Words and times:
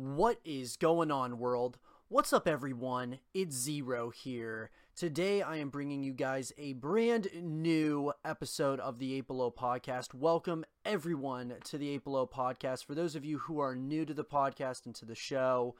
What 0.00 0.38
is 0.44 0.76
going 0.76 1.10
on, 1.10 1.40
world? 1.40 1.76
What's 2.06 2.32
up, 2.32 2.46
everyone? 2.46 3.18
It's 3.34 3.56
Zero 3.56 4.10
here. 4.10 4.70
Today, 4.94 5.42
I 5.42 5.56
am 5.56 5.70
bringing 5.70 6.04
you 6.04 6.12
guys 6.12 6.52
a 6.56 6.74
brand 6.74 7.26
new 7.34 8.12
episode 8.24 8.78
of 8.78 9.00
the 9.00 9.22
Below 9.22 9.50
podcast. 9.50 10.14
Welcome, 10.14 10.64
everyone, 10.84 11.54
to 11.64 11.78
the 11.78 11.98
Below 11.98 12.28
podcast. 12.28 12.84
For 12.84 12.94
those 12.94 13.16
of 13.16 13.24
you 13.24 13.38
who 13.38 13.58
are 13.58 13.74
new 13.74 14.04
to 14.04 14.14
the 14.14 14.22
podcast 14.22 14.86
and 14.86 14.94
to 14.94 15.04
the 15.04 15.16
show, 15.16 15.74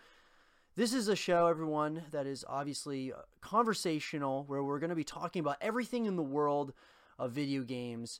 this 0.74 0.92
is 0.92 1.06
a 1.06 1.14
show, 1.14 1.46
everyone, 1.46 2.02
that 2.10 2.26
is 2.26 2.44
obviously 2.48 3.12
uh, 3.12 3.18
conversational, 3.40 4.42
where 4.48 4.64
we're 4.64 4.80
going 4.80 4.90
to 4.90 4.96
be 4.96 5.04
talking 5.04 5.38
about 5.38 5.58
everything 5.60 6.06
in 6.06 6.16
the 6.16 6.24
world 6.24 6.72
of 7.20 7.30
video 7.30 7.62
games, 7.62 8.18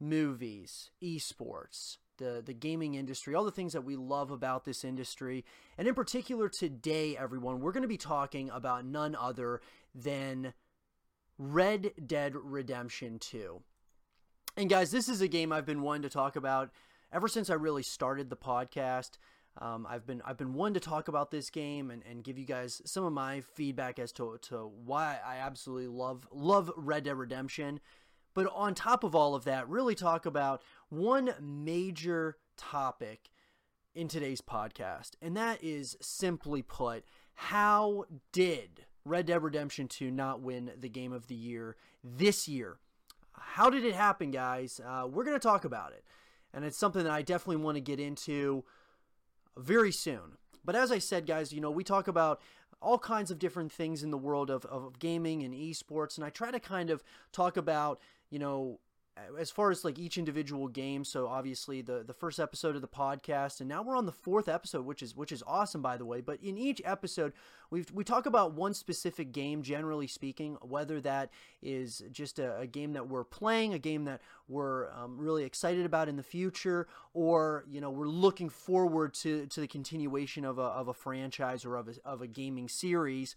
movies, 0.00 0.90
esports, 1.02 1.98
the 2.18 2.42
the 2.44 2.52
gaming 2.52 2.94
industry, 2.94 3.34
all 3.34 3.44
the 3.44 3.50
things 3.50 3.72
that 3.72 3.84
we 3.84 3.96
love 3.96 4.30
about 4.30 4.64
this 4.64 4.84
industry. 4.84 5.44
And 5.78 5.88
in 5.88 5.94
particular 5.94 6.48
today, 6.48 7.16
everyone, 7.16 7.60
we're 7.60 7.72
going 7.72 7.82
to 7.82 7.88
be 7.88 7.96
talking 7.96 8.50
about 8.50 8.84
none 8.84 9.14
other 9.14 9.60
than 9.94 10.54
Red 11.38 11.92
Dead 12.04 12.34
Redemption 12.36 13.18
2. 13.18 13.60
And 14.56 14.70
guys, 14.70 14.90
this 14.90 15.08
is 15.08 15.20
a 15.20 15.28
game 15.28 15.52
I've 15.52 15.66
been 15.66 15.82
wanting 15.82 16.02
to 16.02 16.10
talk 16.10 16.36
about 16.36 16.70
ever 17.12 17.28
since 17.28 17.50
I 17.50 17.54
really 17.54 17.82
started 17.82 18.30
the 18.30 18.36
podcast. 18.36 19.18
Um, 19.58 19.86
I've 19.88 20.06
been 20.06 20.20
I've 20.24 20.36
been 20.36 20.54
one 20.54 20.74
to 20.74 20.80
talk 20.80 21.08
about 21.08 21.30
this 21.30 21.48
game 21.50 21.90
and, 21.90 22.02
and 22.08 22.24
give 22.24 22.38
you 22.38 22.44
guys 22.44 22.82
some 22.86 23.04
of 23.04 23.12
my 23.12 23.40
feedback 23.54 23.98
as 23.98 24.10
to, 24.12 24.38
to 24.48 24.70
why 24.84 25.18
I 25.24 25.36
absolutely 25.36 25.86
love 25.86 26.26
love 26.32 26.72
Red 26.76 27.04
Dead 27.04 27.16
Redemption. 27.16 27.80
But 28.34 28.52
on 28.52 28.74
top 28.74 29.04
of 29.04 29.14
all 29.14 29.34
of 29.34 29.44
that, 29.44 29.68
really 29.68 29.94
talk 29.94 30.26
about 30.26 30.62
one 30.88 31.34
major 31.40 32.36
topic 32.56 33.30
in 33.94 34.08
today's 34.08 34.40
podcast, 34.40 35.12
and 35.22 35.36
that 35.36 35.62
is 35.62 35.96
simply 36.00 36.62
put, 36.62 37.04
how 37.34 38.06
did 38.32 38.86
Red 39.04 39.26
Dead 39.26 39.42
Redemption 39.42 39.86
2 39.86 40.10
not 40.10 40.40
win 40.40 40.72
the 40.76 40.88
game 40.88 41.12
of 41.12 41.28
the 41.28 41.34
year 41.36 41.76
this 42.02 42.48
year? 42.48 42.78
How 43.32 43.70
did 43.70 43.84
it 43.84 43.94
happen, 43.94 44.32
guys? 44.32 44.80
Uh, 44.84 45.06
we're 45.06 45.24
going 45.24 45.38
to 45.38 45.40
talk 45.48 45.64
about 45.64 45.92
it, 45.92 46.04
and 46.52 46.64
it's 46.64 46.76
something 46.76 47.04
that 47.04 47.12
I 47.12 47.22
definitely 47.22 47.62
want 47.62 47.76
to 47.76 47.80
get 47.80 48.00
into 48.00 48.64
very 49.56 49.92
soon. 49.92 50.38
But 50.64 50.74
as 50.74 50.90
I 50.90 50.98
said, 50.98 51.26
guys, 51.26 51.52
you 51.52 51.60
know, 51.60 51.70
we 51.70 51.84
talk 51.84 52.08
about 52.08 52.40
all 52.84 52.98
kinds 52.98 53.30
of 53.30 53.38
different 53.38 53.72
things 53.72 54.02
in 54.02 54.10
the 54.10 54.18
world 54.18 54.50
of, 54.50 54.64
of 54.66 54.98
gaming 54.98 55.42
and 55.42 55.54
esports, 55.54 56.16
and 56.16 56.24
I 56.24 56.30
try 56.30 56.50
to 56.50 56.60
kind 56.60 56.90
of 56.90 57.02
talk 57.32 57.56
about, 57.56 58.00
you 58.30 58.38
know, 58.38 58.78
as 59.38 59.50
far 59.50 59.70
as 59.70 59.84
like 59.84 59.98
each 59.98 60.18
individual 60.18 60.66
game 60.68 61.04
so 61.04 61.26
obviously 61.26 61.80
the 61.82 62.02
the 62.04 62.12
first 62.12 62.40
episode 62.40 62.74
of 62.74 62.82
the 62.82 62.88
podcast 62.88 63.60
and 63.60 63.68
now 63.68 63.82
we're 63.82 63.96
on 63.96 64.06
the 64.06 64.12
fourth 64.12 64.48
episode 64.48 64.84
which 64.84 65.02
is 65.02 65.14
which 65.14 65.30
is 65.30 65.42
awesome 65.46 65.80
by 65.80 65.96
the 65.96 66.04
way 66.04 66.20
but 66.20 66.38
in 66.42 66.58
each 66.58 66.82
episode 66.84 67.32
we 67.70 67.84
we 67.92 68.02
talk 68.02 68.26
about 68.26 68.54
one 68.54 68.74
specific 68.74 69.32
game 69.32 69.62
generally 69.62 70.06
speaking 70.06 70.56
whether 70.62 71.00
that 71.00 71.30
is 71.62 72.02
just 72.10 72.38
a, 72.38 72.58
a 72.58 72.66
game 72.66 72.92
that 72.92 73.08
we're 73.08 73.24
playing 73.24 73.72
a 73.72 73.78
game 73.78 74.04
that 74.04 74.20
we're 74.48 74.90
um, 74.90 75.16
really 75.16 75.44
excited 75.44 75.86
about 75.86 76.08
in 76.08 76.16
the 76.16 76.22
future 76.22 76.88
or 77.12 77.64
you 77.68 77.80
know 77.80 77.90
we're 77.90 78.06
looking 78.06 78.48
forward 78.48 79.14
to 79.14 79.46
to 79.46 79.60
the 79.60 79.68
continuation 79.68 80.44
of 80.44 80.58
a, 80.58 80.62
of 80.62 80.88
a 80.88 80.94
franchise 80.94 81.64
or 81.64 81.76
of 81.76 81.88
a, 81.88 81.94
of 82.04 82.20
a 82.20 82.26
gaming 82.26 82.68
series 82.68 83.36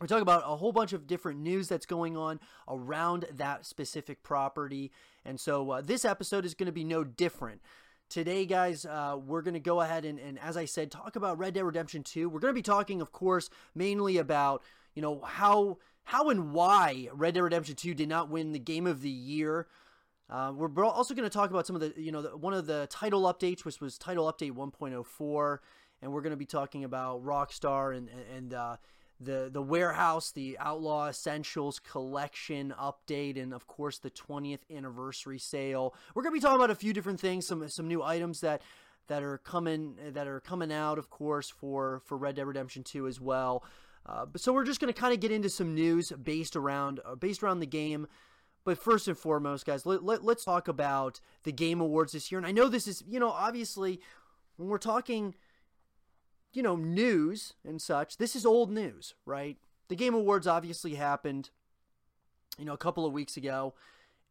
we 0.00 0.06
talk 0.06 0.20
about 0.20 0.42
a 0.44 0.56
whole 0.56 0.72
bunch 0.72 0.92
of 0.92 1.06
different 1.06 1.40
news 1.40 1.68
that's 1.68 1.86
going 1.86 2.16
on 2.16 2.38
around 2.68 3.26
that 3.32 3.64
specific 3.64 4.22
property. 4.22 4.92
And 5.24 5.40
so 5.40 5.70
uh, 5.70 5.80
this 5.80 6.04
episode 6.04 6.44
is 6.44 6.54
going 6.54 6.66
to 6.66 6.72
be 6.72 6.84
no 6.84 7.02
different. 7.02 7.62
Today, 8.08 8.46
guys, 8.46 8.84
uh, 8.84 9.16
we're 9.24 9.42
going 9.42 9.54
to 9.54 9.60
go 9.60 9.80
ahead 9.80 10.04
and, 10.04 10.18
and, 10.20 10.38
as 10.38 10.56
I 10.56 10.66
said, 10.66 10.90
talk 10.90 11.16
about 11.16 11.38
Red 11.38 11.54
Dead 11.54 11.64
Redemption 11.64 12.04
2. 12.04 12.28
We're 12.28 12.40
going 12.40 12.54
to 12.54 12.58
be 12.58 12.62
talking, 12.62 13.00
of 13.00 13.10
course, 13.10 13.50
mainly 13.74 14.18
about, 14.18 14.62
you 14.94 15.02
know, 15.02 15.20
how 15.22 15.78
how 16.04 16.30
and 16.30 16.52
why 16.52 17.08
Red 17.12 17.34
Dead 17.34 17.40
Redemption 17.40 17.74
2 17.74 17.94
did 17.94 18.08
not 18.08 18.30
win 18.30 18.52
the 18.52 18.60
game 18.60 18.86
of 18.86 19.02
the 19.02 19.10
year. 19.10 19.66
Uh, 20.30 20.52
we're 20.54 20.84
also 20.84 21.14
going 21.14 21.28
to 21.28 21.32
talk 21.32 21.50
about 21.50 21.66
some 21.66 21.74
of 21.74 21.82
the, 21.82 21.94
you 21.96 22.12
know, 22.12 22.22
the, 22.22 22.36
one 22.36 22.54
of 22.54 22.66
the 22.66 22.86
title 22.90 23.22
updates, 23.22 23.64
which 23.64 23.80
was 23.80 23.98
title 23.98 24.32
update 24.32 24.52
1.04, 24.52 25.58
and 26.02 26.12
we're 26.12 26.20
going 26.20 26.30
to 26.30 26.36
be 26.36 26.46
talking 26.46 26.84
about 26.84 27.24
Rockstar 27.24 27.96
and 27.96 28.08
and 28.34 28.54
uh, 28.54 28.76
the 29.20 29.48
the 29.52 29.62
warehouse, 29.62 30.32
the 30.32 30.56
Outlaw 30.58 31.08
Essentials 31.08 31.78
collection 31.78 32.74
update, 32.78 33.40
and 33.40 33.54
of 33.54 33.66
course 33.66 33.98
the 33.98 34.10
20th 34.10 34.60
anniversary 34.74 35.38
sale. 35.38 35.94
We're 36.14 36.22
gonna 36.22 36.34
be 36.34 36.40
talking 36.40 36.56
about 36.56 36.70
a 36.70 36.74
few 36.74 36.92
different 36.92 37.20
things, 37.20 37.46
some 37.46 37.66
some 37.68 37.88
new 37.88 38.02
items 38.02 38.40
that 38.40 38.62
that 39.08 39.22
are 39.22 39.38
coming 39.38 39.96
that 40.12 40.26
are 40.26 40.40
coming 40.40 40.72
out, 40.72 40.98
of 40.98 41.10
course, 41.10 41.48
for 41.48 42.00
for 42.04 42.16
Red 42.16 42.36
Dead 42.36 42.46
Redemption 42.46 42.82
2 42.82 43.06
as 43.06 43.20
well. 43.20 43.64
Uh, 44.04 44.26
so 44.36 44.52
we're 44.52 44.64
just 44.64 44.80
gonna 44.80 44.92
kind 44.92 45.14
of 45.14 45.20
get 45.20 45.30
into 45.32 45.48
some 45.48 45.74
news 45.74 46.12
based 46.12 46.54
around 46.54 47.00
uh, 47.04 47.14
based 47.14 47.42
around 47.42 47.60
the 47.60 47.66
game. 47.66 48.06
But 48.64 48.78
first 48.78 49.06
and 49.06 49.16
foremost, 49.16 49.64
guys, 49.64 49.86
let, 49.86 50.02
let, 50.02 50.24
let's 50.24 50.44
talk 50.44 50.66
about 50.66 51.20
the 51.44 51.52
Game 51.52 51.80
Awards 51.80 52.12
this 52.12 52.32
year. 52.32 52.38
And 52.40 52.46
I 52.46 52.50
know 52.50 52.68
this 52.68 52.88
is, 52.88 53.00
you 53.06 53.20
know, 53.20 53.30
obviously, 53.30 54.00
when 54.56 54.68
we're 54.68 54.78
talking 54.78 55.36
you 56.56 56.62
know, 56.62 56.74
news 56.74 57.52
and 57.66 57.80
such, 57.82 58.16
this 58.16 58.34
is 58.34 58.46
old 58.46 58.70
news, 58.70 59.14
right? 59.26 59.58
The 59.88 59.94
Game 59.94 60.14
Awards 60.14 60.46
obviously 60.46 60.94
happened, 60.94 61.50
you 62.58 62.64
know, 62.64 62.72
a 62.72 62.78
couple 62.78 63.04
of 63.04 63.12
weeks 63.12 63.36
ago, 63.36 63.74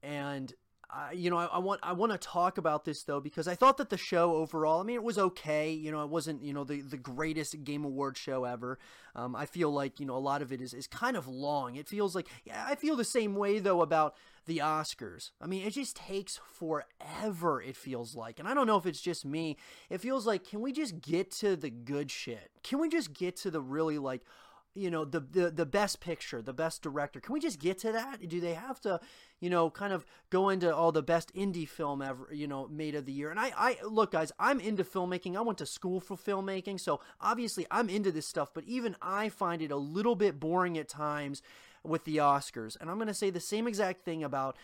and 0.02 0.52
I, 0.90 1.12
you 1.14 1.30
know, 1.30 1.38
I, 1.38 1.46
I, 1.46 1.58
want 1.60 1.80
I 1.84 1.94
want 1.94 2.12
to 2.12 2.18
talk 2.18 2.58
about 2.58 2.86
this 2.86 3.04
though 3.04 3.20
because 3.20 3.48
I 3.48 3.56
thought 3.56 3.78
that 3.78 3.90
the 3.90 3.98
show 3.98 4.36
overall, 4.36 4.82
I 4.82 4.84
mean, 4.84 4.96
it 4.96 5.04
was 5.04 5.18
okay. 5.18 5.72
You 5.72 5.92
know, 5.92 6.04
it 6.04 6.10
wasn't 6.10 6.44
you 6.44 6.54
know 6.54 6.64
the 6.64 6.82
the 6.82 6.98
greatest 6.98 7.64
Game 7.64 7.84
Award 7.84 8.18
show 8.18 8.44
ever. 8.44 8.78
Um, 9.16 9.36
I 9.36 9.46
feel 9.46 9.72
like 9.72 10.00
you 10.00 10.06
know 10.06 10.16
a 10.16 10.20
lot 10.20 10.42
of 10.42 10.52
it 10.52 10.62
is 10.62 10.74
is 10.74 10.88
kind 10.88 11.18
of 11.18 11.28
long. 11.28 11.76
It 11.76 11.88
feels 11.88 12.16
like 12.16 12.28
yeah, 12.44 12.66
I 12.68 12.76
feel 12.76 12.96
the 12.96 13.04
same 13.04 13.36
way 13.36 13.60
though 13.60 13.82
about 13.82 14.16
the 14.46 14.60
Oscars. 14.60 15.32
I 15.42 15.48
mean, 15.48 15.66
it 15.66 15.72
just 15.72 15.96
takes 15.96 16.40
forever. 16.54 17.62
It 17.62 17.76
feels 17.76 18.16
like, 18.16 18.40
and 18.40 18.48
I 18.48 18.54
don't 18.54 18.68
know 18.68 18.78
if 18.78 18.86
it's 18.86 19.02
just 19.02 19.26
me. 19.26 19.58
It 19.90 20.02
feels 20.02 20.28
like 20.28 20.48
can 20.48 20.62
we 20.62 20.72
just 20.72 21.02
get 21.02 21.32
to 21.34 21.56
the 21.56 21.70
good 21.70 22.12
shit? 22.12 22.52
Can 22.64 22.80
we 22.80 22.90
just 22.90 23.14
get 23.14 23.36
to 23.38 23.52
the 23.52 23.62
really 23.62 23.98
like 23.98 24.22
you 24.76 24.92
know 24.92 25.06
the, 25.06 25.22
the 25.22 25.50
the 25.50 25.66
best 25.66 26.00
picture 26.02 26.42
the 26.42 26.54
best 26.54 26.82
director. 26.82 27.20
Can 27.20 27.34
we 27.34 27.40
just 27.40 27.60
get 27.60 27.80
to 27.80 27.92
that? 27.94 28.28
Do 28.28 28.40
they 28.40 28.54
have 28.54 28.80
to 28.82 29.00
you 29.40 29.50
know 29.50 29.70
kind 29.70 29.94
of 29.94 30.06
go 30.30 30.50
into 30.50 30.74
all 30.74 30.92
the 30.92 31.02
best 31.02 31.34
indie 31.34 31.68
film 31.68 32.02
ever 32.02 32.30
you 32.32 32.48
know 32.48 32.68
made 32.68 32.94
of 32.94 33.06
the 33.06 33.14
year? 33.14 33.32
And 33.32 33.40
i 33.40 33.52
i 33.58 33.78
look 33.84 34.12
guys 34.12 34.32
i'm 34.38 34.60
into 34.60 34.84
filmmaking. 34.84 35.36
I 35.38 35.42
went 35.42 35.58
to 35.60 35.66
school 35.66 36.00
for 36.00 36.16
filmmaking 36.16 36.80
so 36.80 37.00
obviously 37.22 37.66
i'm 37.72 37.90
into 37.90 38.12
this 38.12 38.28
stuff 38.28 38.52
but 38.54 38.66
even 38.66 38.96
i 39.02 39.30
find 39.30 39.62
it 39.62 39.72
a 39.72 39.78
little 39.78 40.16
bit 40.16 40.40
boring 40.40 40.78
at 40.78 40.90
times 40.90 41.42
with 41.84 42.04
the 42.04 42.18
oscars. 42.18 42.78
And 42.80 42.90
i'm 42.90 42.98
going 42.98 43.08
to 43.08 43.14
say 43.14 43.30
the 43.30 43.40
same 43.40 43.68
exact 43.68 44.04
thing 44.04 44.24
about 44.24 44.58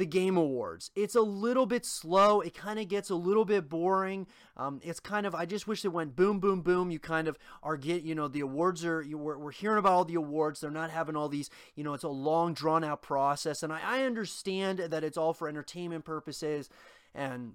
the 0.00 0.06
Game 0.06 0.38
Awards. 0.38 0.90
It's 0.96 1.14
a 1.14 1.20
little 1.20 1.66
bit 1.66 1.84
slow. 1.84 2.40
It 2.40 2.54
kind 2.54 2.80
of 2.80 2.88
gets 2.88 3.10
a 3.10 3.14
little 3.14 3.44
bit 3.44 3.68
boring. 3.68 4.26
Um, 4.56 4.80
it's 4.82 4.98
kind 4.98 5.26
of 5.26 5.34
I 5.34 5.44
just 5.44 5.68
wish 5.68 5.84
it 5.84 5.88
went 5.88 6.16
boom, 6.16 6.40
boom, 6.40 6.62
boom. 6.62 6.90
You 6.90 6.98
kind 6.98 7.28
of 7.28 7.38
are 7.62 7.76
get 7.76 8.02
you 8.02 8.14
know 8.14 8.26
the 8.26 8.40
awards 8.40 8.84
are 8.84 9.02
you 9.02 9.18
we're, 9.18 9.36
we're 9.36 9.52
hearing 9.52 9.78
about 9.78 9.92
all 9.92 10.04
the 10.06 10.14
awards. 10.14 10.60
They're 10.60 10.70
not 10.70 10.90
having 10.90 11.16
all 11.16 11.28
these 11.28 11.50
you 11.76 11.84
know 11.84 11.92
it's 11.92 12.02
a 12.02 12.08
long 12.08 12.54
drawn 12.54 12.82
out 12.82 13.02
process. 13.02 13.62
And 13.62 13.72
I, 13.72 13.80
I 13.84 14.02
understand 14.04 14.78
that 14.78 15.04
it's 15.04 15.18
all 15.18 15.34
for 15.34 15.48
entertainment 15.48 16.06
purposes 16.06 16.70
and 17.14 17.52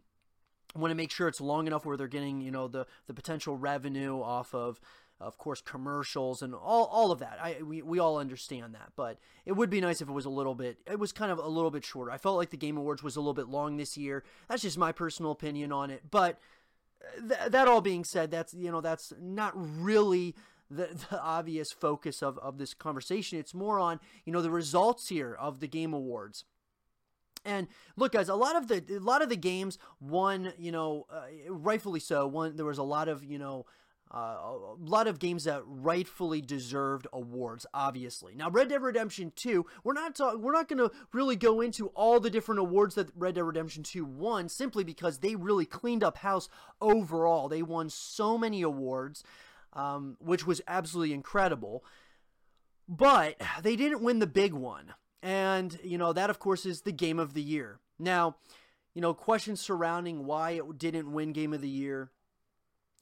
want 0.76 0.92
to 0.92 0.96
make 0.96 1.12
sure 1.12 1.28
it's 1.28 1.42
long 1.42 1.68
enough 1.68 1.86
where 1.86 1.98
they're 1.98 2.08
getting 2.08 2.42
you 2.42 2.52
know 2.52 2.68
the 2.68 2.86
the 3.08 3.14
potential 3.14 3.58
revenue 3.58 4.22
off 4.22 4.54
of 4.54 4.80
of 5.20 5.38
course 5.38 5.62
commercials 5.62 6.42
and 6.42 6.54
all, 6.54 6.86
all 6.86 7.12
of 7.12 7.20
that. 7.20 7.40
I 7.42 7.62
we, 7.64 7.82
we 7.82 8.00
all 8.00 8.18
understand 8.18 8.76
that 8.76 8.92
but 8.96 9.18
it 9.46 9.54
would 9.54 9.70
be 9.70 9.82
nice 9.82 10.02
if 10.02 10.10
it 10.10 10.14
was 10.14 10.26
a 10.26 10.30
little 10.30 10.56
bit 10.56 10.78
it 10.90 11.00
was 11.00 11.12
kind 11.12 11.32
of 11.32 11.40
a 11.40 11.48
little 11.48 11.72
bit 11.72 11.86
shorter. 11.86 12.12
I 12.12 12.18
felt 12.18 12.38
like 12.38 12.50
the 12.50 12.58
Game 12.58 12.78
Awards 12.78 13.04
was 13.04 13.16
a 13.16 13.20
little 13.20 13.34
bit 13.34 13.48
long 13.48 13.78
this 13.78 13.98
year. 13.98 14.24
That's 14.50 14.62
just 14.62 14.78
my 14.78 14.92
personal 14.92 15.32
opinion 15.32 15.72
on 15.72 15.90
it 15.90 16.04
but 16.12 16.40
uh, 17.02 17.28
th- 17.28 17.52
that 17.52 17.68
all 17.68 17.82
being 17.82 18.04
said 18.04 18.32
that's 18.32 18.54
you 18.54 18.72
know 18.72 18.82
that's 18.82 19.14
not 19.20 19.54
really 19.56 20.36
the, 20.70 20.88
the 21.10 21.22
obvious 21.22 21.72
focus 21.72 22.22
of, 22.22 22.38
of 22.40 22.58
this 22.58 22.74
conversation. 22.74 23.40
It's 23.40 23.54
more 23.54 23.80
on 23.80 24.00
you 24.26 24.34
know 24.34 24.42
the 24.42 24.52
results 24.52 25.10
here 25.10 25.34
of 25.34 25.60
the 25.60 25.68
Game 25.68 25.94
Awards 25.94 26.44
and 27.46 27.68
look, 27.96 28.14
guys, 28.14 28.30
a 28.30 28.36
lot 28.36 28.56
of 28.56 28.68
the 28.68 28.84
a 28.90 29.00
lot 29.00 29.22
of 29.22 29.30
the 29.30 29.36
games 29.36 29.78
won, 30.00 30.54
you 30.58 30.72
know, 30.72 31.06
uh, 31.10 31.26
rightfully 31.50 32.00
so. 32.00 32.28
One 32.28 32.56
there 32.56 32.66
was 32.66 32.78
a 32.78 32.84
lot 32.84 33.08
of 33.08 33.24
you 33.24 33.38
know 33.38 33.66
uh, 34.14 34.18
a 34.18 34.76
lot 34.80 35.08
of 35.08 35.20
games 35.20 35.46
that 35.46 35.64
rightfully 35.66 36.40
deserved 36.40 37.08
awards, 37.12 37.66
obviously. 37.74 38.36
Now, 38.36 38.50
Red 38.50 38.70
Dead 38.70 38.82
Redemption 38.82 39.34
2, 39.36 39.66
we're 39.84 39.94
not 39.94 40.16
talk- 40.16 40.38
we're 40.38 40.52
not 40.52 40.68
going 40.68 40.78
to 40.78 40.96
really 41.12 41.36
go 41.36 41.60
into 41.60 41.88
all 41.88 42.20
the 42.20 42.30
different 42.30 42.60
awards 42.60 42.96
that 42.96 43.10
Red 43.16 43.36
Dead 43.36 43.44
Redemption 43.44 43.84
2 43.84 44.06
won, 44.06 44.48
simply 44.48 44.84
because 44.84 45.18
they 45.18 45.36
really 45.36 45.66
cleaned 45.66 46.04
up 46.04 46.18
house 46.20 46.48
overall. 46.80 47.50
They 47.50 47.64
won 47.64 47.90
so 47.90 48.38
many 48.38 48.62
awards, 48.62 49.24
um, 49.74 50.18
which 50.20 50.46
was 50.46 50.62
absolutely 50.68 51.14
incredible. 51.14 51.84
But 52.88 53.42
they 53.64 53.76
didn't 53.76 54.04
win 54.04 54.20
the 54.20 54.28
big 54.28 54.54
one, 54.54 54.94
and 55.26 55.80
you 55.84 55.98
know 55.98 56.14
that, 56.14 56.30
of 56.30 56.38
course, 56.38 56.68
is 56.68 56.82
the 56.82 56.92
Game 56.92 57.20
of 57.20 57.34
the 57.34 57.42
Year. 57.42 57.80
Now, 57.98 58.36
you 58.94 59.02
know 59.02 59.14
questions 59.14 59.60
surrounding 59.60 60.26
why 60.26 60.52
it 60.52 60.78
didn't 60.78 61.12
win 61.12 61.34
Game 61.34 61.54
of 61.54 61.62
the 61.62 61.68
Year 61.68 62.12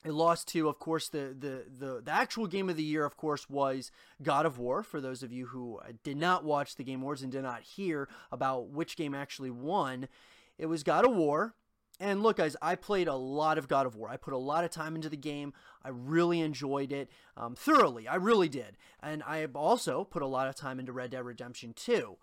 It 0.06 0.12
lost 0.14 0.48
to, 0.50 0.68
of 0.68 0.80
course, 0.80 1.08
the, 1.10 1.36
the, 1.38 1.66
the, 1.80 2.02
the 2.04 2.12
actual 2.12 2.48
game 2.48 2.70
of 2.70 2.76
the 2.76 2.84
year, 2.84 3.06
of 3.06 3.16
course, 3.16 3.50
was 3.50 3.90
God 4.22 4.46
of 4.46 4.60
War. 4.60 4.84
For 4.84 5.00
those 5.00 5.24
of 5.24 5.32
you 5.32 5.48
who 5.48 5.80
uh, 5.80 5.94
did 6.04 6.18
not 6.18 6.44
watch 6.44 6.76
the 6.76 6.84
Game 6.84 7.02
Awards 7.02 7.24
and 7.24 7.32
did 7.32 7.44
not 7.44 7.62
hear 7.62 8.10
about 8.32 8.68
which 8.68 8.98
game 8.98 9.14
actually 9.16 9.50
won, 9.50 10.10
it 10.58 10.66
was 10.66 10.84
God 10.84 11.06
of 11.06 11.16
War. 11.16 11.56
And 12.00 12.24
look, 12.24 12.38
guys, 12.38 12.56
I 12.62 12.76
played 12.76 13.08
a 13.08 13.16
lot 13.16 13.58
of 13.58 13.68
God 13.68 13.86
of 13.86 13.96
War. 13.96 14.10
I 14.10 14.18
put 14.18 14.34
a 14.34 14.38
lot 14.38 14.64
of 14.64 14.72
time 14.72 14.96
into 14.96 15.10
the 15.10 15.18
game. 15.18 15.54
I 15.84 15.90
really 15.90 16.42
enjoyed 16.42 16.92
it 16.92 17.10
um, 17.38 17.56
thoroughly. 17.56 18.08
I 18.08 18.16
really 18.16 18.50
did. 18.50 18.78
And 19.02 19.22
I 19.24 19.46
also 19.54 20.04
put 20.04 20.22
a 20.22 20.28
lot 20.28 20.48
of 20.48 20.56
time 20.56 20.80
into 20.80 20.92
Red 20.92 21.12
Dead 21.12 21.24
Redemption 21.24 21.74
2. 21.76 22.18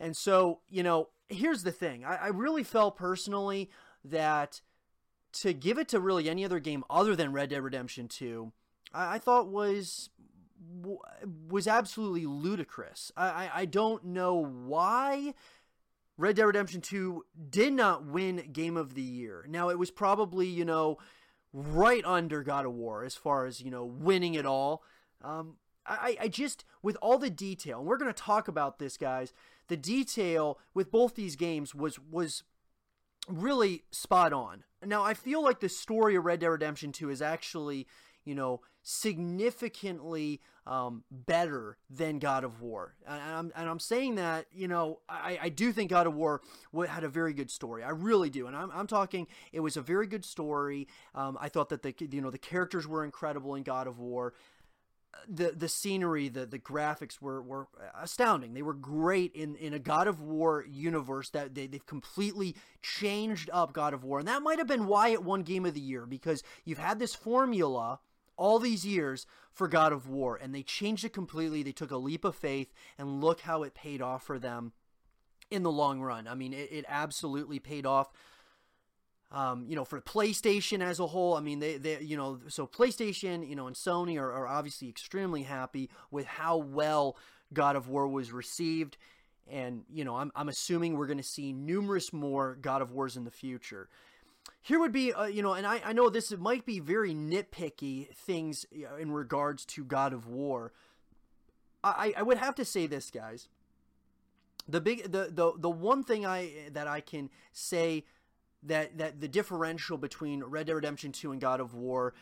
And 0.00 0.16
so, 0.16 0.60
you 0.68 0.82
know, 0.82 1.08
here's 1.28 1.64
the 1.64 1.72
thing 1.72 2.04
I, 2.04 2.16
I 2.16 2.28
really 2.28 2.62
felt 2.62 2.96
personally 2.96 3.70
that 4.04 4.60
to 5.32 5.52
give 5.52 5.78
it 5.78 5.88
to 5.88 6.00
really 6.00 6.28
any 6.28 6.44
other 6.44 6.60
game 6.60 6.84
other 6.88 7.14
than 7.16 7.32
Red 7.32 7.50
Dead 7.50 7.62
Redemption 7.62 8.08
2, 8.08 8.52
I, 8.94 9.14
I 9.16 9.18
thought 9.18 9.48
was 9.48 10.10
was 11.48 11.66
absolutely 11.66 12.26
ludicrous. 12.26 13.12
I, 13.16 13.28
I, 13.28 13.50
I 13.54 13.64
don't 13.64 14.04
know 14.04 14.34
why 14.34 15.34
Red 16.18 16.36
Dead 16.36 16.42
Redemption 16.42 16.80
2 16.80 17.24
did 17.48 17.72
not 17.72 18.04
win 18.04 18.50
Game 18.52 18.76
of 18.76 18.94
the 18.94 19.02
Year. 19.02 19.46
Now, 19.48 19.70
it 19.70 19.78
was 19.78 19.90
probably, 19.90 20.46
you 20.46 20.64
know, 20.64 20.98
right 21.52 22.04
under 22.04 22.42
God 22.42 22.66
of 22.66 22.74
War 22.74 23.04
as 23.04 23.14
far 23.14 23.46
as, 23.46 23.60
you 23.62 23.70
know, 23.70 23.84
winning 23.84 24.34
it 24.34 24.44
all. 24.44 24.82
Um, 25.22 25.56
I, 25.86 26.16
I 26.20 26.28
just, 26.28 26.64
with 26.82 26.96
all 27.00 27.18
the 27.18 27.30
detail, 27.30 27.78
and 27.78 27.86
we're 27.86 27.96
going 27.96 28.12
to 28.12 28.22
talk 28.22 28.48
about 28.48 28.78
this, 28.78 28.96
guys, 28.96 29.32
the 29.68 29.76
detail 29.76 30.58
with 30.74 30.90
both 30.90 31.14
these 31.14 31.36
games 31.36 31.74
was 31.74 31.98
was 31.98 32.42
really 33.28 33.84
spot 33.90 34.32
on. 34.32 34.64
Now, 34.84 35.02
I 35.02 35.14
feel 35.14 35.42
like 35.42 35.60
the 35.60 35.68
story 35.68 36.16
of 36.16 36.24
Red 36.24 36.40
Dead 36.40 36.48
Redemption 36.48 36.92
2 36.92 37.10
is 37.10 37.22
actually, 37.22 37.86
you 38.28 38.34
know, 38.34 38.60
significantly 38.82 40.40
um, 40.66 41.02
better 41.10 41.78
than 41.88 42.18
God 42.18 42.44
of 42.44 42.60
War. 42.60 42.94
And 43.06 43.22
I'm, 43.22 43.52
and 43.56 43.68
I'm 43.70 43.78
saying 43.78 44.16
that, 44.16 44.44
you 44.52 44.68
know, 44.68 45.00
I, 45.08 45.38
I 45.44 45.48
do 45.48 45.72
think 45.72 45.88
God 45.88 46.06
of 46.06 46.14
War 46.14 46.42
had 46.86 47.04
a 47.04 47.08
very 47.08 47.32
good 47.32 47.50
story. 47.50 47.82
I 47.82 47.88
really 47.88 48.28
do. 48.28 48.46
And 48.46 48.54
I'm, 48.54 48.70
I'm 48.72 48.86
talking, 48.86 49.26
it 49.50 49.60
was 49.60 49.78
a 49.78 49.80
very 49.80 50.06
good 50.06 50.26
story. 50.26 50.88
Um, 51.14 51.38
I 51.40 51.48
thought 51.48 51.70
that 51.70 51.82
the, 51.82 51.94
you 51.98 52.20
know, 52.20 52.30
the 52.30 52.36
characters 52.36 52.86
were 52.86 53.02
incredible 53.02 53.54
in 53.54 53.62
God 53.62 53.86
of 53.86 53.98
War 53.98 54.34
the 55.26 55.52
the 55.56 55.68
scenery, 55.68 56.28
the 56.28 56.46
the 56.46 56.58
graphics 56.58 57.20
were 57.20 57.42
were 57.42 57.68
astounding. 57.98 58.54
They 58.54 58.62
were 58.62 58.74
great 58.74 59.34
in 59.34 59.56
in 59.56 59.72
a 59.72 59.78
God 59.78 60.06
of 60.06 60.20
War 60.20 60.64
universe 60.68 61.30
that 61.30 61.54
they 61.54 61.66
they've 61.66 61.84
completely 61.86 62.54
changed 62.82 63.50
up 63.52 63.72
God 63.72 63.94
of 63.94 64.04
War, 64.04 64.18
and 64.18 64.28
that 64.28 64.42
might 64.42 64.58
have 64.58 64.68
been 64.68 64.86
why 64.86 65.08
it 65.08 65.24
won 65.24 65.42
Game 65.42 65.66
of 65.66 65.74
the 65.74 65.80
Year 65.80 66.06
because 66.06 66.42
you've 66.64 66.78
had 66.78 66.98
this 66.98 67.14
formula 67.14 68.00
all 68.38 68.58
these 68.58 68.86
years 68.86 69.26
for 69.52 69.68
God 69.68 69.92
of 69.92 70.08
War, 70.08 70.38
and 70.40 70.54
they 70.54 70.62
changed 70.62 71.04
it 71.04 71.12
completely. 71.12 71.62
They 71.62 71.72
took 71.72 71.90
a 71.90 71.98
leap 71.98 72.24
of 72.24 72.34
faith, 72.34 72.72
and 72.96 73.20
look 73.20 73.42
how 73.42 73.62
it 73.64 73.74
paid 73.74 74.00
off 74.00 74.22
for 74.22 74.38
them 74.38 74.72
in 75.50 75.62
the 75.62 75.70
long 75.70 76.00
run. 76.00 76.26
I 76.26 76.34
mean, 76.34 76.54
it, 76.54 76.72
it 76.72 76.84
absolutely 76.88 77.58
paid 77.58 77.84
off 77.84 78.10
um, 79.30 79.66
you 79.68 79.76
know, 79.76 79.84
for 79.84 80.00
PlayStation 80.00 80.82
as 80.82 81.00
a 81.00 81.06
whole, 81.06 81.34
I 81.34 81.40
mean, 81.40 81.58
they, 81.58 81.76
they, 81.76 82.00
you 82.00 82.16
know, 82.16 82.40
so 82.48 82.66
PlayStation, 82.66 83.46
you 83.46 83.56
know, 83.56 83.66
and 83.66 83.76
Sony 83.76 84.18
are, 84.18 84.32
are 84.32 84.46
obviously 84.46 84.88
extremely 84.88 85.42
happy 85.42 85.90
with 86.10 86.26
how 86.26 86.56
well 86.56 87.16
God 87.52 87.76
of 87.76 87.88
War 87.88 88.08
was 88.08 88.32
received. 88.32 88.96
And, 89.46 89.84
you 89.90 90.04
know, 90.04 90.16
I'm, 90.16 90.32
I'm 90.34 90.48
assuming 90.48 90.96
we're 90.96 91.06
going 91.06 91.18
to 91.18 91.22
see 91.22 91.52
numerous 91.52 92.12
more 92.12 92.56
God 92.60 92.80
of 92.80 92.92
Wars 92.92 93.16
in 93.16 93.24
the 93.24 93.30
future. 93.30 93.90
Here 94.62 94.78
would 94.78 94.92
be, 94.92 95.12
uh, 95.12 95.24
you 95.24 95.42
know, 95.42 95.54
and 95.54 95.66
I, 95.66 95.80
I 95.84 95.92
know 95.92 96.10
this 96.10 96.30
might 96.36 96.66
be 96.66 96.78
very 96.78 97.14
nitpicky 97.14 98.14
things 98.14 98.66
in 98.98 99.12
regards 99.12 99.64
to 99.66 99.84
God 99.84 100.12
of 100.12 100.26
War. 100.26 100.72
I, 101.82 102.12
I 102.16 102.22
would 102.22 102.38
have 102.38 102.54
to 102.56 102.64
say 102.64 102.86
this, 102.86 103.10
guys. 103.10 103.48
The 104.68 104.80
big, 104.80 105.04
the, 105.04 105.30
the, 105.32 105.52
the 105.56 105.70
one 105.70 106.02
thing 106.02 106.26
I, 106.26 106.52
that 106.72 106.86
I 106.86 107.00
can 107.00 107.30
say 107.52 108.04
that 108.64 108.98
that 108.98 109.20
the 109.20 109.28
differential 109.28 109.96
between 109.96 110.42
Red 110.42 110.66
Dead 110.66 110.74
Redemption 110.74 111.12
2 111.12 111.32
and 111.32 111.40
God 111.40 111.60
of 111.60 111.74
War 111.74 112.14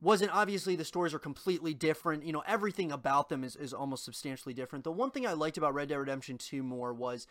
wasn't 0.00 0.34
obviously 0.34 0.76
the 0.76 0.84
stories 0.84 1.14
are 1.14 1.18
completely 1.18 1.72
different. 1.74 2.24
You 2.24 2.32
know, 2.32 2.42
everything 2.46 2.92
about 2.92 3.28
them 3.28 3.44
is, 3.44 3.56
is 3.56 3.72
almost 3.72 4.04
substantially 4.04 4.54
different. 4.54 4.84
The 4.84 4.92
one 4.92 5.10
thing 5.10 5.26
I 5.26 5.32
liked 5.32 5.56
about 5.56 5.74
Red 5.74 5.88
Dead 5.88 5.96
Redemption 5.96 6.38
2 6.38 6.62
more 6.62 6.92
was 6.92 7.26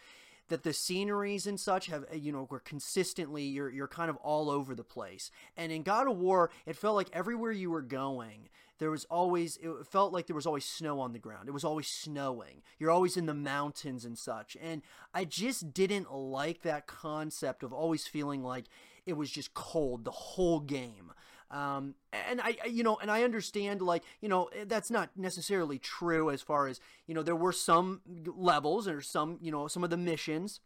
that 0.49 0.63
the 0.63 0.73
sceneries 0.73 1.47
and 1.47 1.59
such 1.59 1.87
have 1.87 2.05
eh, 2.11 2.15
you 2.15 2.31
know 2.31 2.47
were 2.49 2.59
consistently 2.59 3.43
you're 3.43 3.69
you're 3.69 3.87
kind 3.87 4.09
of 4.09 4.17
all 4.17 4.49
over 4.49 4.75
the 4.75 4.83
place. 4.83 5.31
And 5.57 5.71
in 5.71 5.83
God 5.83 6.07
of 6.07 6.17
War, 6.17 6.51
it 6.65 6.75
felt 6.75 6.95
like 6.95 7.09
everywhere 7.13 7.51
you 7.51 7.69
were 7.71 7.81
going, 7.81 8.49
there 8.79 8.91
was 8.91 9.05
always 9.05 9.57
it 9.57 9.71
felt 9.89 10.13
like 10.13 10.27
there 10.27 10.35
was 10.35 10.45
always 10.45 10.65
snow 10.65 10.99
on 10.99 11.13
the 11.13 11.19
ground. 11.19 11.47
It 11.47 11.53
was 11.53 11.63
always 11.63 11.87
snowing. 11.87 12.61
You're 12.79 12.91
always 12.91 13.17
in 13.17 13.25
the 13.25 13.33
mountains 13.33 14.05
and 14.05 14.17
such. 14.17 14.57
And 14.61 14.81
I 15.13 15.25
just 15.25 15.73
didn't 15.73 16.11
like 16.11 16.61
that 16.63 16.87
concept 16.87 17.63
of 17.63 17.71
always 17.71 18.07
feeling 18.07 18.43
like 18.43 18.65
it 19.05 19.13
was 19.13 19.31
just 19.31 19.53
cold 19.53 20.05
the 20.05 20.11
whole 20.11 20.59
game. 20.59 21.13
Um, 21.53 21.93
and 22.11 22.41
I, 22.41 22.57
you 22.67 22.81
know, 22.81 22.97
and 22.99 23.11
I 23.11 23.23
understand, 23.23 23.81
like, 23.81 24.03
you 24.21 24.27
know, 24.27 24.49
that's 24.65 24.89
not 24.89 25.11
necessarily 25.15 25.77
true 25.77 26.31
as 26.31 26.41
far 26.41 26.67
as, 26.67 26.79
you 27.05 27.13
know, 27.13 27.21
there 27.21 27.35
were 27.35 27.51
some 27.51 28.01
levels 28.25 28.87
or 28.87 29.01
some, 29.01 29.37
you 29.39 29.51
know, 29.51 29.67
some 29.67 29.83
of 29.83 29.91
the 29.91 29.97
missions 29.97 30.61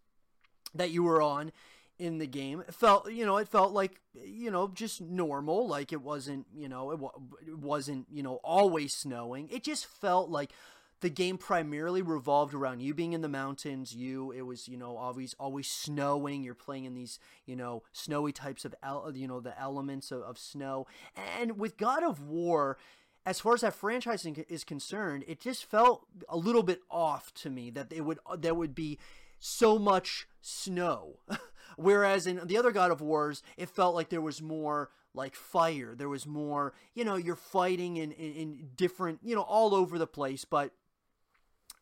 that 0.74 0.90
you 0.92 1.04
were 1.04 1.22
on 1.22 1.52
in 2.00 2.20
the 2.20 2.28
game. 2.28 2.64
It 2.66 2.74
felt, 2.74 3.12
you 3.12 3.26
know, 3.26 3.36
it 3.36 3.50
felt 3.50 3.74
like, 3.74 4.00
you 4.14 4.50
know, 4.50 4.70
just 4.70 5.02
normal. 5.02 5.68
Like 5.68 5.92
it 5.92 6.02
wasn't, 6.02 6.46
you 6.56 6.70
know, 6.70 6.92
it, 6.92 7.00
it 7.50 7.58
wasn't, 7.58 8.08
you 8.10 8.24
know, 8.24 8.36
always 8.44 8.94
snowing. 8.94 9.50
It 9.52 9.64
just 9.64 9.86
felt 9.86 10.30
like 10.30 10.52
the 11.02 11.10
game 11.10 11.38
primarily 11.38 12.02
revolved 12.02 12.54
around 12.54 12.82
you 12.82 12.94
being 12.94 13.14
in 13.14 13.22
the 13.22 13.30
mountains 13.30 13.96
you 13.96 14.32
it 14.32 14.42
was 14.42 14.68
you 14.68 14.78
know 14.78 14.98
always 14.98 15.36
always 15.40 15.68
snowing 15.68 16.44
you're 16.44 16.56
playing 16.56 16.86
in 16.86 16.94
these 16.94 17.20
you 17.46 17.56
know 17.56 17.84
snowy 17.92 18.32
types 18.32 18.66
of 18.66 18.74
you 19.16 19.28
know 19.28 19.40
the 19.40 19.60
elements 19.60 20.12
of, 20.12 20.22
of 20.22 20.38
snow. 20.38 20.88
And 21.40 21.60
with 21.60 21.78
god 21.78 22.04
of 22.04 22.22
war 22.22 22.78
as 23.26 23.40
far 23.40 23.54
as 23.54 23.62
that 23.62 23.80
franchising 23.80 24.44
is 24.50 24.64
concerned 24.64 25.24
it 25.28 25.40
just 25.40 25.66
felt 25.66 26.08
a 26.30 26.38
little 26.38 26.64
bit 26.64 26.82
off 26.90 27.34
to 27.36 27.50
me 27.50 27.70
that 27.72 27.92
it 27.92 28.02
would 28.02 28.20
there 28.38 28.56
would 28.56 28.76
be 28.76 28.98
so 29.40 29.78
much 29.78 30.28
snow. 30.42 31.20
Whereas 31.78 32.26
in 32.26 32.42
the 32.48 32.58
other 32.58 32.72
god 32.72 32.92
of 32.92 33.02
wars 33.02 33.44
it 33.56 33.70
felt 33.70 33.94
like 33.94 34.10
there 34.10 34.22
was 34.22 34.42
more 34.42 34.90
like 35.14 35.36
fire. 35.36 35.94
There 35.96 36.10
was 36.10 36.26
more 36.26 36.74
you 36.96 37.04
know 37.04 37.16
you're 37.16 37.36
fighting 37.36 37.98
in, 37.98 38.12
in, 38.14 38.34
in 38.34 38.70
different 38.76 39.20
you 39.24 39.36
know 39.36 39.44
all 39.44 39.76
over 39.76 40.00
the 40.00 40.08
place 40.08 40.44
but 40.44 40.72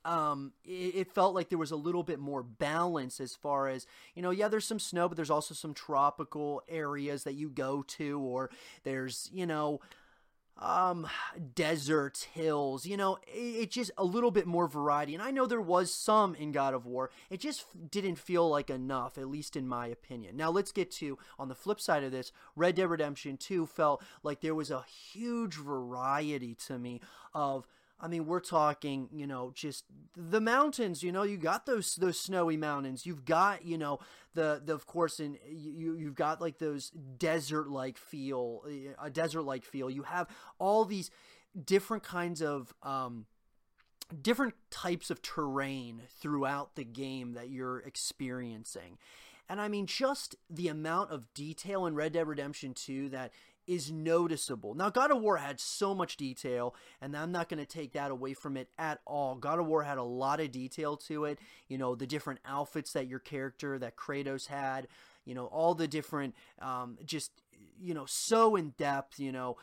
um, 0.05 0.53
it, 0.63 0.95
it, 0.95 1.11
felt 1.11 1.33
like 1.33 1.49
there 1.49 1.57
was 1.57 1.71
a 1.71 1.75
little 1.75 2.03
bit 2.03 2.19
more 2.19 2.43
balance 2.43 3.19
as 3.19 3.35
far 3.35 3.67
as 3.67 3.87
you 4.13 4.21
know 4.21 4.29
yeah 4.29 4.47
there's 4.47 4.65
some 4.65 4.79
snow 4.79 5.09
but 5.09 5.15
there's 5.17 5.31
also 5.31 5.53
some 5.53 5.73
tropical 5.73 6.61
areas 6.69 7.23
that 7.23 7.33
you 7.33 7.49
go 7.49 7.81
to 7.81 8.19
or 8.19 8.51
there's 8.83 9.29
you 9.33 9.45
know 9.45 9.81
um 10.57 11.05
deserts 11.53 12.23
hills 12.23 12.85
you 12.85 12.95
know 12.95 13.17
it, 13.27 13.39
it, 13.39 13.71
just 13.71 13.91
a 13.97 14.05
little 14.05 14.31
bit 14.31 14.45
more 14.45 14.67
variety. 14.67 15.13
And 15.13 15.23
i 15.23 15.31
know 15.31 15.45
there 15.45 15.59
was 15.59 15.93
some 15.93 16.35
in 16.35 16.51
god 16.51 16.73
of 16.73 16.85
war. 16.85 17.09
It 17.29 17.39
just 17.39 17.65
didn't 17.91 18.17
feel 18.17 18.47
like 18.47 18.69
enough 18.69 19.17
at 19.17 19.27
least 19.27 19.55
in 19.55 19.67
my 19.67 19.87
opinion. 19.87 20.37
Now 20.37 20.51
let's 20.51 20.71
get 20.71 20.91
to 20.91 21.17
on 21.39 21.49
the 21.49 21.55
flip 21.55 21.81
side 21.81 22.03
of 22.03 22.11
this 22.11 22.31
red 22.55 22.75
dead 22.75 22.89
redemption 22.89 23.37
2 23.37 23.65
felt 23.65 24.03
like 24.23 24.41
there 24.41 24.55
was 24.55 24.69
a 24.69 24.85
huge 25.11 25.55
variety 25.55 26.53
to 26.67 26.77
me 26.77 27.01
of 27.33 27.65
I 27.99 28.07
mean, 28.07 28.25
we're 28.25 28.41
talking, 28.41 29.07
you 29.13 29.25
know, 29.25 29.51
just 29.55 29.85
the 30.15 30.41
mountains. 30.41 31.01
You 31.01 31.11
know, 31.11 31.23
you 31.23 31.37
got 31.37 31.65
those 31.65 31.95
those 31.95 32.19
snowy 32.19 32.57
mountains. 32.57 33.05
You've 33.05 33.25
got, 33.25 33.65
you 33.65 33.77
know, 33.77 33.99
the 34.33 34.61
the 34.63 34.73
of 34.73 34.85
course, 34.85 35.19
and 35.19 35.37
you 35.49 35.95
you've 35.95 36.15
got 36.15 36.41
like 36.41 36.59
those 36.59 36.89
desert 36.89 37.69
like 37.69 37.97
feel, 37.97 38.63
a 39.01 39.09
desert 39.09 39.43
like 39.43 39.63
feel. 39.63 39.89
You 39.89 40.03
have 40.03 40.27
all 40.59 40.83
these 40.83 41.09
different 41.63 42.03
kinds 42.03 42.41
of 42.41 42.73
um, 42.83 43.27
different 44.21 44.55
types 44.69 45.09
of 45.09 45.21
terrain 45.21 46.01
throughout 46.19 46.75
the 46.75 46.83
game 46.83 47.33
that 47.33 47.49
you're 47.49 47.79
experiencing. 47.79 48.97
And 49.47 49.61
I 49.61 49.67
mean, 49.67 49.85
just 49.85 50.35
the 50.49 50.67
amount 50.67 51.11
of 51.11 51.33
detail 51.33 51.85
in 51.85 51.95
Red 51.95 52.13
Dead 52.13 52.27
Redemption 52.27 52.73
2 52.73 53.09
that 53.09 53.31
is 53.67 53.91
noticeable. 53.91 54.73
Now, 54.73 54.89
God 54.89 55.11
of 55.11 55.21
War 55.21 55.37
had 55.37 55.59
so 55.59 55.95
much 55.95 56.17
detail, 56.17 56.75
and 57.01 57.15
I'm 57.15 57.31
not 57.31 57.49
going 57.49 57.59
to 57.59 57.65
take 57.65 57.93
that 57.93 58.11
away 58.11 58.33
from 58.33 58.57
it 58.57 58.69
at 58.77 59.01
all. 59.05 59.35
God 59.35 59.59
of 59.59 59.65
War 59.65 59.83
had 59.83 59.97
a 59.97 60.03
lot 60.03 60.39
of 60.39 60.51
detail 60.51 60.97
to 60.97 61.25
it. 61.25 61.39
You 61.67 61.77
know, 61.77 61.95
the 61.95 62.07
different 62.07 62.39
outfits 62.45 62.93
that 62.93 63.07
your 63.07 63.19
character, 63.19 63.79
that 63.79 63.95
Kratos 63.95 64.47
had, 64.47 64.87
you 65.25 65.33
know, 65.33 65.45
all 65.45 65.75
the 65.75 65.87
different, 65.87 66.35
um, 66.61 66.97
just, 67.05 67.31
you 67.79 67.93
know, 67.93 68.05
so 68.07 68.55
in 68.55 68.73
depth, 68.77 69.19
you 69.19 69.31
know. 69.31 69.57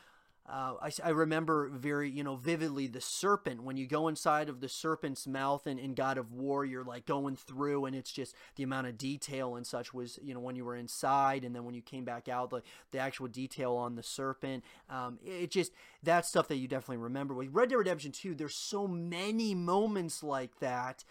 Uh, 0.47 0.73
I, 0.81 0.91
I, 1.05 1.09
remember 1.11 1.69
very, 1.69 2.09
you 2.09 2.21
know, 2.21 2.35
vividly 2.35 2.87
the 2.87 2.99
serpent. 2.99 3.63
When 3.63 3.77
you 3.77 3.87
go 3.87 4.09
inside 4.09 4.49
of 4.49 4.59
the 4.59 4.67
serpent's 4.67 5.25
mouth 5.25 5.65
and 5.65 5.79
in 5.79 5.93
God 5.93 6.17
of 6.17 6.33
War, 6.33 6.65
you're 6.65 6.83
like 6.83 7.05
going 7.05 7.37
through, 7.37 7.85
and 7.85 7.95
it's 7.95 8.11
just 8.11 8.35
the 8.57 8.63
amount 8.63 8.87
of 8.87 8.97
detail 8.97 9.55
and 9.55 9.65
such 9.65 9.93
was, 9.93 10.19
you 10.21 10.33
know, 10.33 10.41
when 10.41 10.57
you 10.57 10.65
were 10.65 10.75
inside, 10.75 11.45
and 11.45 11.55
then 11.55 11.63
when 11.63 11.75
you 11.75 11.81
came 11.81 12.03
back 12.03 12.27
out, 12.27 12.49
the, 12.49 12.61
the 12.91 12.99
actual 12.99 13.27
detail 13.27 13.73
on 13.75 13.95
the 13.95 14.03
serpent. 14.03 14.65
Um, 14.89 15.17
it 15.23 15.49
just, 15.49 15.71
that 16.03 16.25
stuff 16.25 16.49
that 16.49 16.57
you 16.57 16.67
definitely 16.67 16.97
remember. 16.97 17.33
With 17.33 17.47
Red 17.53 17.69
Dead 17.69 17.77
Redemption 17.77 18.11
2, 18.11 18.35
there's 18.35 18.55
so 18.55 18.85
many 18.85 19.55
moments 19.55 20.23
like 20.23 20.59
that 20.59 21.05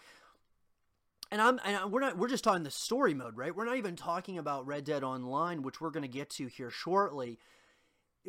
and 1.31 1.41
I'm 1.41 1.59
and 1.65 1.91
we're 1.91 2.01
not 2.01 2.15
we're 2.15 2.27
just 2.27 2.43
talking 2.43 2.61
the 2.61 2.69
story 2.69 3.15
mode, 3.15 3.35
right? 3.35 3.55
We're 3.55 3.65
not 3.65 3.77
even 3.77 3.95
talking 3.95 4.37
about 4.37 4.67
Red 4.67 4.83
Dead 4.83 5.03
Online, 5.03 5.63
which 5.63 5.81
we're 5.81 5.89
going 5.89 6.03
to 6.03 6.07
get 6.07 6.29
to 6.31 6.45
here 6.45 6.69
shortly 6.69 7.39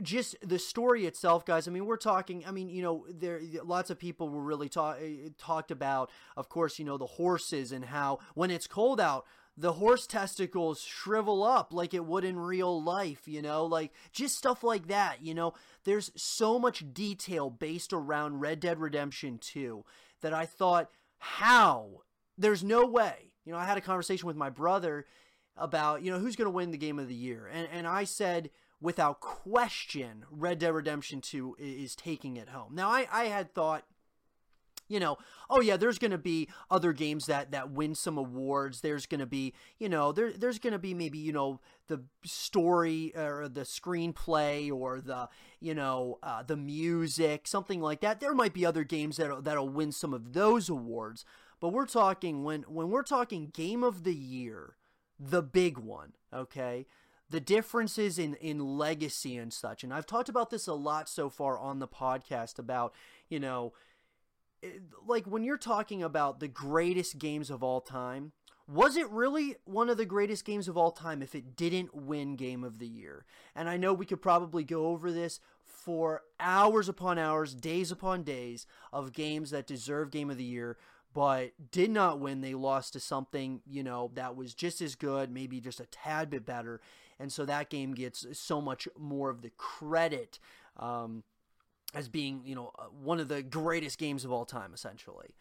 just 0.03 0.37
the 0.43 0.59
story 0.59 1.07
itself, 1.07 1.45
guys. 1.45 1.69
I 1.69 1.71
mean, 1.71 1.87
we're 1.87 1.97
talking. 1.97 2.45
I 2.47 2.51
mean, 2.51 2.69
you 2.69 2.83
know, 2.83 3.07
there 3.09 3.41
lots 3.65 3.91
of 3.91 3.99
people 3.99 4.29
were 4.29 4.43
really 4.43 4.69
talk, 4.69 4.99
eh, 5.01 5.29
talked 5.39 5.71
about, 5.71 6.11
of 6.37 6.49
course, 6.49 6.79
you 6.79 6.85
know, 6.85 6.99
the 6.99 7.07
horses 7.07 7.73
and 7.73 7.85
how 7.85 8.19
when 8.35 8.51
it's 8.51 8.67
cold 8.67 9.01
out, 9.01 9.25
the 9.57 9.75
horse 9.75 10.07
testicles 10.07 10.83
shrivel 10.83 11.45
up 11.45 11.73
like 11.73 11.95
it 11.95 12.05
would 12.05 12.25
in 12.25 12.39
real 12.39 12.83
life. 12.83 13.29
You 13.29 13.43
know, 13.43 13.67
like 13.67 13.93
just 14.13 14.37
stuff 14.37 14.65
like 14.65 14.89
that. 14.89 15.23
You 15.23 15.35
know, 15.35 15.55
there's 15.85 16.11
so 16.17 16.59
much 16.59 16.93
detail 16.93 17.49
based 17.51 17.93
around 17.93 18.41
Red 18.41 18.61
Dead 18.61 18.81
Redemption 18.81 19.39
2 19.39 19.85
that 20.23 20.35
I 20.35 20.47
thought, 20.47 20.91
how? 21.19 22.03
There's 22.37 22.65
no 22.65 22.85
way. 22.85 23.33
You 23.45 23.53
know, 23.53 23.59
I 23.59 23.65
had 23.65 23.79
a 23.79 23.83
conversation 23.83 24.27
with 24.27 24.37
my 24.37 24.51
brother 24.51 25.07
about, 25.57 26.03
you 26.03 26.11
know, 26.11 26.19
who's 26.19 26.35
going 26.35 26.47
to 26.47 26.51
win 26.51 26.73
the 26.73 26.79
game 26.79 26.99
of 26.99 27.07
the 27.07 27.15
year, 27.15 27.49
and 27.53 27.69
and 27.73 27.87
I 27.87 28.05
said 28.05 28.51
without 28.81 29.21
question, 29.21 30.25
Red 30.31 30.59
Dead 30.59 30.75
Redemption 30.75 31.21
2 31.21 31.57
is 31.59 31.95
taking 31.97 32.37
it 32.37 32.51
home. 32.51 32.75
Now, 32.75 32.91
I, 32.91 33.07
I 33.11 33.25
had 33.27 33.55
thought, 33.55 33.85
you 34.89 35.01
know, 35.01 35.17
oh 35.49 35.61
yeah, 35.61 35.77
there's 35.77 35.99
going 35.99 36.11
to 36.11 36.19
be 36.19 36.49
other 36.71 36.93
games 36.93 37.27
that 37.27 37.53
that 37.53 37.71
win 37.71 37.95
some 37.95 38.19
awards. 38.19 38.81
There's 38.81 39.07
going 39.07 39.21
to 39.21 39.27
be, 39.27 39.55
you 39.79 39.89
know, 39.89 40.13
there 40.13 40.33
there's 40.33 40.59
going 40.59 40.75
to 40.75 40.79
be 40.79 40.93
maybe, 40.93 41.19
you 41.19 41.33
know, 41.33 41.61
the 41.89 42.03
story 42.25 43.13
or 43.17 43.49
the 43.49 43.63
screenplay 43.63 44.71
or 44.71 45.01
the, 45.01 45.29
you 45.61 45.75
know, 45.75 46.19
uh, 46.23 46.43
the 46.43 46.57
music, 46.57 47.47
something 47.47 47.81
like 47.81 48.01
that. 48.03 48.21
There 48.21 48.35
might 48.35 48.53
be 48.53 48.67
other 48.67 48.85
games 48.85 49.17
that 49.17 49.45
that'll 49.45 49.69
win 49.69 49.91
some 49.91 50.13
of 50.13 50.35
those 50.35 50.69
awards. 50.69 51.25
But 51.61 51.71
we're 51.71 51.87
talking 51.87 52.45
when 52.45 52.63
when 52.63 52.91
we're 52.91 53.03
talking 53.03 53.47
game 53.47 53.83
of 53.83 54.05
the 54.05 54.15
year, 54.15 54.77
the 55.19 55.43
big 55.43 55.79
one, 55.79 56.13
okay? 56.33 56.87
The 57.35 57.41
differences 57.41 58.17
in 58.17 58.35
in 58.35 58.61
legacy 58.61 59.37
and 59.37 59.53
such. 59.53 59.83
And 59.83 59.93
i've 59.93 60.07
talked 60.07 60.29
about 60.29 60.51
this 60.51 60.69
a 60.69 60.73
lot 60.73 61.09
so 61.09 61.29
far 61.29 61.59
on 61.59 61.81
the 61.81 61.89
podcast 61.89 62.61
about 62.61 62.95
you 63.29 63.41
know 63.41 63.73
eh, 64.63 64.69
like 65.05 65.27
when 65.27 65.43
you're 65.43 65.59
talking 65.59 66.01
about 66.01 66.39
the 66.39 66.47
greatest 66.47 67.19
games 67.19 67.51
of 67.51 67.65
all 67.65 67.81
time 67.81 68.31
was 68.69 68.97
it 68.97 69.11
really 69.11 69.57
one 69.65 69.91
of 69.91 69.97
the 69.97 70.07
greatest 70.07 70.45
games 70.45 70.69
of 70.69 70.77
all 70.77 70.93
time 70.93 71.23
if 71.23 71.35
it 71.35 71.57
didn't 71.57 71.93
win 71.93 72.37
game 72.37 72.63
of 72.63 72.79
the 72.79 72.87
year? 72.87 73.25
And 73.57 73.69
i 73.69 73.77
know 73.77 73.93
we 73.93 74.07
could 74.07 74.23
probably 74.23 74.63
go 74.63 74.87
over 74.87 75.11
this 75.11 75.41
for 75.65 76.23
hours 76.39 76.89
upon 76.89 77.19
hours 77.19 77.53
days 77.53 77.91
upon 77.91 78.23
days 78.23 78.65
of 78.93 79.13
games 79.13 79.51
that 79.51 79.67
deserve 79.67 80.13
game 80.13 80.31
of 80.31 80.37
the 80.37 80.45
year 80.45 80.79
but 81.15 81.53
did 81.71 81.91
not 81.91 82.19
win. 82.19 82.41
They 82.41 82.55
lost 82.55 82.93
to 82.93 83.01
something 83.01 83.61
you 83.67 83.83
know 83.83 84.13
that 84.15 84.37
was 84.37 84.55
just 84.55 84.81
as 84.81 84.95
good 84.95 85.33
maybe 85.33 85.61
just 85.61 85.81
a 85.81 85.87
tad 85.87 86.31
bit 86.31 86.47
better 86.47 86.81
and 87.19 87.33
so 87.33 87.45
that 87.45 87.71
game 87.71 87.95
gets 87.95 88.27
so 88.33 88.61
much 88.61 88.89
more 88.99 89.31
of 89.31 89.43
the 89.43 89.51
credit 89.57 90.39
um, 90.79 91.23
as 91.95 92.09
being 92.09 92.43
you 92.45 92.55
know 92.55 92.73
uh, 92.79 92.85
one 93.03 93.21
of 93.21 93.29
the 93.29 93.43
greatest 93.43 93.99
games 93.99 94.25
of 94.25 94.33
all 94.33 94.45
time, 94.45 94.73
essentially. 94.75 95.35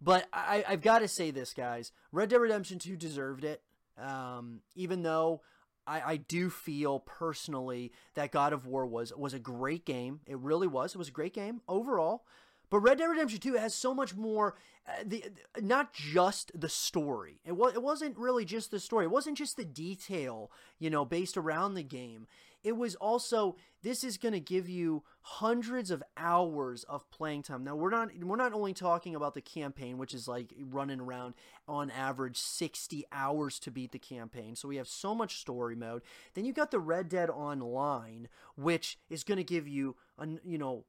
But 0.00 0.26
I, 0.32 0.64
have 0.66 0.82
got 0.82 0.98
to 0.98 1.08
say 1.08 1.30
this, 1.30 1.54
guys. 1.54 1.92
Red 2.10 2.28
Dead 2.28 2.40
Redemption 2.40 2.80
2 2.80 2.96
deserved 2.96 3.44
it. 3.44 3.62
Um, 3.96 4.60
even 4.74 5.02
though 5.02 5.42
I, 5.86 6.00
I, 6.00 6.16
do 6.16 6.48
feel 6.50 6.98
personally 6.98 7.92
that 8.14 8.32
God 8.32 8.52
of 8.52 8.66
War 8.66 8.86
was 8.86 9.12
was 9.14 9.34
a 9.34 9.38
great 9.38 9.84
game. 9.84 10.20
It 10.26 10.38
really 10.38 10.66
was. 10.66 10.94
It 10.94 10.98
was 10.98 11.08
a 11.08 11.12
great 11.12 11.34
game 11.34 11.60
overall. 11.68 12.24
But 12.72 12.80
Red 12.80 12.96
Dead 12.96 13.04
Redemption 13.04 13.38
2 13.38 13.52
has 13.56 13.74
so 13.74 13.92
much 13.92 14.16
more 14.16 14.56
uh, 14.88 15.04
the 15.04 15.24
not 15.60 15.92
just 15.92 16.58
the 16.58 16.70
story. 16.70 17.38
It 17.44 17.52
was 17.52 17.74
it 17.74 17.82
wasn't 17.82 18.16
really 18.16 18.46
just 18.46 18.70
the 18.70 18.80
story. 18.80 19.04
It 19.04 19.10
wasn't 19.10 19.36
just 19.36 19.58
the 19.58 19.64
detail, 19.66 20.50
you 20.78 20.88
know, 20.88 21.04
based 21.04 21.36
around 21.36 21.74
the 21.74 21.82
game. 21.82 22.26
It 22.64 22.78
was 22.78 22.94
also 22.94 23.56
this 23.82 24.02
is 24.02 24.16
going 24.16 24.32
to 24.32 24.40
give 24.40 24.70
you 24.70 25.02
hundreds 25.20 25.90
of 25.90 26.02
hours 26.16 26.84
of 26.84 27.10
playing 27.10 27.42
time. 27.42 27.62
Now, 27.62 27.76
we're 27.76 27.90
not 27.90 28.08
we're 28.22 28.36
not 28.36 28.54
only 28.54 28.72
talking 28.72 29.14
about 29.14 29.34
the 29.34 29.42
campaign, 29.42 29.98
which 29.98 30.14
is 30.14 30.26
like 30.26 30.54
running 30.58 31.00
around 31.00 31.34
on 31.68 31.90
average 31.90 32.38
60 32.38 33.04
hours 33.12 33.58
to 33.58 33.70
beat 33.70 33.92
the 33.92 33.98
campaign. 33.98 34.56
So 34.56 34.66
we 34.66 34.76
have 34.76 34.88
so 34.88 35.14
much 35.14 35.40
story 35.40 35.76
mode. 35.76 36.00
Then 36.32 36.46
you 36.46 36.54
got 36.54 36.70
the 36.70 36.80
Red 36.80 37.10
Dead 37.10 37.28
Online, 37.28 38.28
which 38.56 38.98
is 39.10 39.24
going 39.24 39.36
to 39.36 39.44
give 39.44 39.68
you 39.68 39.94
you 40.42 40.56
know 40.56 40.86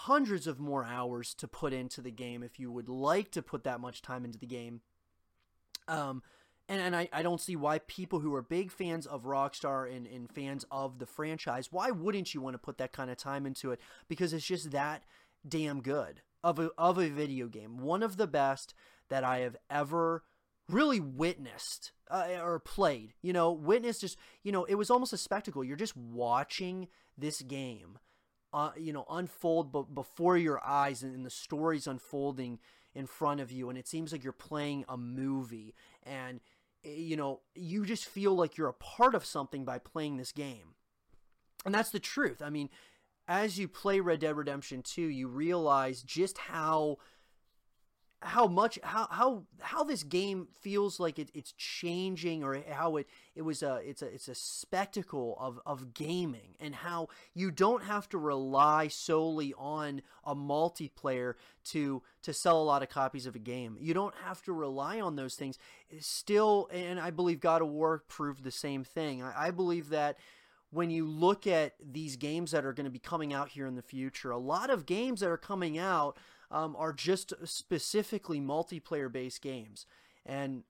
hundreds 0.00 0.46
of 0.46 0.60
more 0.60 0.84
hours 0.84 1.32
to 1.32 1.48
put 1.48 1.72
into 1.72 2.02
the 2.02 2.10
game 2.10 2.42
if 2.42 2.60
you 2.60 2.70
would 2.70 2.86
like 2.88 3.30
to 3.30 3.40
put 3.40 3.64
that 3.64 3.80
much 3.80 4.02
time 4.02 4.26
into 4.26 4.38
the 4.38 4.46
game. 4.46 4.82
Um, 5.88 6.22
and, 6.68 6.82
and 6.82 6.94
I, 6.94 7.08
I 7.14 7.22
don't 7.22 7.40
see 7.40 7.56
why 7.56 7.78
people 7.78 8.20
who 8.20 8.34
are 8.34 8.42
big 8.42 8.70
fans 8.70 9.06
of 9.06 9.24
Rockstar 9.24 9.90
and, 9.90 10.06
and 10.06 10.30
fans 10.30 10.66
of 10.70 10.98
the 10.98 11.06
franchise, 11.06 11.72
why 11.72 11.90
wouldn't 11.90 12.34
you 12.34 12.42
want 12.42 12.52
to 12.52 12.58
put 12.58 12.76
that 12.76 12.92
kind 12.92 13.10
of 13.10 13.16
time 13.16 13.46
into 13.46 13.70
it? 13.70 13.80
Because 14.06 14.34
it's 14.34 14.44
just 14.44 14.70
that 14.72 15.02
damn 15.48 15.80
good 15.80 16.20
of 16.44 16.58
a, 16.58 16.70
of 16.76 16.98
a 16.98 17.08
video 17.08 17.46
game. 17.48 17.78
One 17.78 18.02
of 18.02 18.18
the 18.18 18.26
best 18.26 18.74
that 19.08 19.24
I 19.24 19.38
have 19.38 19.56
ever 19.70 20.24
really 20.68 21.00
witnessed 21.00 21.92
uh, 22.10 22.26
or 22.42 22.58
played. 22.58 23.14
You 23.22 23.32
know, 23.32 23.50
witnessed 23.50 24.02
just, 24.02 24.18
you 24.42 24.52
know, 24.52 24.64
it 24.64 24.74
was 24.74 24.90
almost 24.90 25.14
a 25.14 25.18
spectacle. 25.18 25.64
You're 25.64 25.76
just 25.76 25.96
watching 25.96 26.88
this 27.16 27.40
game 27.40 27.98
uh, 28.56 28.70
you 28.74 28.90
know 28.90 29.04
unfold 29.10 29.70
b- 29.70 29.82
before 29.92 30.38
your 30.38 30.64
eyes 30.64 31.02
and, 31.02 31.14
and 31.14 31.26
the 31.26 31.30
stories 31.30 31.86
unfolding 31.86 32.58
in 32.94 33.06
front 33.06 33.38
of 33.38 33.52
you 33.52 33.68
and 33.68 33.76
it 33.78 33.86
seems 33.86 34.10
like 34.10 34.24
you're 34.24 34.32
playing 34.32 34.82
a 34.88 34.96
movie 34.96 35.74
and 36.04 36.40
eh, 36.82 36.94
you 36.96 37.16
know 37.16 37.40
you 37.54 37.84
just 37.84 38.06
feel 38.06 38.34
like 38.34 38.56
you're 38.56 38.68
a 38.68 38.72
part 38.72 39.14
of 39.14 39.26
something 39.26 39.66
by 39.66 39.78
playing 39.78 40.16
this 40.16 40.32
game. 40.32 40.74
And 41.66 41.74
that's 41.74 41.90
the 41.90 42.00
truth. 42.00 42.40
I 42.40 42.48
mean 42.48 42.70
as 43.28 43.58
you 43.58 43.68
play 43.68 44.00
red 44.00 44.20
dead 44.20 44.36
redemption 44.38 44.80
2 44.80 45.02
you 45.02 45.28
realize 45.28 46.02
just 46.02 46.38
how 46.38 46.96
how 48.22 48.46
much 48.46 48.78
how 48.82 49.06
how 49.10 49.42
how 49.60 49.84
this 49.84 50.02
game 50.02 50.48
feels 50.60 50.98
like 50.98 51.18
it, 51.18 51.30
it's 51.34 51.52
changing 51.52 52.42
or 52.42 52.58
how 52.70 52.96
it 52.96 53.06
it 53.34 53.42
was 53.42 53.62
a 53.62 53.76
it's 53.84 54.00
a 54.00 54.06
it's 54.06 54.28
a 54.28 54.34
spectacle 54.34 55.36
of 55.38 55.60
of 55.66 55.92
gaming 55.92 56.56
and 56.58 56.76
how 56.76 57.08
you 57.34 57.50
don't 57.50 57.84
have 57.84 58.08
to 58.08 58.16
rely 58.16 58.88
solely 58.88 59.52
on 59.58 60.00
a 60.24 60.34
multiplayer 60.34 61.34
to 61.62 62.02
to 62.22 62.32
sell 62.32 62.60
a 62.60 62.64
lot 62.64 62.82
of 62.82 62.88
copies 62.88 63.26
of 63.26 63.34
a 63.34 63.40
game. 63.40 63.76
You 63.78 63.92
don't 63.92 64.14
have 64.24 64.42
to 64.44 64.52
rely 64.52 64.98
on 65.00 65.16
those 65.16 65.34
things. 65.34 65.58
Still 66.00 66.68
and 66.72 66.98
i 66.98 67.10
believe 67.10 67.38
god 67.38 67.60
of 67.60 67.68
war 67.68 68.02
proved 68.08 68.44
the 68.44 68.50
same 68.50 68.82
thing. 68.82 69.22
I, 69.22 69.48
I 69.48 69.50
believe 69.50 69.90
that 69.90 70.16
when 70.70 70.90
you 70.90 71.06
look 71.06 71.46
at 71.46 71.74
these 71.80 72.16
games 72.16 72.50
that 72.50 72.64
are 72.64 72.72
going 72.72 72.86
to 72.86 72.90
be 72.90 72.98
coming 72.98 73.32
out 73.32 73.50
here 73.50 73.66
in 73.66 73.76
the 73.76 73.82
future 73.82 74.30
a 74.30 74.38
lot 74.38 74.70
of 74.70 74.86
games 74.86 75.20
that 75.20 75.28
are 75.28 75.36
coming 75.36 75.78
out 75.78 76.16
um, 76.50 76.76
are 76.76 76.92
just 76.92 77.32
specifically 77.44 78.40
multiplayer 78.40 79.10
based 79.10 79.42
games. 79.42 79.86
And, 80.24 80.64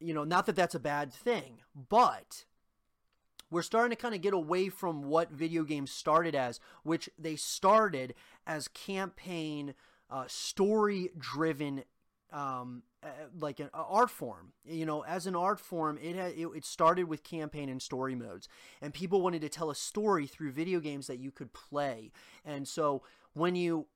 you 0.00 0.14
know, 0.14 0.24
not 0.24 0.46
that 0.46 0.56
that's 0.56 0.74
a 0.74 0.80
bad 0.80 1.12
thing, 1.12 1.58
but 1.88 2.44
we're 3.50 3.62
starting 3.62 3.90
to 3.90 4.00
kind 4.00 4.14
of 4.14 4.20
get 4.20 4.34
away 4.34 4.68
from 4.68 5.04
what 5.04 5.30
video 5.30 5.62
games 5.62 5.90
started 5.90 6.34
as, 6.34 6.60
which 6.82 7.08
they 7.18 7.36
started 7.36 8.14
as 8.46 8.68
campaign, 8.68 9.74
uh, 10.10 10.24
story 10.26 11.10
driven 11.18 11.84
um, 12.32 12.82
uh, 13.02 13.08
like 13.38 13.60
an 13.60 13.70
art 13.72 14.10
form. 14.10 14.52
You 14.64 14.84
know, 14.84 15.02
as 15.04 15.26
an 15.26 15.36
art 15.36 15.60
form, 15.60 15.98
it, 16.02 16.16
had, 16.16 16.32
it, 16.32 16.48
it 16.56 16.64
started 16.64 17.04
with 17.04 17.22
campaign 17.22 17.68
and 17.68 17.80
story 17.80 18.14
modes, 18.14 18.48
and 18.82 18.92
people 18.92 19.22
wanted 19.22 19.42
to 19.42 19.48
tell 19.48 19.70
a 19.70 19.74
story 19.76 20.26
through 20.26 20.50
video 20.52 20.80
games 20.80 21.06
that 21.06 21.20
you 21.20 21.30
could 21.30 21.52
play. 21.52 22.10
And 22.44 22.66
so 22.66 23.02
when 23.36 23.54
you 23.54 23.86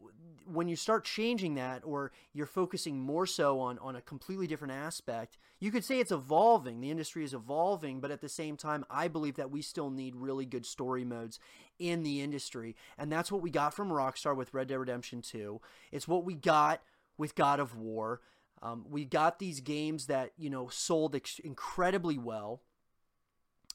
when 0.44 0.68
you 0.68 0.76
start 0.76 1.04
changing 1.04 1.54
that 1.54 1.82
or 1.84 2.12
you're 2.32 2.44
focusing 2.44 3.00
more 3.00 3.24
so 3.24 3.58
on 3.60 3.78
on 3.78 3.96
a 3.96 4.00
completely 4.00 4.46
different 4.46 4.72
aspect 4.72 5.38
you 5.60 5.70
could 5.70 5.84
say 5.84 6.00
it's 6.00 6.10
evolving. 6.10 6.80
The 6.80 6.90
industry 6.90 7.24
is 7.24 7.32
evolving 7.32 8.00
but 8.00 8.10
at 8.10 8.20
the 8.20 8.28
same 8.28 8.56
time 8.56 8.84
i 8.90 9.08
believe 9.08 9.36
that 9.36 9.50
we 9.50 9.62
still 9.62 9.90
need 9.90 10.14
really 10.14 10.44
good 10.44 10.66
story 10.66 11.04
modes 11.04 11.38
in 11.78 12.02
the 12.02 12.20
industry. 12.20 12.76
And 12.98 13.10
that's 13.10 13.32
what 13.32 13.40
we 13.40 13.50
got 13.50 13.72
from 13.72 13.88
rockstar 13.88 14.36
with 14.36 14.52
red 14.52 14.68
dead 14.68 14.78
redemption 14.78 15.22
2 15.22 15.60
it's 15.90 16.06
what 16.06 16.24
we 16.24 16.34
got 16.34 16.82
with 17.16 17.34
god 17.34 17.60
of 17.60 17.76
war. 17.76 18.20
Um, 18.62 18.84
we 18.90 19.06
got 19.06 19.38
these 19.38 19.60
games 19.60 20.06
that 20.06 20.32
you 20.36 20.50
know 20.50 20.68
sold 20.68 21.16
ex- 21.16 21.38
incredibly 21.38 22.18
well. 22.18 22.60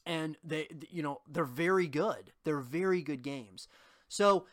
And 0.04 0.36
they 0.44 0.68
you 0.90 1.02
know 1.02 1.22
they're 1.28 1.44
very 1.44 1.88
good. 1.88 2.32
They're 2.44 2.60
very 2.60 3.02
good 3.02 3.22
games. 3.22 3.66
So 4.08 4.46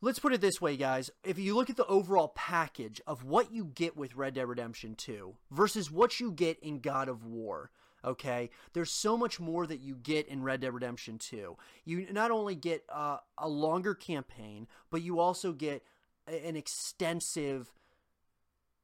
let's 0.00 0.18
put 0.18 0.32
it 0.32 0.40
this 0.40 0.60
way, 0.60 0.76
guys. 0.76 1.10
If 1.24 1.38
you 1.38 1.54
look 1.54 1.70
at 1.70 1.76
the 1.76 1.86
overall 1.86 2.32
package 2.34 3.00
of 3.06 3.24
what 3.24 3.52
you 3.52 3.64
get 3.64 3.96
with 3.96 4.16
Red 4.16 4.34
Dead 4.34 4.48
Redemption 4.48 4.94
2 4.94 5.34
versus 5.50 5.90
what 5.90 6.20
you 6.20 6.30
get 6.32 6.58
in 6.60 6.80
God 6.80 7.08
of 7.08 7.24
War, 7.24 7.70
okay, 8.04 8.50
there's 8.72 8.90
so 8.90 9.16
much 9.16 9.40
more 9.40 9.66
that 9.66 9.80
you 9.80 9.94
get 9.96 10.28
in 10.28 10.42
Red 10.42 10.60
Dead 10.60 10.72
Redemption 10.74 11.18
2. 11.18 11.56
You 11.84 12.06
not 12.12 12.30
only 12.30 12.54
get 12.54 12.84
uh, 12.88 13.18
a 13.36 13.48
longer 13.48 13.94
campaign, 13.94 14.68
but 14.90 15.02
you 15.02 15.18
also 15.18 15.52
get 15.52 15.82
an 16.26 16.56
extensive 16.56 17.72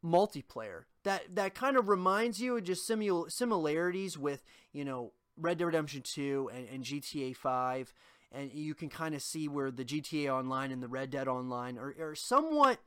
multiplayer 0.04 0.84
that 1.04 1.34
that 1.34 1.54
kind 1.54 1.78
of 1.78 1.88
reminds 1.88 2.38
you 2.38 2.58
of 2.58 2.64
just 2.64 2.86
simul- 2.86 3.30
similarities 3.30 4.18
with 4.18 4.42
you 4.72 4.84
know 4.84 5.12
Red 5.36 5.58
Dead 5.58 5.64
Redemption 5.64 6.02
2 6.02 6.50
and, 6.54 6.68
and 6.68 6.84
GTA 6.84 7.34
5 7.36 7.92
and 8.34 8.52
you 8.52 8.74
can 8.74 8.88
kind 8.88 9.14
of 9.14 9.22
see 9.22 9.48
where 9.48 9.70
the 9.70 9.84
GTA 9.84 10.28
Online 10.28 10.72
and 10.72 10.82
the 10.82 10.88
Red 10.88 11.10
Dead 11.10 11.28
Online 11.28 11.78
are, 11.78 11.94
are 12.00 12.14
somewhat 12.14 12.78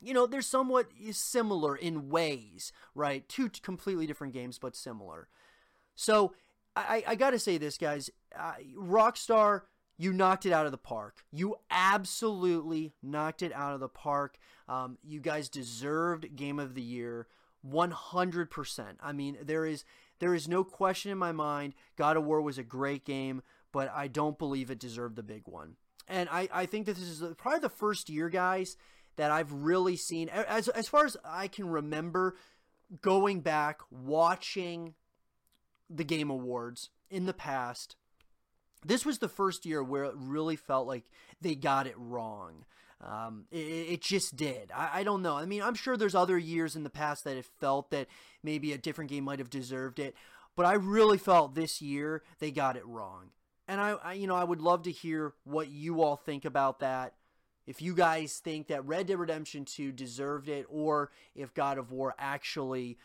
you 0.00 0.12
know 0.12 0.26
they're 0.26 0.42
somewhat 0.42 0.88
similar 1.12 1.76
in 1.76 2.08
ways 2.08 2.72
right 2.94 3.28
two 3.28 3.48
completely 3.62 4.06
different 4.06 4.32
games 4.32 4.58
but 4.58 4.74
similar 4.74 5.28
so 5.94 6.32
I, 6.74 7.04
I 7.06 7.14
gotta 7.14 7.38
say 7.38 7.56
this 7.56 7.78
guys 7.78 8.10
uh, 8.36 8.54
Rockstar 8.76 9.62
you 9.98 10.12
knocked 10.12 10.46
it 10.46 10.52
out 10.52 10.66
of 10.66 10.72
the 10.72 10.78
park. 10.78 11.22
You 11.30 11.56
absolutely 11.70 12.92
knocked 13.02 13.42
it 13.42 13.52
out 13.52 13.74
of 13.74 13.78
the 13.78 13.88
park. 13.88 14.36
Um, 14.68 14.98
you 15.04 15.20
guys 15.20 15.48
deserved 15.48 16.34
Game 16.34 16.58
of 16.58 16.74
the 16.74 16.82
Year 16.82 17.28
100%. 17.64 18.84
I 19.00 19.12
mean, 19.12 19.38
there 19.40 19.64
is 19.64 19.84
there 20.18 20.34
is 20.34 20.48
no 20.48 20.64
question 20.64 21.10
in 21.10 21.18
my 21.18 21.32
mind. 21.32 21.74
God 21.96 22.16
of 22.16 22.24
War 22.24 22.40
was 22.40 22.58
a 22.58 22.62
great 22.64 23.04
game, 23.04 23.42
but 23.72 23.90
I 23.94 24.08
don't 24.08 24.38
believe 24.38 24.70
it 24.70 24.78
deserved 24.78 25.16
the 25.16 25.22
big 25.22 25.42
one. 25.46 25.76
And 26.08 26.28
I, 26.30 26.48
I 26.52 26.66
think 26.66 26.86
that 26.86 26.96
this 26.96 27.08
is 27.08 27.22
probably 27.36 27.60
the 27.60 27.68
first 27.68 28.08
year, 28.08 28.28
guys, 28.28 28.76
that 29.16 29.30
I've 29.30 29.52
really 29.52 29.96
seen, 29.96 30.28
as, 30.28 30.68
as 30.68 30.88
far 30.88 31.04
as 31.04 31.16
I 31.24 31.48
can 31.48 31.68
remember, 31.68 32.36
going 33.00 33.40
back, 33.40 33.80
watching 33.90 34.94
the 35.88 36.04
Game 36.04 36.30
Awards 36.30 36.90
in 37.10 37.26
the 37.26 37.32
past 37.32 37.96
this 38.84 39.06
was 39.06 39.18
the 39.18 39.28
first 39.28 39.64
year 39.64 39.82
where 39.82 40.04
it 40.04 40.14
really 40.16 40.56
felt 40.56 40.86
like 40.86 41.04
they 41.40 41.54
got 41.54 41.86
it 41.86 41.94
wrong. 41.96 42.64
Um, 43.00 43.46
it, 43.50 43.56
it, 43.56 44.00
just 44.00 44.36
did. 44.36 44.70
I, 44.72 45.00
I, 45.00 45.02
don't 45.02 45.22
know. 45.22 45.36
I 45.36 45.44
mean, 45.44 45.62
I'm 45.62 45.74
sure 45.74 45.96
there's 45.96 46.14
other 46.14 46.38
years 46.38 46.76
in 46.76 46.84
the 46.84 46.90
past 46.90 47.24
that 47.24 47.36
it 47.36 47.46
felt 47.60 47.90
that 47.90 48.06
maybe 48.44 48.72
a 48.72 48.78
different 48.78 49.10
game 49.10 49.24
might 49.24 49.40
have 49.40 49.50
deserved 49.50 49.98
it, 49.98 50.14
but 50.54 50.66
I 50.66 50.74
really 50.74 51.18
felt 51.18 51.54
this 51.56 51.82
year 51.82 52.22
they 52.38 52.52
got 52.52 52.76
it 52.76 52.86
wrong. 52.86 53.30
And 53.68 53.80
I, 53.80 53.90
I, 54.02 54.12
you 54.14 54.26
know, 54.26 54.34
I 54.34 54.44
would 54.44 54.60
love 54.60 54.82
to 54.82 54.90
hear 54.90 55.34
what 55.44 55.68
you 55.68 56.02
all 56.02 56.16
think 56.16 56.44
about 56.44 56.80
that. 56.80 57.14
If 57.66 57.80
you 57.80 57.94
guys 57.94 58.38
think 58.38 58.66
that 58.68 58.84
Red 58.84 59.06
Dead 59.06 59.18
Redemption 59.18 59.64
2 59.64 59.92
deserved 59.92 60.48
it, 60.48 60.66
or 60.68 61.10
if 61.34 61.54
God 61.54 61.78
of 61.78 61.92
War 61.92 62.14
actually 62.18 62.98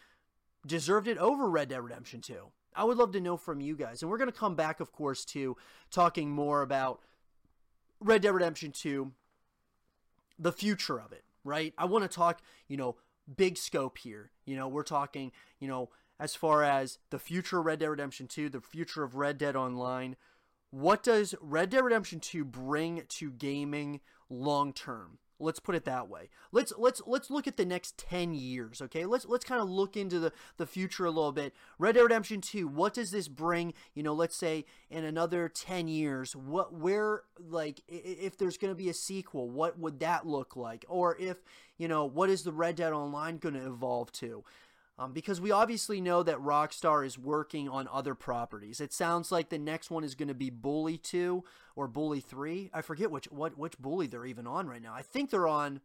deserved 0.66 1.08
it 1.08 1.18
over 1.18 1.50
Red 1.50 1.70
Dead 1.70 1.84
Redemption 1.84 2.22
2. 2.22 2.36
I 2.76 2.84
would 2.84 2.98
love 2.98 3.12
to 3.14 3.22
know 3.22 3.38
from 3.38 3.62
you 3.62 3.76
guys. 3.76 4.02
And 4.02 4.12
we're 4.12 4.18
going 4.18 4.32
to 4.32 4.38
come 4.38 4.56
back, 4.56 4.80
of 4.80 4.92
course, 4.92 5.26
to 5.26 5.58
talking 5.90 6.30
more 6.30 6.62
about 6.62 7.02
Red 8.00 8.22
Dead 8.22 8.34
Redemption 8.34 8.72
2, 8.72 9.12
the 10.38 10.52
future 10.52 11.00
of 11.00 11.12
it, 11.12 11.24
right? 11.44 11.74
I 11.78 11.86
want 11.86 12.04
to 12.04 12.08
talk, 12.08 12.42
you 12.68 12.78
know, 12.78 12.96
big 13.36 13.58
scope 13.58 13.98
here. 13.98 14.32
You 14.46 14.56
know, 14.56 14.68
we're 14.68 14.84
talking, 14.84 15.32
you 15.60 15.68
know, 15.68 15.90
as 16.20 16.36
far 16.36 16.64
as 16.64 17.00
the 17.10 17.20
future 17.20 17.60
of 17.60 17.66
Red 17.66 17.80
Dead 17.80 17.90
Redemption 17.90 18.28
2, 18.28 18.50
the 18.50 18.62
future 18.62 19.04
of 19.04 19.16
Red 19.16 19.38
Dead 19.38 19.56
Online. 19.56 20.16
What 20.70 21.04
does 21.04 21.34
Red 21.42 21.70
Dead 21.70 21.84
Redemption 21.84 22.20
2 22.20 22.44
bring 22.44 23.04
to 23.08 23.32
gaming 23.32 24.02
long 24.30 24.74
term? 24.74 25.20
Let's 25.40 25.60
put 25.60 25.76
it 25.76 25.86
that 25.86 26.10
way. 26.10 26.30
Let's 26.52 26.74
let's 26.80 27.00
let's 27.06 27.30
look 27.30 27.48
at 27.48 27.58
the 27.58 27.66
next 27.66 27.98
10 28.00 28.34
years, 28.34 28.82
okay? 28.82 29.06
Let's 29.06 29.26
let's 29.26 29.46
kind 29.46 29.62
of 29.62 29.70
look 29.70 29.96
into 29.96 30.20
the 30.20 30.34
the 30.58 30.66
future 30.66 31.06
a 31.06 31.12
little 31.12 31.32
bit. 31.32 31.54
Red 31.78 31.94
Dead 31.94 32.02
Redemption 32.02 32.42
2, 32.42 32.68
what 32.68 32.96
does 32.96 33.12
this 33.12 33.28
bring, 33.28 33.74
you 33.94 34.02
know, 34.02 34.14
let's 34.14 34.36
say 34.36 34.66
in 34.90 35.04
another 35.04 35.48
10 35.48 35.88
years? 35.88 36.36
What 36.36 36.74
where 36.74 37.22
like 37.40 37.82
if 37.88 38.36
there's 38.38 38.58
going 38.58 38.72
to 38.72 38.78
be 38.78 38.90
a 38.90 38.96
sequel, 38.96 39.48
what 39.50 39.78
would 39.78 40.00
that 40.00 40.26
look 40.26 40.56
like? 40.56 40.86
Or 40.90 41.16
if, 41.20 41.38
you 41.78 41.88
know, 41.88 42.06
what 42.06 42.32
is 42.32 42.42
the 42.42 42.52
Red 42.52 42.76
Dead 42.76 42.92
Online 42.92 43.38
going 43.38 43.56
to 43.56 43.66
evolve 43.68 44.12
to? 44.14 44.44
Um, 45.00 45.14
because 45.14 45.40
we 45.40 45.52
obviously 45.52 46.02
know 46.02 46.24
that 46.24 46.38
Rockstar 46.38 47.06
is 47.06 47.20
working 47.20 47.70
on 47.70 47.88
other 47.92 48.16
properties. 48.16 48.82
It 48.82 48.92
sounds 48.92 49.32
like 49.32 49.50
the 49.50 49.60
next 49.60 49.92
one 49.92 50.04
is 50.04 50.16
going 50.16 50.28
to 50.28 50.34
be 50.34 50.50
Bully 50.50 50.98
2 50.98 51.44
or 51.76 51.88
Bully 51.88 52.20
3. 52.20 52.72
I 52.74 52.82
forget 52.82 53.12
which 53.12 53.26
what 53.26 53.58
which 53.58 53.78
Bully 53.78 54.08
they're 54.08 54.26
even 54.26 54.48
on 54.48 54.68
right 54.68 54.82
now. 54.82 54.96
I 54.96 55.04
think 55.04 55.30
they're 55.30 55.48
on 55.48 55.82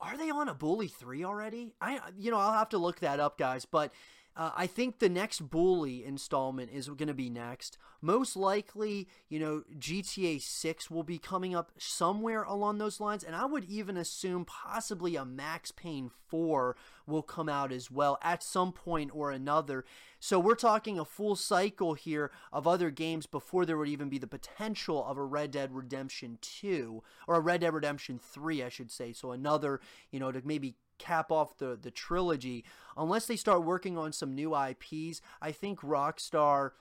Are 0.00 0.16
they 0.16 0.30
on 0.30 0.48
a 0.48 0.54
Bully 0.54 0.86
3 0.86 1.24
already? 1.24 1.74
I 1.80 1.98
you 2.16 2.30
know, 2.30 2.38
I'll 2.38 2.52
have 2.52 2.68
to 2.70 2.78
look 2.78 3.00
that 3.00 3.18
up, 3.18 3.36
guys, 3.36 3.64
but 3.64 3.92
uh, 4.34 4.50
I 4.56 4.66
think 4.66 4.98
the 4.98 5.08
next 5.08 5.50
Bully 5.50 6.04
installment 6.04 6.70
is 6.72 6.88
going 6.88 7.08
to 7.08 7.14
be 7.14 7.28
next. 7.28 7.76
Most 8.00 8.34
likely, 8.34 9.08
you 9.28 9.38
know, 9.38 9.62
GTA 9.78 10.40
6 10.40 10.90
will 10.90 11.02
be 11.02 11.18
coming 11.18 11.54
up 11.54 11.70
somewhere 11.76 12.42
along 12.42 12.78
those 12.78 12.98
lines, 12.98 13.22
and 13.22 13.36
I 13.36 13.44
would 13.44 13.64
even 13.64 13.96
assume 13.96 14.44
possibly 14.44 15.16
a 15.16 15.24
Max 15.24 15.70
Payne 15.70 16.10
4 16.28 16.76
will 17.06 17.22
come 17.22 17.48
out 17.48 17.72
as 17.72 17.90
well 17.90 18.18
at 18.22 18.42
some 18.42 18.72
point 18.72 19.10
or 19.14 19.30
another. 19.30 19.84
So 20.18 20.38
we're 20.38 20.54
talking 20.54 20.98
a 20.98 21.04
full 21.04 21.36
cycle 21.36 21.94
here 21.94 22.30
of 22.52 22.66
other 22.66 22.90
games 22.90 23.26
before 23.26 23.66
there 23.66 23.76
would 23.76 23.88
even 23.88 24.08
be 24.08 24.18
the 24.18 24.26
potential 24.26 25.04
of 25.04 25.18
a 25.18 25.24
Red 25.24 25.50
Dead 25.50 25.74
Redemption 25.74 26.38
2 26.40 27.02
or 27.26 27.34
a 27.34 27.40
Red 27.40 27.60
Dead 27.60 27.74
Redemption 27.74 28.18
3, 28.18 28.62
I 28.62 28.68
should 28.70 28.90
say. 28.90 29.12
So 29.12 29.32
another, 29.32 29.80
you 30.10 30.18
know, 30.18 30.32
to 30.32 30.40
maybe 30.44 30.76
cap 30.98 31.30
off 31.30 31.56
the 31.58 31.78
the 31.80 31.90
trilogy 31.90 32.64
unless 32.96 33.26
they 33.26 33.36
start 33.36 33.64
working 33.64 33.96
on 33.98 34.12
some 34.12 34.34
new 34.34 34.54
IPs. 34.56 35.20
I 35.40 35.52
think 35.52 35.80
Rockstar 35.80 36.72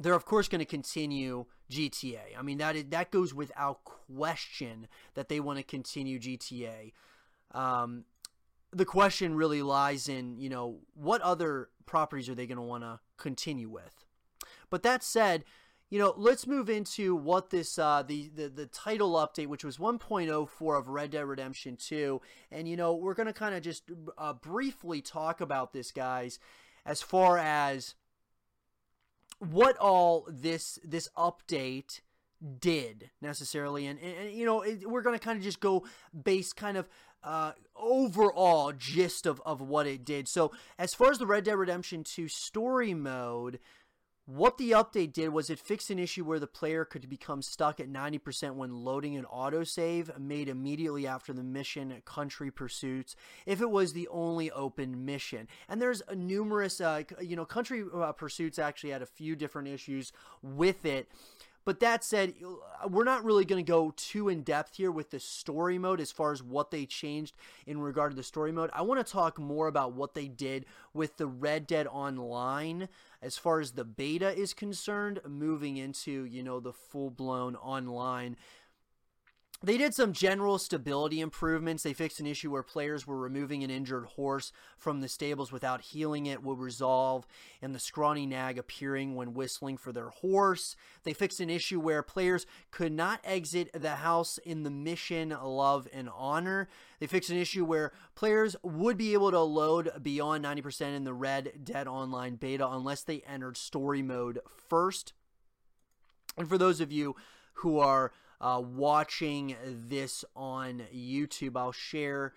they're 0.00 0.14
of 0.14 0.24
course 0.24 0.48
going 0.48 0.58
to 0.58 0.64
continue 0.64 1.46
GTA. 1.70 2.36
I 2.38 2.42
mean 2.42 2.58
that 2.58 2.76
is, 2.76 2.84
that 2.90 3.10
goes 3.10 3.34
without 3.34 3.84
question 3.84 4.88
that 5.14 5.28
they 5.28 5.40
want 5.40 5.58
to 5.58 5.64
continue 5.64 6.18
GTA. 6.18 6.92
Um, 7.52 8.04
the 8.72 8.84
question 8.84 9.34
really 9.34 9.62
lies 9.62 10.08
in 10.08 10.38
you 10.38 10.48
know 10.48 10.80
what 10.94 11.20
other 11.20 11.68
properties 11.86 12.28
are 12.28 12.34
they 12.34 12.46
going 12.46 12.56
to 12.56 12.62
want 12.62 12.84
to 12.84 13.00
continue 13.18 13.68
with. 13.68 14.04
But 14.70 14.82
that 14.82 15.02
said, 15.02 15.44
you 15.92 15.98
know, 15.98 16.14
let's 16.16 16.46
move 16.46 16.70
into 16.70 17.14
what 17.14 17.50
this 17.50 17.78
uh, 17.78 18.02
the, 18.02 18.30
the 18.34 18.48
the 18.48 18.64
title 18.64 19.12
update, 19.12 19.48
which 19.48 19.62
was 19.62 19.76
1.04 19.76 20.78
of 20.78 20.88
Red 20.88 21.10
Dead 21.10 21.26
Redemption 21.26 21.76
2, 21.76 22.18
and 22.50 22.66
you 22.66 22.78
know 22.78 22.94
we're 22.94 23.12
gonna 23.12 23.34
kind 23.34 23.54
of 23.54 23.60
just 23.60 23.82
uh, 24.16 24.32
briefly 24.32 25.02
talk 25.02 25.42
about 25.42 25.74
this, 25.74 25.90
guys, 25.90 26.38
as 26.86 27.02
far 27.02 27.36
as 27.36 27.94
what 29.38 29.76
all 29.76 30.26
this 30.30 30.78
this 30.82 31.10
update 31.14 32.00
did 32.58 33.10
necessarily, 33.20 33.84
and, 33.84 34.00
and, 34.00 34.16
and 34.16 34.32
you 34.32 34.46
know 34.46 34.62
it, 34.62 34.88
we're 34.88 35.02
gonna 35.02 35.18
kind 35.18 35.36
of 35.36 35.44
just 35.44 35.60
go 35.60 35.84
base 36.24 36.54
kind 36.54 36.78
of 36.78 36.88
uh, 37.22 37.52
overall 37.76 38.72
gist 38.72 39.26
of, 39.26 39.42
of 39.44 39.60
what 39.60 39.86
it 39.86 40.06
did. 40.06 40.26
So 40.26 40.52
as 40.78 40.94
far 40.94 41.10
as 41.10 41.18
the 41.18 41.26
Red 41.26 41.44
Dead 41.44 41.56
Redemption 41.56 42.02
2 42.02 42.28
story 42.28 42.94
mode, 42.94 43.58
what 44.36 44.56
the 44.56 44.70
update 44.70 45.12
did 45.12 45.28
was 45.28 45.50
it 45.50 45.58
fixed 45.58 45.90
an 45.90 45.98
issue 45.98 46.24
where 46.24 46.38
the 46.38 46.46
player 46.46 46.86
could 46.86 47.06
become 47.08 47.42
stuck 47.42 47.78
at 47.80 47.92
90% 47.92 48.54
when 48.54 48.74
loading 48.74 49.16
an 49.16 49.26
autosave 49.26 50.18
made 50.18 50.48
immediately 50.48 51.06
after 51.06 51.34
the 51.34 51.42
mission 51.42 52.00
Country 52.06 52.50
Pursuits 52.50 53.14
if 53.44 53.60
it 53.60 53.70
was 53.70 53.92
the 53.92 54.08
only 54.08 54.50
open 54.50 55.04
mission. 55.04 55.48
And 55.68 55.82
there's 55.82 56.02
numerous, 56.14 56.80
uh, 56.80 57.02
you 57.20 57.36
know, 57.36 57.44
Country 57.44 57.84
uh, 57.94 58.12
Pursuits 58.12 58.58
actually 58.58 58.90
had 58.90 59.02
a 59.02 59.06
few 59.06 59.36
different 59.36 59.68
issues 59.68 60.12
with 60.42 60.86
it. 60.86 61.10
But 61.64 61.80
that 61.80 62.02
said, 62.02 62.34
uh, 62.44 62.88
we're 62.88 63.04
not 63.04 63.24
really 63.24 63.44
going 63.44 63.64
to 63.64 63.70
go 63.70 63.92
too 63.96 64.28
in 64.28 64.42
depth 64.42 64.76
here 64.76 64.90
with 64.90 65.10
the 65.10 65.20
story 65.20 65.78
mode 65.78 66.00
as 66.00 66.10
far 66.10 66.32
as 66.32 66.42
what 66.42 66.70
they 66.70 66.86
changed 66.86 67.34
in 67.66 67.78
regard 67.78 68.12
to 68.12 68.16
the 68.16 68.22
story 68.22 68.52
mode. 68.52 68.70
I 68.72 68.82
want 68.82 69.04
to 69.04 69.12
talk 69.12 69.38
more 69.38 69.68
about 69.68 69.92
what 69.92 70.14
they 70.14 70.28
did 70.28 70.66
with 70.92 71.16
the 71.16 71.26
Red 71.26 71.66
Dead 71.66 71.86
Online 71.86 72.88
as 73.20 73.38
far 73.38 73.60
as 73.60 73.72
the 73.72 73.84
beta 73.84 74.36
is 74.36 74.52
concerned, 74.52 75.20
moving 75.26 75.76
into, 75.76 76.24
you 76.24 76.42
know, 76.42 76.58
the 76.58 76.72
full 76.72 77.10
blown 77.10 77.54
online 77.56 78.36
they 79.62 79.78
did 79.78 79.94
some 79.94 80.12
general 80.12 80.58
stability 80.58 81.20
improvements. 81.20 81.82
They 81.82 81.92
fixed 81.92 82.18
an 82.20 82.26
issue 82.26 82.50
where 82.50 82.62
players 82.62 83.06
were 83.06 83.18
removing 83.18 83.62
an 83.62 83.70
injured 83.70 84.06
horse 84.06 84.52
from 84.76 85.00
the 85.00 85.08
stables 85.08 85.52
without 85.52 85.80
healing 85.80 86.26
it 86.26 86.42
would 86.42 86.58
resolve, 86.58 87.26
and 87.60 87.74
the 87.74 87.78
scrawny 87.78 88.26
nag 88.26 88.58
appearing 88.58 89.14
when 89.14 89.34
whistling 89.34 89.76
for 89.76 89.92
their 89.92 90.08
horse. 90.08 90.74
They 91.04 91.12
fixed 91.12 91.40
an 91.40 91.50
issue 91.50 91.78
where 91.78 92.02
players 92.02 92.46
could 92.70 92.92
not 92.92 93.20
exit 93.24 93.70
the 93.72 93.96
house 93.96 94.38
in 94.38 94.64
the 94.64 94.70
mission 94.70 95.30
Love 95.42 95.86
and 95.92 96.08
Honor. 96.14 96.68
They 96.98 97.06
fixed 97.06 97.30
an 97.30 97.36
issue 97.36 97.64
where 97.64 97.92
players 98.14 98.56
would 98.62 98.96
be 98.96 99.12
able 99.12 99.30
to 99.30 99.40
load 99.40 99.90
beyond 100.02 100.44
90% 100.44 100.96
in 100.96 101.04
the 101.04 101.14
Red 101.14 101.64
Dead 101.64 101.86
Online 101.86 102.36
beta 102.36 102.68
unless 102.68 103.02
they 103.02 103.22
entered 103.28 103.56
story 103.56 104.02
mode 104.02 104.40
first. 104.68 105.12
And 106.36 106.48
for 106.48 106.58
those 106.58 106.80
of 106.80 106.90
you 106.90 107.14
who 107.54 107.78
are 107.78 108.12
uh, 108.42 108.60
watching 108.60 109.56
this 109.64 110.24
on 110.36 110.82
YouTube, 110.94 111.56
I'll 111.56 111.72
share 111.72 112.34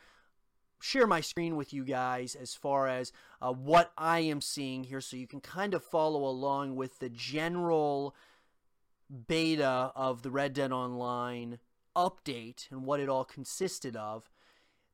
share 0.80 1.08
my 1.08 1.20
screen 1.20 1.56
with 1.56 1.74
you 1.74 1.84
guys 1.84 2.36
as 2.36 2.54
far 2.54 2.88
as 2.88 3.12
uh, 3.42 3.52
what 3.52 3.92
I 3.98 4.20
am 4.20 4.40
seeing 4.40 4.84
here 4.84 5.02
so 5.02 5.18
you 5.18 5.26
can 5.26 5.42
kind 5.42 5.74
of 5.74 5.84
follow 5.84 6.26
along 6.26 6.76
with 6.76 7.00
the 7.00 7.10
general 7.10 8.16
beta 9.28 9.92
of 9.96 10.22
the 10.22 10.30
Red 10.30 10.54
Dead 10.54 10.72
Online 10.72 11.58
update 11.96 12.70
and 12.70 12.86
what 12.86 13.00
it 13.00 13.10
all 13.10 13.26
consisted 13.26 13.96
of. 13.96 14.30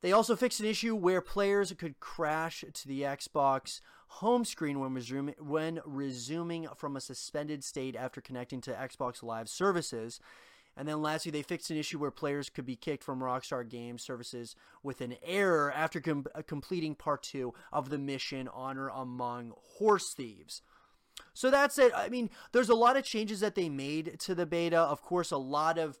They 0.00 0.12
also 0.12 0.34
fixed 0.34 0.60
an 0.60 0.66
issue 0.66 0.96
where 0.96 1.20
players 1.20 1.72
could 1.76 2.00
crash 2.00 2.64
to 2.72 2.88
the 2.88 3.02
Xbox 3.02 3.80
home 4.08 4.44
screen 4.44 4.80
when 4.80 5.34
when 5.38 5.80
resuming 5.84 6.68
from 6.76 6.96
a 6.96 7.00
suspended 7.00 7.62
state 7.62 7.96
after 7.96 8.20
connecting 8.20 8.60
to 8.62 8.72
Xbox 8.72 9.22
Live 9.22 9.48
services. 9.48 10.20
And 10.76 10.88
then 10.88 11.02
lastly, 11.02 11.30
they 11.30 11.42
fixed 11.42 11.70
an 11.70 11.76
issue 11.76 11.98
where 11.98 12.10
players 12.10 12.48
could 12.48 12.64
be 12.64 12.76
kicked 12.76 13.04
from 13.04 13.20
Rockstar 13.20 13.68
Games 13.68 14.02
services 14.02 14.56
with 14.82 15.00
an 15.00 15.16
error 15.22 15.70
after 15.70 16.00
com- 16.00 16.26
uh, 16.34 16.42
completing 16.46 16.94
part 16.94 17.22
two 17.22 17.52
of 17.72 17.90
the 17.90 17.98
mission 17.98 18.48
Honor 18.48 18.88
Among 18.88 19.52
Horse 19.78 20.14
Thieves. 20.14 20.62
So 21.34 21.50
that's 21.50 21.78
it. 21.78 21.92
I 21.94 22.08
mean, 22.08 22.30
there's 22.52 22.70
a 22.70 22.74
lot 22.74 22.96
of 22.96 23.04
changes 23.04 23.40
that 23.40 23.54
they 23.54 23.68
made 23.68 24.18
to 24.20 24.34
the 24.34 24.46
beta. 24.46 24.78
Of 24.78 25.02
course, 25.02 25.30
a 25.30 25.36
lot 25.36 25.78
of 25.78 25.98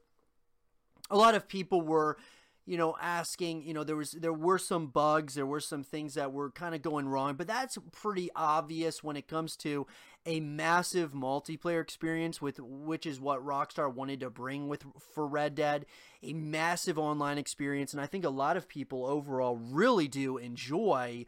a 1.10 1.16
lot 1.16 1.34
of 1.34 1.48
people 1.48 1.82
were 1.82 2.16
you 2.64 2.76
know 2.76 2.96
asking 3.00 3.62
you 3.62 3.74
know 3.74 3.84
there 3.84 3.96
was 3.96 4.12
there 4.12 4.32
were 4.32 4.58
some 4.58 4.86
bugs 4.86 5.34
there 5.34 5.46
were 5.46 5.60
some 5.60 5.82
things 5.82 6.14
that 6.14 6.32
were 6.32 6.50
kind 6.50 6.74
of 6.74 6.82
going 6.82 7.08
wrong 7.08 7.34
but 7.34 7.46
that's 7.46 7.76
pretty 7.90 8.30
obvious 8.36 9.02
when 9.02 9.16
it 9.16 9.26
comes 9.26 9.56
to 9.56 9.86
a 10.24 10.38
massive 10.40 11.12
multiplayer 11.12 11.82
experience 11.82 12.40
with 12.40 12.60
which 12.60 13.06
is 13.06 13.20
what 13.20 13.44
Rockstar 13.44 13.92
wanted 13.92 14.20
to 14.20 14.30
bring 14.30 14.68
with 14.68 14.84
for 15.14 15.26
Red 15.26 15.54
Dead 15.54 15.86
a 16.22 16.32
massive 16.32 16.98
online 16.98 17.38
experience 17.38 17.92
and 17.92 18.00
I 18.00 18.06
think 18.06 18.24
a 18.24 18.30
lot 18.30 18.56
of 18.56 18.68
people 18.68 19.06
overall 19.06 19.56
really 19.56 20.08
do 20.08 20.36
enjoy 20.36 21.26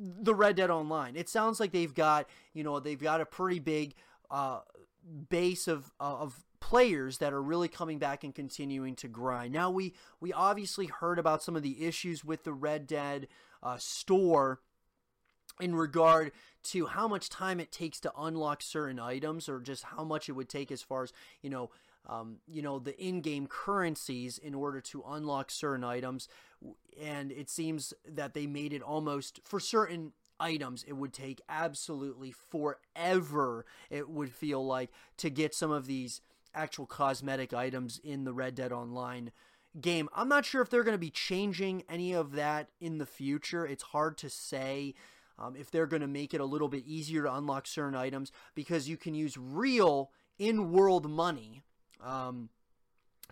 the 0.00 0.34
Red 0.34 0.56
Dead 0.56 0.70
Online. 0.70 1.14
It 1.16 1.28
sounds 1.28 1.60
like 1.60 1.72
they've 1.72 1.92
got, 1.94 2.26
you 2.54 2.64
know, 2.64 2.80
they've 2.80 3.00
got 3.00 3.20
a 3.20 3.26
pretty 3.26 3.58
big 3.58 3.94
uh, 4.30 4.60
base 5.28 5.68
of 5.68 5.90
of 6.00 6.42
players 6.60 7.18
that 7.18 7.32
are 7.32 7.42
really 7.42 7.68
coming 7.68 7.98
back 7.98 8.22
and 8.22 8.34
continuing 8.34 8.94
to 8.96 9.08
grind. 9.08 9.52
Now 9.52 9.70
we 9.70 9.94
we 10.20 10.32
obviously 10.32 10.86
heard 10.86 11.18
about 11.18 11.42
some 11.42 11.56
of 11.56 11.62
the 11.62 11.84
issues 11.84 12.24
with 12.24 12.44
the 12.44 12.52
Red 12.52 12.86
Dead 12.86 13.28
uh, 13.62 13.76
store 13.78 14.60
in 15.60 15.74
regard 15.74 16.32
to 16.62 16.86
how 16.86 17.08
much 17.08 17.28
time 17.28 17.60
it 17.60 17.72
takes 17.72 18.00
to 18.00 18.12
unlock 18.18 18.62
certain 18.62 18.98
items 18.98 19.48
or 19.48 19.60
just 19.60 19.84
how 19.84 20.04
much 20.04 20.28
it 20.28 20.32
would 20.32 20.48
take 20.48 20.70
as 20.70 20.82
far 20.82 21.04
as 21.04 21.12
you 21.42 21.50
know 21.50 21.70
um, 22.06 22.36
you 22.46 22.62
know 22.62 22.78
the 22.78 22.98
in-game 23.02 23.46
currencies 23.46 24.38
in 24.38 24.54
order 24.54 24.80
to 24.80 25.02
unlock 25.08 25.50
certain 25.50 25.84
items 25.84 26.28
and 27.00 27.30
it 27.32 27.48
seems 27.48 27.92
that 28.08 28.34
they 28.34 28.46
made 28.46 28.72
it 28.72 28.82
almost 28.82 29.40
for 29.44 29.60
certain 29.60 30.12
items 30.38 30.82
it 30.84 30.94
would 30.94 31.12
take 31.12 31.40
absolutely 31.48 32.32
forever 32.32 33.66
it 33.90 34.08
would 34.08 34.32
feel 34.32 34.64
like 34.64 34.90
to 35.16 35.28
get 35.28 35.54
some 35.54 35.70
of 35.70 35.86
these 35.86 36.22
actual 36.54 36.86
cosmetic 36.86 37.52
items 37.52 38.00
in 38.02 38.24
the 38.24 38.32
Red 38.32 38.54
Dead 38.54 38.72
Online 38.72 39.32
game. 39.80 40.08
I'm 40.14 40.28
not 40.28 40.44
sure 40.44 40.62
if 40.62 40.70
they're 40.70 40.84
going 40.84 40.94
to 40.94 40.98
be 40.98 41.10
changing 41.10 41.84
any 41.88 42.12
of 42.12 42.32
that 42.32 42.70
in 42.80 42.98
the 42.98 43.06
future. 43.06 43.66
It's 43.66 43.84
hard 43.84 44.18
to 44.18 44.30
say 44.30 44.94
um, 45.38 45.54
if 45.56 45.70
they're 45.70 45.86
going 45.86 46.02
to 46.02 46.08
make 46.08 46.34
it 46.34 46.40
a 46.40 46.44
little 46.44 46.68
bit 46.68 46.84
easier 46.86 47.22
to 47.22 47.34
unlock 47.34 47.66
certain 47.66 47.94
items 47.94 48.32
because 48.54 48.88
you 48.88 48.96
can 48.96 49.14
use 49.14 49.36
real 49.36 50.10
in 50.38 50.72
world 50.72 51.08
money 51.08 51.62
um, 52.02 52.48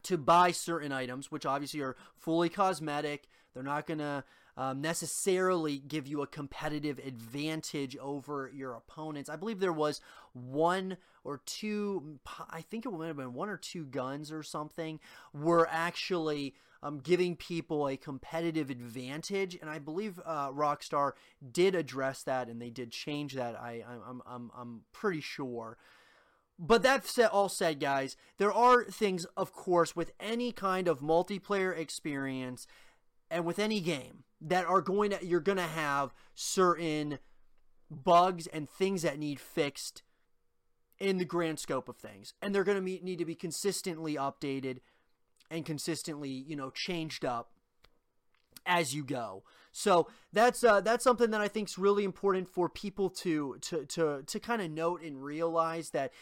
to 0.03 0.17
buy 0.17 0.53
certain 0.53 0.93
items, 0.93 1.31
which 1.31 1.47
obviously 1.47 1.81
are 1.81 1.97
fully 2.17 2.49
cosmetic. 2.49 3.29
They're 3.53 3.63
not 3.63 3.87
going 3.87 3.99
to 3.99 4.25
um, 4.59 4.81
necessarily 4.81 5.79
give 5.79 6.09
you 6.09 6.21
a 6.21 6.27
competitive 6.27 6.99
advantage 6.99 7.97
over 7.99 8.51
your 8.53 8.75
opponents. 8.75 9.31
I 9.31 9.37
believe 9.37 9.61
there 9.61 9.73
was 9.73 10.01
one 10.33 10.97
or 11.23 11.41
two, 11.47 12.19
I 12.51 12.63
think 12.63 12.85
it 12.85 12.91
might 12.91 13.07
have 13.07 13.17
been 13.17 13.35
one 13.35 13.49
or 13.49 13.57
two 13.57 13.85
guns 13.85 14.33
or 14.33 14.43
something, 14.43 14.99
were 15.33 15.69
actually 15.71 16.57
um, 16.83 16.99
giving 16.99 17.37
people 17.37 17.87
a 17.87 17.97
competitive 17.97 18.69
advantage. 18.69 19.57
And 19.61 19.71
I 19.71 19.79
believe 19.79 20.19
uh, 20.27 20.51
Rockstar 20.51 21.13
did 21.53 21.77
address 21.77 22.25
that 22.25 22.49
and 22.49 22.61
they 22.61 22.71
did 22.71 22.91
change 22.91 23.35
that. 23.35 23.55
I, 23.55 23.85
I'm, 23.89 24.23
I'm, 24.27 24.51
I'm 24.59 24.81
pretty 24.93 25.21
sure. 25.21 25.79
But 26.59 26.83
that 26.83 27.07
said, 27.07 27.29
all 27.29 27.49
said, 27.49 27.79
guys, 27.79 28.17
there 28.39 28.53
are 28.53 28.83
things, 28.83 29.25
of 29.37 29.53
course, 29.53 29.95
with 29.95 30.11
any 30.19 30.51
kind 30.51 30.89
of 30.89 30.99
multiplayer 30.99 31.79
experience 31.79 32.67
and 33.31 33.45
with 33.45 33.61
any 33.61 33.79
game 33.79 34.25
that 34.41 34.67
are 34.67 34.81
going 34.81 35.11
to 35.11 35.25
you're 35.25 35.41
going 35.41 35.59
to 35.59 35.63
have 35.63 36.15
certain 36.35 37.19
bugs 37.91 38.47
and 38.47 38.69
things 38.69 39.03
that 39.03 39.19
need 39.19 39.41
fixed 39.41 40.03
in 40.99 41.19
the 41.19 41.25
grand 41.25 41.59
scope 41.59 41.89
of 41.89 41.97
things. 41.97 42.35
And 42.43 42.55
they're 42.55 42.65
going 42.65 42.79
to 42.79 43.05
need 43.05 43.19
to 43.19 43.25
be 43.25 43.35
consistently 43.35 44.17
updated 44.17 44.79
and 45.51 45.65
consistently 45.65 46.31
you 46.31 46.57
know 46.57 46.71
changed 46.71 47.25
up 47.25 47.51
as 48.67 48.95
you 48.95 49.05
go. 49.05 49.45
So 49.73 50.09
that's 50.33 50.63
uh, 50.63 50.81
that's 50.81 51.05
something 51.05 51.31
that 51.31 51.41
i 51.41 51.49
think 51.49 51.69
is 51.69 51.79
really 51.79 52.05
important 52.05 52.49
for 52.49 52.69
people 52.69 53.11
to 53.11 53.57
to 53.63 53.85
to 53.87 54.23
to 54.27 54.41
kind 54.41 54.63
of 54.63 54.71
note 54.71 55.03
and 55.03 55.23
realize 55.23 55.91
that 55.91 56.13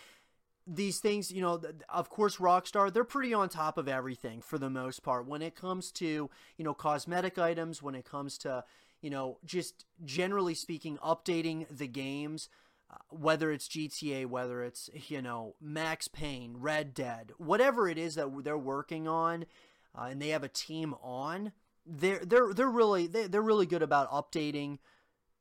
these 0.67 0.99
things, 0.99 1.31
you 1.31 1.41
know, 1.41 1.61
of 1.89 2.11
course, 2.11 2.37
Rockstar, 2.39 2.93
they're 2.93 3.05
pretty 3.05 3.33
on 3.33 3.49
top 3.49 3.79
of 3.79 3.89
everything 3.89 4.41
for 4.41 4.59
the 4.59 4.71
most 4.71 5.03
part. 5.03 5.27
When 5.27 5.43
it 5.43 5.55
comes 5.55 5.93
to, 5.93 6.29
you 6.57 6.65
know, 6.65 6.75
cosmetic 6.75 7.39
items, 7.39 7.83
when 7.83 7.95
it 7.95 8.05
comes 8.05 8.37
to, 8.39 8.65
you 9.01 9.11
know, 9.11 9.39
just 9.45 9.85
generally 10.05 10.55
speaking, 10.55 10.99
updating 10.99 11.67
the 11.71 11.87
games, 11.87 12.49
uh, 12.91 12.97
whether 13.11 13.53
it's 13.53 13.69
GTA, 13.69 14.27
whether 14.27 14.63
it's, 14.65 14.91
you 15.09 15.23
know, 15.23 15.55
Max 15.61 16.09
Payne, 16.09 16.57
Red 16.59 16.95
Dead, 16.95 17.33
whatever 17.39 17.89
it 17.89 17.99
is 17.99 18.17
that 18.17 18.43
they're 18.43 18.59
working 18.59 19.07
on, 19.07 19.47
uh, 19.97 20.05
and 20.05 20.21
they 20.21 20.29
have 20.31 20.45
a 20.45 20.49
team 20.49 20.95
on, 21.01 21.53
they're, 21.87 22.25
they're, 22.25 22.53
they're 22.53 22.69
really, 22.69 23.07
they're 23.07 23.41
really 23.41 23.67
good 23.67 23.83
about 23.83 24.11
updating 24.11 24.79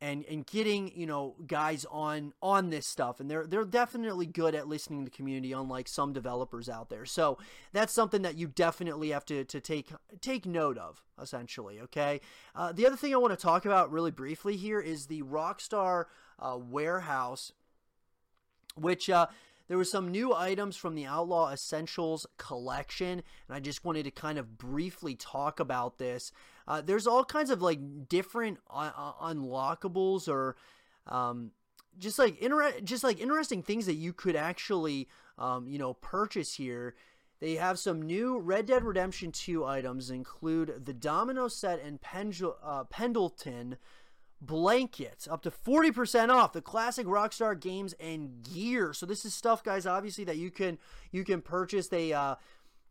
and 0.00 0.24
and 0.26 0.46
getting 0.46 0.92
you 0.94 1.06
know 1.06 1.36
guys 1.46 1.86
on 1.90 2.32
on 2.42 2.70
this 2.70 2.86
stuff. 2.86 3.20
And 3.20 3.30
they're 3.30 3.46
they're 3.46 3.64
definitely 3.64 4.26
good 4.26 4.54
at 4.54 4.68
listening 4.68 5.04
to 5.04 5.10
the 5.10 5.16
community 5.16 5.52
unlike 5.52 5.88
some 5.88 6.12
developers 6.12 6.68
out 6.68 6.90
there. 6.90 7.06
So 7.06 7.38
that's 7.72 7.92
something 7.92 8.22
that 8.22 8.36
you 8.36 8.48
definitely 8.48 9.10
have 9.10 9.24
to 9.26 9.44
to 9.44 9.60
take 9.60 9.90
take 10.20 10.46
note 10.46 10.78
of 10.78 11.02
essentially 11.20 11.80
okay? 11.80 12.20
Uh, 12.54 12.72
the 12.72 12.86
other 12.86 12.96
thing 12.96 13.14
i 13.14 13.16
want 13.16 13.32
to 13.32 13.42
talk 13.42 13.64
about 13.64 13.90
really 13.90 14.10
briefly 14.10 14.56
here 14.56 14.80
is 14.80 15.06
the 15.06 15.22
rockstar 15.22 16.04
uh, 16.38 16.58
warehouse 16.60 17.52
which 18.76 19.08
uh, 19.08 19.26
there 19.68 19.76
were 19.76 19.84
some 19.84 20.10
new 20.10 20.34
items 20.34 20.76
from 20.76 20.94
the 20.94 21.06
Outlaw 21.06 21.50
Essentials 21.50 22.26
collection, 22.38 23.22
and 23.48 23.56
I 23.56 23.60
just 23.60 23.84
wanted 23.84 24.04
to 24.04 24.10
kind 24.10 24.38
of 24.38 24.58
briefly 24.58 25.14
talk 25.16 25.58
about 25.58 25.98
this. 25.98 26.30
Uh, 26.68 26.80
there's 26.80 27.06
all 27.06 27.24
kinds 27.24 27.50
of 27.50 27.62
like 27.62 28.08
different 28.08 28.58
unlockables 28.70 30.28
or 30.28 30.56
um, 31.06 31.52
just 31.98 32.18
like 32.18 32.38
inter- 32.40 32.80
just 32.82 33.04
like 33.04 33.20
interesting 33.20 33.62
things 33.62 33.86
that 33.86 33.94
you 33.94 34.12
could 34.12 34.36
actually 34.36 35.08
um, 35.38 35.68
you 35.68 35.78
know 35.78 35.94
purchase 35.94 36.54
here. 36.54 36.94
They 37.38 37.56
have 37.56 37.78
some 37.78 38.00
new 38.00 38.38
Red 38.38 38.66
Dead 38.66 38.82
Redemption 38.82 39.30
2 39.30 39.62
items 39.64 40.10
include 40.10 40.86
the 40.86 40.94
Domino 40.94 41.48
set 41.48 41.82
and 41.84 42.00
uh, 42.62 42.84
Pendleton 42.84 43.76
blankets 44.40 45.26
up 45.26 45.42
to 45.42 45.50
40% 45.50 46.28
off 46.28 46.52
the 46.52 46.60
classic 46.60 47.06
rockstar 47.06 47.58
games 47.58 47.94
and 47.98 48.42
gear 48.42 48.92
so 48.92 49.06
this 49.06 49.24
is 49.24 49.32
stuff 49.32 49.64
guys 49.64 49.86
obviously 49.86 50.24
that 50.24 50.36
you 50.36 50.50
can 50.50 50.76
you 51.10 51.24
can 51.24 51.40
purchase 51.40 51.88
they 51.88 52.12
uh 52.12 52.34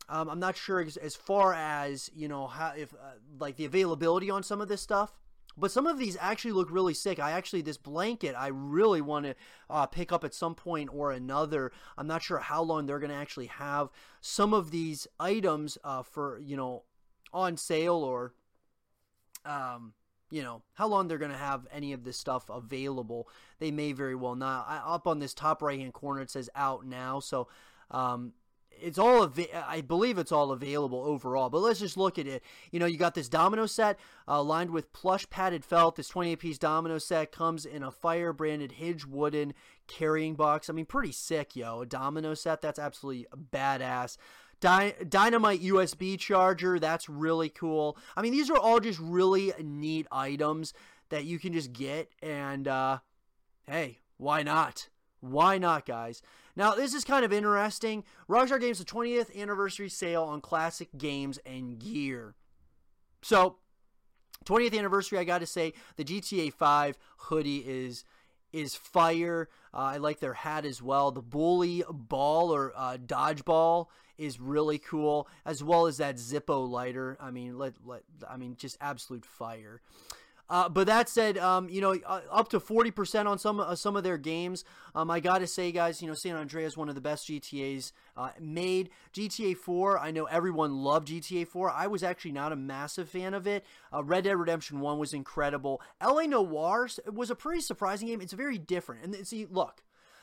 um, 0.08 0.28
i'm 0.28 0.40
not 0.40 0.56
sure 0.56 0.80
as, 0.80 0.96
as, 0.96 1.16
far 1.16 1.52
as 1.54 2.10
you 2.14 2.28
know 2.28 2.46
how 2.46 2.72
if 2.76 2.92
uh, 2.94 3.18
like 3.38 3.56
the 3.56 3.64
availability 3.64 4.30
on 4.30 4.42
some 4.42 4.60
of 4.60 4.68
this 4.68 4.80
stuff 4.80 5.12
but 5.58 5.70
some 5.70 5.86
of 5.86 5.98
these 5.98 6.16
actually 6.20 6.52
look 6.52 6.70
really 6.70 6.92
sick. 6.92 7.18
I 7.18 7.30
actually 7.30 7.62
this 7.62 7.78
blanket 7.78 8.34
I 8.36 8.48
really 8.48 9.00
want 9.00 9.24
to 9.24 9.34
uh, 9.70 9.86
pick 9.86 10.12
up 10.12 10.22
at 10.22 10.34
some 10.34 10.54
point 10.54 10.90
or 10.92 11.12
another. 11.12 11.72
I'm 11.96 12.06
not 12.06 12.22
sure 12.22 12.38
how 12.38 12.62
long 12.62 12.84
they're 12.84 12.98
going 12.98 13.10
to 13.10 13.16
actually 13.16 13.46
have 13.46 13.88
some 14.20 14.52
of 14.52 14.70
these 14.70 15.06
items 15.18 15.78
uh, 15.82 16.02
for 16.02 16.38
you 16.40 16.56
know 16.56 16.82
on 17.32 17.56
sale 17.56 17.96
or 17.96 18.34
um, 19.46 19.94
you 20.30 20.42
know 20.42 20.62
how 20.74 20.88
long 20.88 21.08
they're 21.08 21.18
going 21.18 21.30
to 21.30 21.36
have 21.36 21.66
any 21.72 21.92
of 21.92 22.04
this 22.04 22.18
stuff 22.18 22.50
available 22.50 23.28
they 23.58 23.70
may 23.70 23.92
very 23.92 24.14
well 24.14 24.34
not 24.34 24.66
I, 24.68 24.78
up 24.78 25.06
on 25.06 25.20
this 25.20 25.34
top 25.34 25.62
right 25.62 25.78
hand 25.78 25.92
corner 25.92 26.20
it 26.20 26.30
says 26.30 26.50
out 26.54 26.84
now 26.84 27.20
so 27.20 27.48
um, 27.90 28.32
it's 28.80 28.98
all 28.98 29.22
av- 29.22 29.38
I 29.66 29.80
believe 29.80 30.18
it's 30.18 30.32
all 30.32 30.52
available 30.52 31.02
overall. 31.04 31.50
But 31.50 31.60
let's 31.60 31.80
just 31.80 31.96
look 31.96 32.18
at 32.18 32.26
it. 32.26 32.42
You 32.70 32.80
know, 32.80 32.86
you 32.86 32.98
got 32.98 33.14
this 33.14 33.28
domino 33.28 33.66
set 33.66 33.98
uh, 34.28 34.42
lined 34.42 34.70
with 34.70 34.92
plush 34.92 35.28
padded 35.30 35.64
felt. 35.64 35.96
This 35.96 36.08
28 36.08 36.36
piece 36.36 36.58
domino 36.58 36.98
set 36.98 37.32
comes 37.32 37.66
in 37.66 37.82
a 37.82 37.90
fire 37.90 38.32
branded 38.32 38.72
Hinge 38.72 39.04
wooden 39.04 39.54
carrying 39.86 40.34
box. 40.34 40.68
I 40.68 40.72
mean, 40.72 40.86
pretty 40.86 41.12
sick, 41.12 41.56
yo. 41.56 41.82
A 41.82 41.86
domino 41.86 42.34
set 42.34 42.60
that's 42.60 42.78
absolutely 42.78 43.26
badass. 43.52 44.16
Dy- 44.60 44.94
dynamite 45.08 45.62
USB 45.62 46.18
charger, 46.18 46.78
that's 46.78 47.08
really 47.08 47.50
cool. 47.50 47.98
I 48.16 48.22
mean, 48.22 48.32
these 48.32 48.50
are 48.50 48.56
all 48.56 48.80
just 48.80 48.98
really 48.98 49.52
neat 49.62 50.06
items 50.10 50.72
that 51.10 51.24
you 51.24 51.38
can 51.38 51.52
just 51.52 51.72
get, 51.72 52.10
and 52.22 52.66
uh, 52.66 52.98
hey, 53.66 53.98
why 54.16 54.42
not? 54.42 54.88
Why 55.20 55.58
not, 55.58 55.86
guys? 55.86 56.22
Now, 56.56 56.74
this 56.74 56.94
is 56.94 57.04
kind 57.04 57.24
of 57.24 57.32
interesting. 57.32 58.02
Rockstar 58.28 58.60
Games, 58.60 58.78
the 58.78 58.84
20th 58.84 59.36
anniversary 59.36 59.90
sale 59.90 60.22
on 60.22 60.40
classic 60.40 60.88
games 60.96 61.38
and 61.44 61.78
gear. 61.78 62.34
So, 63.22 63.56
20th 64.46 64.76
anniversary, 64.76 65.18
I 65.18 65.24
got 65.24 65.40
to 65.40 65.46
say, 65.46 65.74
the 65.96 66.04
GTA 66.04 66.52
5 66.52 66.98
hoodie 67.18 67.58
is 67.58 68.04
is 68.52 68.74
fire. 68.74 69.48
Uh, 69.74 69.78
I 69.78 69.96
like 69.98 70.20
their 70.20 70.32
hat 70.32 70.64
as 70.64 70.80
well. 70.80 71.10
The 71.10 71.20
bully 71.20 71.82
ball 71.90 72.54
or 72.54 72.72
uh, 72.74 72.96
dodgeball 72.96 73.86
is 74.16 74.40
really 74.40 74.78
cool, 74.78 75.28
as 75.44 75.62
well 75.62 75.86
as 75.86 75.98
that 75.98 76.16
Zippo 76.16 76.66
lighter. 76.66 77.18
I 77.20 77.30
mean, 77.30 77.58
let, 77.58 77.74
let 77.84 78.02
I 78.26 78.38
mean, 78.38 78.56
just 78.56 78.78
absolute 78.80 79.26
fire. 79.26 79.82
Uh, 80.48 80.68
but 80.68 80.86
that 80.86 81.08
said, 81.08 81.36
um, 81.38 81.68
you 81.68 81.80
know, 81.80 81.96
uh, 82.06 82.20
up 82.30 82.48
to 82.50 82.60
40% 82.60 83.26
on 83.26 83.38
some 83.38 83.58
uh, 83.58 83.74
some 83.74 83.96
of 83.96 84.04
their 84.04 84.18
games. 84.18 84.64
Um, 84.94 85.10
I 85.10 85.20
got 85.20 85.38
to 85.38 85.46
say, 85.46 85.72
guys, 85.72 86.00
you 86.00 86.08
know, 86.08 86.14
San 86.14 86.36
Andreas 86.36 86.76
one 86.76 86.88
of 86.88 86.94
the 86.94 87.00
best 87.00 87.28
GTAs 87.28 87.92
uh, 88.16 88.30
made. 88.40 88.90
GTA 89.12 89.56
4, 89.56 89.98
I 89.98 90.10
know 90.10 90.24
everyone 90.26 90.82
loved 90.82 91.08
GTA 91.08 91.48
4. 91.48 91.70
I 91.70 91.86
was 91.86 92.02
actually 92.02 92.32
not 92.32 92.52
a 92.52 92.56
massive 92.56 93.08
fan 93.08 93.34
of 93.34 93.46
it. 93.46 93.64
Uh, 93.92 94.04
Red 94.04 94.24
Dead 94.24 94.36
Redemption 94.36 94.80
1 94.80 94.98
was 94.98 95.12
incredible. 95.12 95.80
LA 96.02 96.22
Noire 96.22 96.88
was 97.12 97.30
a 97.30 97.34
pretty 97.34 97.60
surprising 97.60 98.08
game. 98.08 98.20
It's 98.20 98.32
very 98.32 98.58
different. 98.58 99.04
And 99.04 99.26
see, 99.26 99.46
look, 99.50 99.82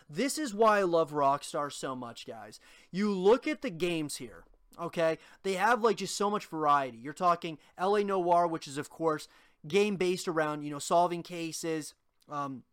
this 0.10 0.38
is 0.38 0.54
why 0.54 0.80
I 0.80 0.84
love 0.84 1.12
Rockstar 1.12 1.72
so 1.72 1.96
much, 1.96 2.26
guys. 2.26 2.60
You 2.92 3.12
look 3.12 3.48
at 3.48 3.62
the 3.62 3.70
games 3.70 4.18
here. 4.18 4.44
Okay, 4.82 5.20
they 5.44 5.54
have 5.54 5.84
like 5.84 5.98
just 5.98 6.16
so 6.16 6.32
much 6.32 6.48
variety. 6.48 6.98
You're 6.98 7.14
talking 7.14 7.60
LA 7.80 8.00
Noire, 8.00 8.48
which 8.48 8.68
is 8.68 8.80
of 8.80 8.90
course 8.90 9.28
game 9.68 9.96
based 9.96 10.28
around 10.28 10.64
you 10.64 10.72
know 10.72 10.80
solving 10.80 11.24
cases 11.24 11.94
um, 12.30 12.64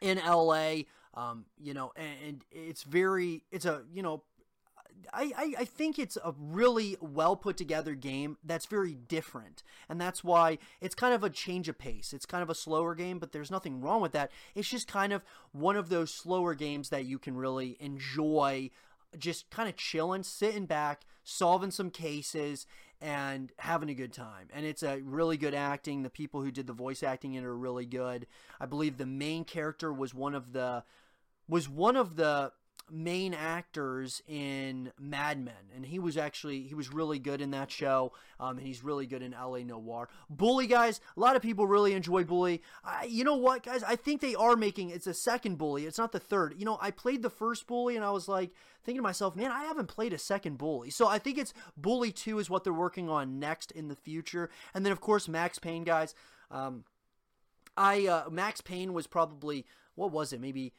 in 0.00 0.18
LA. 0.18 0.82
Um, 1.14 1.46
you 1.58 1.74
know, 1.74 1.92
and, 1.96 2.14
and, 2.26 2.44
it's 2.52 2.82
very 2.82 3.44
it's 3.50 3.64
a 3.64 3.82
you 3.92 4.02
know. 4.02 4.22
I, 5.14 5.32
I, 5.36 5.54
I 5.60 5.64
think 5.64 5.96
it's 5.96 6.18
a 6.22 6.34
really 6.36 6.96
well 7.00 7.36
put 7.36 7.56
together 7.56 7.94
game 7.94 8.36
that's 8.42 8.66
very 8.66 8.94
different. 8.94 9.62
And 9.88 10.00
that's 10.00 10.24
why 10.24 10.58
it's 10.80 10.96
kind 10.96 11.14
of 11.14 11.22
a 11.22 11.30
change 11.30 11.68
of 11.68 11.78
pace. 11.78 12.12
It's 12.12 12.26
kind 12.26 12.42
of 12.42 12.50
a 12.50 12.54
slower 12.54 12.96
game, 12.96 13.20
but 13.20 13.30
there's 13.30 13.50
nothing 13.50 13.80
wrong 13.80 14.02
with 14.02 14.10
that. 14.12 14.32
It's 14.56 14.68
just 14.68 14.88
kind 14.88 15.12
of 15.12 15.22
one 15.52 15.76
of 15.76 15.88
those 15.88 16.12
slower 16.12 16.52
games 16.54 16.88
that 16.88 17.04
you 17.04 17.20
can 17.20 17.36
really 17.36 17.76
enjoy 17.78 18.70
just 19.16 19.50
kind 19.50 19.68
of 19.68 19.76
chilling, 19.76 20.22
sitting 20.22 20.66
back, 20.66 21.02
solving 21.24 21.70
some 21.70 21.90
cases, 21.90 22.66
and 23.00 23.52
having 23.58 23.90
a 23.90 23.94
good 23.94 24.12
time. 24.12 24.48
And 24.52 24.66
it's 24.66 24.82
a 24.82 25.00
really 25.00 25.36
good 25.36 25.54
acting. 25.54 26.02
The 26.02 26.10
people 26.10 26.42
who 26.42 26.50
did 26.50 26.66
the 26.66 26.72
voice 26.72 27.02
acting 27.02 27.34
in 27.34 27.44
it 27.44 27.46
are 27.46 27.56
really 27.56 27.86
good. 27.86 28.26
I 28.60 28.66
believe 28.66 28.96
the 28.96 29.06
main 29.06 29.44
character 29.44 29.92
was 29.92 30.14
one 30.14 30.34
of 30.34 30.52
the 30.52 30.84
was 31.48 31.68
one 31.68 31.96
of 31.96 32.16
the 32.16 32.52
main 32.90 33.34
actors 33.34 34.22
in 34.26 34.92
Mad 34.98 35.42
Men, 35.44 35.54
and 35.74 35.86
he 35.86 35.98
was 35.98 36.16
actually 36.16 36.62
he 36.62 36.74
was 36.74 36.92
really 36.92 37.18
good 37.18 37.40
in 37.40 37.50
that 37.52 37.70
show. 37.70 38.12
Um, 38.40 38.58
and 38.58 38.66
he's 38.66 38.84
really 38.84 39.06
good 39.06 39.22
in 39.22 39.34
L.A. 39.34 39.64
Noire. 39.64 40.08
Bully 40.30 40.66
guys, 40.66 41.00
a 41.16 41.20
lot 41.20 41.36
of 41.36 41.42
people 41.42 41.66
really 41.66 41.92
enjoy 41.92 42.24
Bully. 42.24 42.62
I, 42.84 43.04
you 43.04 43.24
know 43.24 43.36
what, 43.36 43.64
guys? 43.64 43.82
I 43.82 43.96
think 43.96 44.20
they 44.20 44.34
are 44.34 44.56
making 44.56 44.90
it's 44.90 45.06
a 45.06 45.14
second 45.14 45.58
Bully. 45.58 45.86
It's 45.86 45.98
not 45.98 46.12
the 46.12 46.20
third. 46.20 46.54
You 46.56 46.64
know, 46.64 46.78
I 46.80 46.90
played 46.90 47.22
the 47.22 47.30
first 47.30 47.66
Bully, 47.66 47.96
and 47.96 48.04
I 48.04 48.10
was 48.10 48.28
like 48.28 48.50
thinking 48.84 48.98
to 48.98 49.02
myself, 49.02 49.34
man, 49.36 49.50
I 49.50 49.64
haven't 49.64 49.88
played 49.88 50.12
a 50.12 50.18
second 50.18 50.58
Bully. 50.58 50.90
So 50.90 51.08
I 51.08 51.18
think 51.18 51.38
it's 51.38 51.54
Bully 51.76 52.12
Two 52.12 52.38
is 52.38 52.48
what 52.48 52.64
they're 52.64 52.72
working 52.72 53.08
on 53.08 53.38
next 53.38 53.70
in 53.72 53.88
the 53.88 53.96
future, 53.96 54.50
and 54.74 54.84
then 54.84 54.92
of 54.92 55.00
course 55.00 55.28
Max 55.28 55.58
Payne, 55.58 55.84
guys. 55.84 56.14
Um, 56.50 56.84
I 57.76 58.06
uh, 58.06 58.30
Max 58.30 58.60
Payne 58.60 58.92
was 58.92 59.06
probably 59.06 59.66
what 59.94 60.12
was 60.12 60.32
it? 60.32 60.40
Maybe 60.40 60.72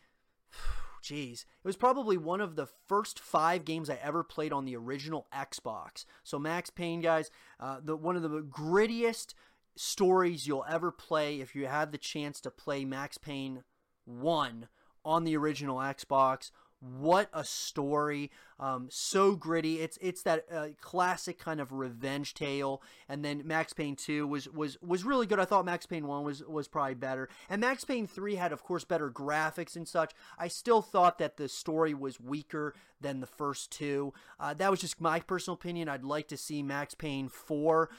Jeez. 1.02 1.42
It 1.42 1.66
was 1.66 1.78
probably 1.78 2.18
one 2.18 2.42
of 2.42 2.56
the 2.56 2.68
first 2.88 3.20
five 3.20 3.66
games 3.66 3.90
I 3.90 4.00
ever 4.02 4.24
played 4.24 4.52
on 4.52 4.66
the 4.66 4.76
original 4.76 5.28
Xbox. 5.34 6.06
So 6.24 6.38
Max 6.38 6.70
Payne, 6.70 7.02
guys, 7.02 7.32
uh, 7.60 7.80
the 7.84 7.96
one 7.96 8.16
of 8.16 8.22
the 8.22 8.42
grittiest 8.42 9.34
stories 9.76 10.46
you'll 10.46 10.66
ever 10.70 10.92
play 10.92 11.40
if 11.40 11.56
you 11.56 11.68
had 11.68 11.92
the 11.92 11.98
chance 11.98 12.42
to 12.42 12.52
play 12.52 12.84
Max 12.84 13.18
Payne 13.18 13.64
1 14.06 14.68
on 15.06 15.24
the 15.24 15.38
original 15.38 15.78
Xbox 15.78 16.52
what 16.80 17.30
a 17.34 17.44
story! 17.44 18.32
Um, 18.60 18.88
so 18.90 19.36
gritty. 19.36 19.80
It's 19.80 19.98
it's 20.02 20.24
that 20.24 20.46
uh, 20.52 20.68
classic 20.82 21.38
kind 21.40 21.60
of 21.60 21.72
revenge 21.72 22.34
tale. 22.34 22.82
And 23.08 23.24
then 23.24 23.44
Max 23.46 23.74
Payne 23.74 23.96
Two 23.96 24.28
was 24.28 24.48
was 24.50 24.78
was 24.82 25.04
really 25.04 25.26
good. 25.26 25.40
I 25.40 25.46
thought 25.46 25.66
Max 25.66 25.86
Payne 25.86 26.08
One 26.08 26.24
was 26.24 26.44
was 26.44 26.68
probably 26.68 26.96
better. 26.96 27.30
And 27.50 27.62
Max 27.62 27.84
Payne 27.84 28.08
Three 28.08 28.36
had, 28.36 28.52
of 28.52 28.64
course, 28.64 28.84
better 28.84 29.10
graphics 29.10 29.76
and 29.76 29.88
such. 29.88 30.14
I 30.38 30.48
still 30.48 30.82
thought 30.82 31.18
that 31.20 31.38
the 31.38 31.50
story 31.50 31.94
was 31.94 32.20
weaker 32.20 32.74
than 33.02 33.20
the 33.20 33.28
first 33.28 33.72
two. 33.72 34.14
Uh, 34.40 34.54
that 34.56 34.72
was 34.72 34.82
just 34.82 35.02
my 35.02 35.20
personal 35.20 35.56
opinion. 35.56 35.90
I'd 35.90 36.04
like 36.04 36.28
to 36.30 36.38
see 36.38 36.64
Max 36.64 36.94
Payne 36.94 37.30
Four 37.30 37.90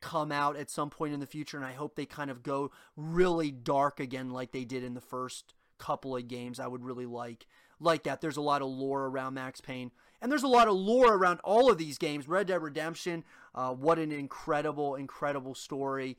come 0.00 0.30
out 0.30 0.56
at 0.56 0.70
some 0.70 0.90
point 0.90 1.14
in 1.14 1.20
the 1.20 1.26
future, 1.26 1.56
and 1.56 1.66
I 1.66 1.72
hope 1.72 1.94
they 1.94 2.06
kind 2.06 2.30
of 2.30 2.42
go 2.42 2.70
really 2.96 3.50
dark 3.50 3.98
again, 3.98 4.30
like 4.30 4.52
they 4.52 4.64
did 4.64 4.84
in 4.84 4.94
the 4.94 5.00
first 5.00 5.54
couple 5.78 6.16
of 6.16 6.28
games. 6.28 6.60
I 6.60 6.66
would 6.66 6.84
really 6.84 7.06
like 7.06 7.46
like 7.80 8.04
that. 8.04 8.20
There's 8.20 8.36
a 8.36 8.42
lot 8.42 8.62
of 8.62 8.68
lore 8.68 9.06
around 9.06 9.34
Max 9.34 9.60
Payne. 9.60 9.90
And 10.22 10.32
there's 10.32 10.42
a 10.42 10.48
lot 10.48 10.68
of 10.68 10.74
lore 10.74 11.14
around 11.14 11.40
all 11.44 11.70
of 11.70 11.78
these 11.78 11.98
games. 11.98 12.26
Red 12.26 12.46
Dead 12.46 12.62
Redemption, 12.62 13.24
uh, 13.54 13.72
what 13.72 13.98
an 13.98 14.12
incredible, 14.12 14.94
incredible 14.94 15.54
story. 15.54 16.16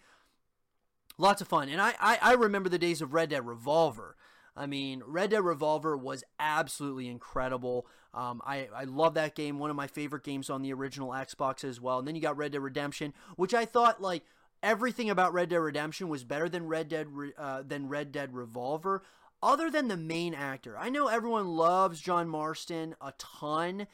Lots 1.17 1.41
of 1.41 1.47
fun. 1.47 1.69
And 1.69 1.81
I, 1.81 1.95
I, 1.99 2.19
I 2.21 2.33
remember 2.33 2.69
the 2.69 2.77
days 2.77 3.01
of 3.01 3.13
Red 3.13 3.31
Dead 3.31 3.45
Revolver. 3.45 4.15
I 4.55 4.65
mean, 4.65 5.01
Red 5.05 5.31
Dead 5.31 5.43
Revolver 5.43 5.97
was 5.97 6.23
absolutely 6.39 7.07
incredible. 7.07 7.87
Um, 8.13 8.41
I, 8.45 8.67
I 8.75 8.83
love 8.83 9.15
that 9.15 9.35
game. 9.35 9.59
One 9.59 9.69
of 9.69 9.75
my 9.75 9.87
favorite 9.87 10.23
games 10.23 10.49
on 10.49 10.61
the 10.61 10.73
original 10.73 11.09
Xbox 11.09 11.63
as 11.63 11.81
well. 11.81 11.99
And 11.99 12.07
then 12.07 12.15
you 12.15 12.21
got 12.21 12.37
Red 12.37 12.51
Dead 12.51 12.61
Redemption, 12.61 13.13
which 13.35 13.53
I 13.53 13.65
thought, 13.65 14.01
like, 14.01 14.23
everything 14.63 15.09
about 15.09 15.33
Red 15.33 15.49
Dead 15.49 15.57
Redemption 15.57 16.07
was 16.07 16.23
better 16.23 16.49
than 16.49 16.67
Red 16.67 16.87
Dead 16.89 17.07
uh, 17.37 17.63
than 17.65 17.89
Red 17.89 18.11
Dead 18.11 18.33
Revolver 18.33 19.03
other 19.41 19.69
than 19.69 19.87
the 19.87 19.97
main 19.97 20.33
actor, 20.33 20.77
I 20.77 20.89
know 20.89 21.07
everyone 21.07 21.47
loves 21.47 22.01
John 22.01 22.27
Marston 22.27 22.95
a 23.01 23.13
ton, 23.17 23.87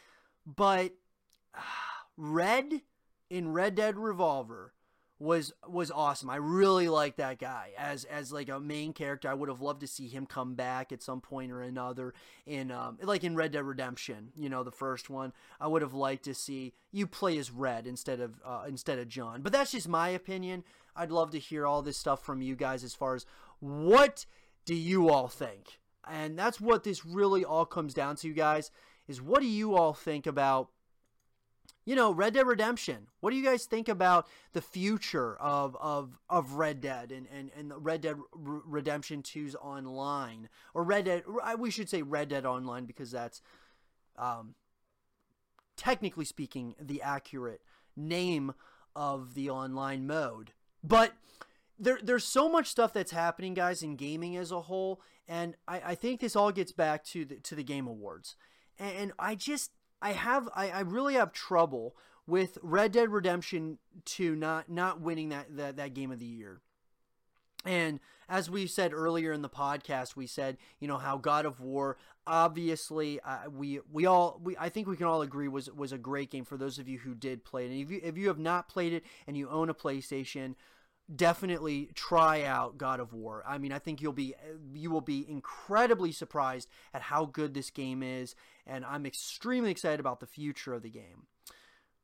but 0.46 0.94
Red 2.18 2.82
in 3.30 3.52
Red 3.52 3.76
Dead 3.76 3.98
Revolver 3.98 4.74
was 5.24 5.54
was 5.68 5.90
awesome. 5.90 6.30
I 6.30 6.36
really 6.36 6.90
like 6.90 7.16
that 7.16 7.40
guy 7.40 7.72
as 7.78 8.04
as 8.04 8.32
like 8.32 8.50
a 8.50 8.60
main 8.60 8.94
character. 8.94 9.30
I 9.30 9.34
would 9.34 9.48
have 9.48 9.62
loved 9.62 9.80
to 9.82 9.88
see 9.88 10.08
him 10.08 10.26
come 10.26 10.56
back 10.56 10.92
at 10.92 11.02
some 11.02 11.22
point 11.22 11.52
or 11.52 11.62
another 11.62 12.14
in 12.46 12.72
um 12.72 12.98
like 13.02 13.24
in 13.24 13.36
Red 13.36 13.54
Dead 13.54 13.64
Redemption, 13.64 14.32
you 14.36 14.50
know, 14.50 14.64
the 14.64 14.72
first 14.72 15.10
one. 15.10 15.32
I 15.60 15.68
would 15.68 15.82
have 15.82 15.94
liked 15.94 16.26
to 16.26 16.34
see 16.34 16.74
you 16.92 17.08
play 17.08 17.38
as 17.38 17.52
Red 17.52 17.88
instead 17.88 18.20
of 18.20 18.42
uh, 18.46 18.66
instead 18.68 19.00
of 19.00 19.08
John. 19.08 19.42
But 19.42 19.54
that's 19.54 19.72
just 19.72 19.88
my 19.88 20.10
opinion. 20.10 20.64
I'd 20.96 21.12
love 21.12 21.32
to 21.32 21.40
hear 21.40 21.66
all 21.66 21.82
this 21.82 21.98
stuff 21.98 22.24
from 22.24 22.42
you 22.42 22.56
guys 22.56 22.84
as 22.84 22.94
far 22.94 23.16
as 23.16 23.26
what 23.60 24.26
do 24.66 24.76
you 24.76 25.10
all 25.10 25.28
think? 25.28 25.80
And 26.10 26.38
that's 26.38 26.60
what 26.60 26.84
this 26.84 27.06
really 27.06 27.46
all 27.46 27.66
comes 27.66 27.94
down 27.94 28.16
to, 28.18 28.34
guys, 28.34 28.72
is 29.08 29.22
what 29.22 29.42
do 29.42 29.48
you 29.48 29.76
all 29.76 29.94
think 29.94 30.28
about 30.28 30.70
you 31.86 31.96
know, 31.96 32.12
Red 32.12 32.34
Dead 32.34 32.48
Redemption. 32.48 33.08
What 33.20 33.32
do 33.32 33.36
you 33.36 33.44
guys 33.44 33.66
think 33.66 33.90
about 33.90 34.28
the 34.54 34.62
future 34.62 35.36
of 35.38 35.76
of, 35.80 36.18
of 36.30 36.54
Red 36.54 36.82
Dead 36.82 37.12
and, 37.12 37.28
and, 37.34 37.52
and 37.58 37.74
Red 37.78 38.02
Dead 38.02 38.16
Redemption 38.34 39.22
2's 39.22 39.56
online? 39.56 40.50
Or 40.74 40.84
Red 40.84 41.06
Dead, 41.06 41.24
we 41.58 41.72
should 41.72 41.90
say 41.90 42.02
Red 42.02 42.30
Dead 42.30 42.46
Online 42.46 42.86
because 42.86 43.12
that's, 43.12 43.42
um, 44.18 44.56
technically 45.76 46.26
speaking, 46.26 46.76
the 46.80 47.02
accurate 47.02 47.62
name 47.98 48.54
of 48.96 49.34
the 49.34 49.50
online 49.50 50.08
mode. 50.08 50.54
But 50.84 51.14
there, 51.80 52.00
there's 52.02 52.24
so 52.24 52.50
much 52.50 52.68
stuff 52.68 52.94
that's 52.94 53.12
happening, 53.12 53.54
guys, 53.54 53.84
in 53.84 53.96
gaming 53.96 54.38
as 54.38 54.52
a 54.52 54.62
whole, 54.62 55.02
and 55.28 55.56
I, 55.68 55.82
I 55.86 55.96
think 55.96 56.20
this 56.20 56.36
all 56.36 56.52
gets 56.52 56.72
back 56.72 57.04
to 57.06 57.26
the 57.26 57.36
to 57.36 57.56
the 57.56 57.64
Game 57.64 57.88
Awards, 57.88 58.36
and, 58.80 59.12
I 59.18 59.36
just 59.36 59.72
I 60.02 60.12
have 60.12 60.50
I, 60.56 60.70
I 60.70 60.80
really 60.82 61.16
have 61.16 61.32
trouble 61.32 61.96
with 62.26 62.58
Red 62.62 62.92
Dead 62.92 63.10
Redemption 63.10 63.80
2 64.06 64.36
not 64.36 64.70
not 64.70 65.02
winning 65.02 65.30
that, 65.30 65.56
that 65.58 65.78
that 65.78 65.94
game 65.94 66.12
of 66.12 66.20
the 66.20 66.26
year. 66.26 66.62
And 67.66 68.02
as 68.28 68.50
we 68.50 68.68
said 68.68 68.94
earlier 68.94 69.32
in 69.32 69.42
the 69.42 69.50
podcast, 69.50 70.16
we 70.16 70.28
said, 70.28 70.58
you 70.80 70.88
know, 70.88 70.98
how 70.98 71.18
God 71.18 71.46
of 71.46 71.62
War 71.62 71.98
obviously 72.26 73.20
uh, 73.22 73.50
we 73.50 73.80
we 73.92 74.06
all 74.06 74.40
we 74.44 74.56
I 74.58 74.70
think 74.70 74.88
we 74.88 74.96
can 74.96 75.06
all 75.06 75.22
agree 75.22 75.48
was 75.48 75.70
was 75.72 75.92
a 75.92 75.98
great 75.98 76.32
game 76.32 76.46
for 76.46 76.58
those 76.58 76.80
of 76.80 76.88
you 76.88 77.00
who 77.00 77.14
did 77.14 77.44
play 77.44 77.66
it. 77.66 77.72
And 77.72 77.82
if 77.82 77.92
you 77.92 78.00
if 78.04 78.18
you 78.18 78.28
have 78.28 78.40
not 78.40 78.70
played 78.70 78.94
it 78.94 79.04
and 79.28 79.38
you 79.38 79.50
own 79.50 79.70
a 79.70 79.74
PlayStation, 79.74 80.56
definitely 81.16 81.90
try 81.94 82.44
out 82.44 82.78
God 82.78 83.00
of 83.00 83.14
War. 83.14 83.44
I 83.48 83.58
mean, 83.58 83.72
I 83.72 83.80
think 83.80 84.02
you'll 84.02 84.14
be 84.14 84.36
you 84.74 84.92
will 84.92 85.02
be 85.02 85.26
incredibly 85.30 86.12
surprised 86.12 86.68
at 86.94 87.04
how 87.04 87.26
good 87.26 87.54
this 87.54 87.70
game 87.70 88.02
is, 88.04 88.36
and 88.66 88.86
I'm 88.86 89.06
extremely 89.06 89.72
excited 89.72 90.00
about 90.00 90.20
the 90.20 90.28
future 90.28 90.74
of 90.74 90.84
the 90.84 90.90
game. 90.90 91.28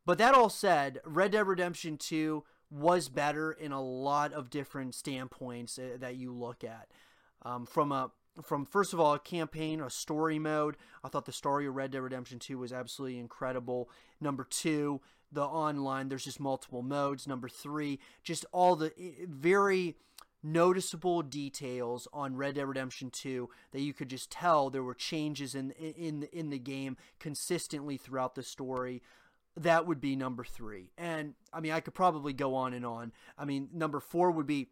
But 0.05 0.17
that 0.17 0.33
all 0.33 0.49
said, 0.49 1.01
Red 1.05 1.33
Dead 1.33 1.45
Redemption 1.45 1.97
2 1.97 2.43
was 2.71 3.09
better 3.09 3.51
in 3.51 3.71
a 3.71 3.81
lot 3.81 4.33
of 4.33 4.49
different 4.49 4.95
standpoints 4.95 5.77
uh, 5.77 5.97
that 5.99 6.15
you 6.15 6.31
look 6.33 6.63
at. 6.63 6.87
Um, 7.43 7.65
from 7.65 7.91
a 7.91 8.11
from 8.43 8.65
first 8.65 8.93
of 8.93 8.99
all 8.99 9.13
a 9.13 9.19
campaign, 9.19 9.81
a 9.81 9.89
story 9.89 10.39
mode, 10.39 10.77
I 11.03 11.09
thought 11.09 11.25
the 11.25 11.31
story 11.31 11.67
of 11.67 11.75
Red 11.75 11.91
Dead 11.91 12.01
Redemption 12.01 12.39
2 12.39 12.57
was 12.57 12.71
absolutely 12.71 13.19
incredible. 13.19 13.89
Number 14.21 14.45
two, 14.49 15.01
the 15.31 15.43
online, 15.43 16.09
there's 16.09 16.25
just 16.25 16.39
multiple 16.39 16.81
modes. 16.81 17.27
Number 17.27 17.49
three, 17.49 17.99
just 18.23 18.45
all 18.51 18.75
the 18.75 18.91
very 19.27 19.97
noticeable 20.41 21.21
details 21.21 22.07
on 22.13 22.35
Red 22.35 22.55
Dead 22.55 22.67
Redemption 22.67 23.09
2 23.09 23.49
that 23.71 23.81
you 23.81 23.93
could 23.93 24.09
just 24.09 24.31
tell 24.31 24.69
there 24.69 24.83
were 24.83 24.93
changes 24.93 25.53
in 25.53 25.71
in 25.71 26.23
in 26.31 26.49
the 26.49 26.59
game 26.59 26.95
consistently 27.19 27.97
throughout 27.97 28.35
the 28.35 28.43
story 28.43 29.01
that 29.57 29.85
would 29.85 29.99
be 29.99 30.15
number 30.15 30.43
three. 30.43 30.91
And 30.97 31.33
I 31.53 31.59
mean, 31.59 31.71
I 31.71 31.81
could 31.81 31.93
probably 31.93 32.33
go 32.33 32.55
on 32.55 32.73
and 32.73 32.85
on. 32.85 33.11
I 33.37 33.45
mean, 33.45 33.69
number 33.73 33.99
four 33.99 34.31
would 34.31 34.47
be 34.47 34.69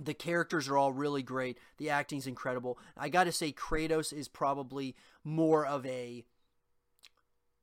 the 0.00 0.14
characters 0.14 0.68
are 0.68 0.76
all 0.76 0.92
really 0.92 1.22
great. 1.22 1.58
The 1.78 1.90
acting's 1.90 2.26
incredible. 2.26 2.78
I 2.96 3.08
got 3.08 3.24
to 3.24 3.32
say, 3.32 3.52
Kratos 3.52 4.12
is 4.12 4.28
probably 4.28 4.94
more 5.24 5.66
of 5.66 5.84
a, 5.86 6.24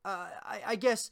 uh, 0.03 0.27
I, 0.43 0.61
I 0.67 0.75
guess, 0.75 1.11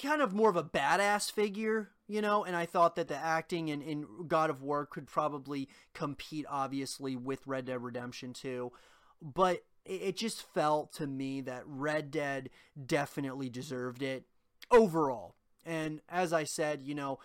kind 0.00 0.22
of 0.22 0.32
more 0.32 0.50
of 0.50 0.56
a 0.56 0.64
badass 0.64 1.30
figure, 1.30 1.90
you 2.06 2.20
know. 2.22 2.44
And 2.44 2.56
I 2.56 2.66
thought 2.66 2.96
that 2.96 3.08
the 3.08 3.16
acting 3.16 3.68
in, 3.68 3.82
in 3.82 4.06
God 4.26 4.50
of 4.50 4.62
War 4.62 4.86
could 4.86 5.06
probably 5.06 5.68
compete, 5.94 6.46
obviously, 6.48 7.16
with 7.16 7.46
Red 7.46 7.66
Dead 7.66 7.82
Redemption 7.82 8.32
2. 8.32 8.72
But 9.20 9.64
it 9.84 10.16
just 10.16 10.42
felt 10.42 10.92
to 10.94 11.06
me 11.06 11.40
that 11.42 11.64
Red 11.66 12.10
Dead 12.10 12.50
definitely 12.84 13.48
deserved 13.48 14.02
it 14.02 14.24
overall. 14.70 15.34
And 15.64 16.00
as 16.08 16.32
I 16.32 16.44
said, 16.44 16.82
you 16.84 16.94
know, 16.94 17.18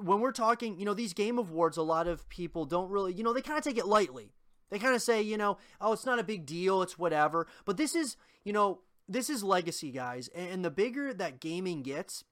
when 0.00 0.20
we're 0.20 0.32
talking, 0.32 0.78
you 0.78 0.84
know, 0.84 0.94
these 0.94 1.12
game 1.12 1.38
awards, 1.38 1.76
a 1.76 1.82
lot 1.82 2.08
of 2.08 2.28
people 2.28 2.64
don't 2.64 2.90
really, 2.90 3.12
you 3.12 3.22
know, 3.22 3.32
they 3.32 3.42
kind 3.42 3.58
of 3.58 3.64
take 3.64 3.78
it 3.78 3.86
lightly. 3.86 4.32
They 4.70 4.78
kind 4.78 4.94
of 4.94 5.02
say, 5.02 5.22
you 5.22 5.36
know, 5.36 5.58
oh, 5.80 5.92
it's 5.92 6.06
not 6.06 6.18
a 6.18 6.24
big 6.24 6.44
deal, 6.44 6.82
it's 6.82 6.98
whatever. 6.98 7.46
But 7.64 7.76
this 7.76 7.94
is, 7.94 8.16
you 8.44 8.52
know, 8.52 8.80
this 9.08 9.30
is 9.30 9.42
legacy, 9.42 9.90
guys. 9.90 10.28
And 10.28 10.64
the 10.64 10.70
bigger 10.70 11.14
that 11.14 11.40
gaming 11.40 11.82
gets, 11.82 12.24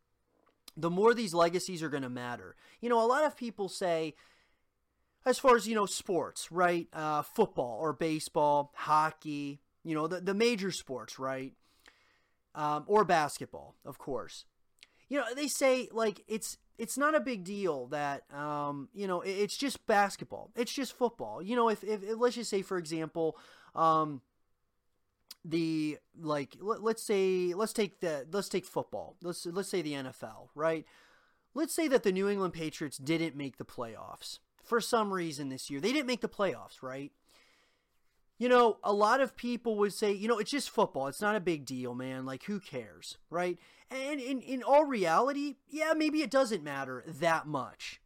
the 0.77 0.91
more 0.91 1.15
these 1.15 1.35
legacies 1.35 1.83
are 1.83 1.89
going 1.89 2.03
to 2.03 2.09
matter. 2.09 2.57
You 2.81 2.89
know, 2.89 3.05
a 3.05 3.07
lot 3.07 3.25
of 3.25 3.37
people 3.37 3.69
say, 3.69 4.15
as 5.27 5.39
far 5.39 5.57
as, 5.57 5.67
you 5.67 5.75
know, 5.75 5.87
sports, 5.87 6.53
right? 6.53 6.89
Uh, 6.93 7.23
football 7.23 7.79
or 7.81 7.93
baseball, 7.93 8.73
hockey, 8.75 9.61
you 9.83 9.95
know, 9.95 10.07
the, 10.07 10.21
the 10.21 10.35
major 10.35 10.71
sports, 10.71 11.19
right? 11.19 11.53
um, 12.55 12.85
or 12.87 13.05
basketball, 13.05 13.75
of 13.85 13.99
course. 13.99 14.45
You 15.09 15.19
know, 15.19 15.25
they 15.35 15.49
say 15.49 15.89
like 15.93 16.23
it's 16.29 16.57
it's 16.79 16.97
not 16.99 17.15
a 17.15 17.21
big 17.21 17.45
deal 17.45 17.87
that 17.89 18.23
um, 18.33 18.89
you 18.95 19.07
know 19.07 19.21
it's 19.21 19.57
just 19.57 19.87
basketball, 19.87 20.51
it's 20.57 20.73
just 20.73 20.97
football. 20.97 21.43
You 21.43 21.57
know, 21.57 21.69
if, 21.69 21.85
if, 21.85 22.03
if 22.03 22.19
let's 22.19 22.37
just 22.37 22.51
say 22.51 22.63
for 22.63 22.79
example, 22.79 23.37
um, 23.75 24.23
the 25.45 25.99
like 26.19 26.57
let, 26.61 26.83
let's 26.83 27.03
say 27.03 27.53
let's 27.55 27.73
take 27.73 28.01
the 28.01 28.27
let's 28.33 28.49
take 28.49 28.65
football. 28.65 29.17
Let's 29.23 29.47
let's 29.47 29.69
say 29.69 29.83
the 29.83 29.93
NFL, 29.93 30.49
right? 30.55 30.85
Let's 31.55 31.75
say 31.75 31.87
that 31.89 32.03
the 32.03 32.13
New 32.13 32.29
England 32.29 32.55
Patriots 32.55 32.99
didn't 32.99 33.37
make 33.37 33.59
the 33.59 33.65
playoffs 33.65 34.39
for 34.63 34.81
some 34.81 35.13
reason 35.13 35.51
this 35.51 35.71
year. 35.71 35.81
They 35.81 35.93
didn't 35.93 36.07
make 36.07 36.21
the 36.21 36.29
playoffs, 36.29 36.83
right? 36.83 37.13
you 38.39 38.49
know, 38.49 38.79
a 38.83 38.93
lot 38.93 39.21
of 39.21 39.37
people 39.37 39.77
would 39.77 39.93
say, 39.93 40.13
you 40.13 40.27
know, 40.27 40.39
it's 40.39 40.51
just 40.51 40.71
football. 40.71 41.07
It's 41.07 41.21
not 41.21 41.37
a 41.37 41.41
big 41.41 41.65
deal, 41.65 41.95
man. 41.95 42.27
Like, 42.27 42.45
who 42.45 42.59
cares, 42.59 43.17
right? 43.31 43.59
And 43.91 44.21
in, 44.21 44.41
in 44.41 44.63
all 44.63 44.85
reality, 44.85 45.57
yeah, 45.69 45.93
maybe 45.97 46.21
it 46.21 46.31
doesn't 46.31 46.65
matter 46.65 47.05
that 47.07 47.47
much 47.47 48.01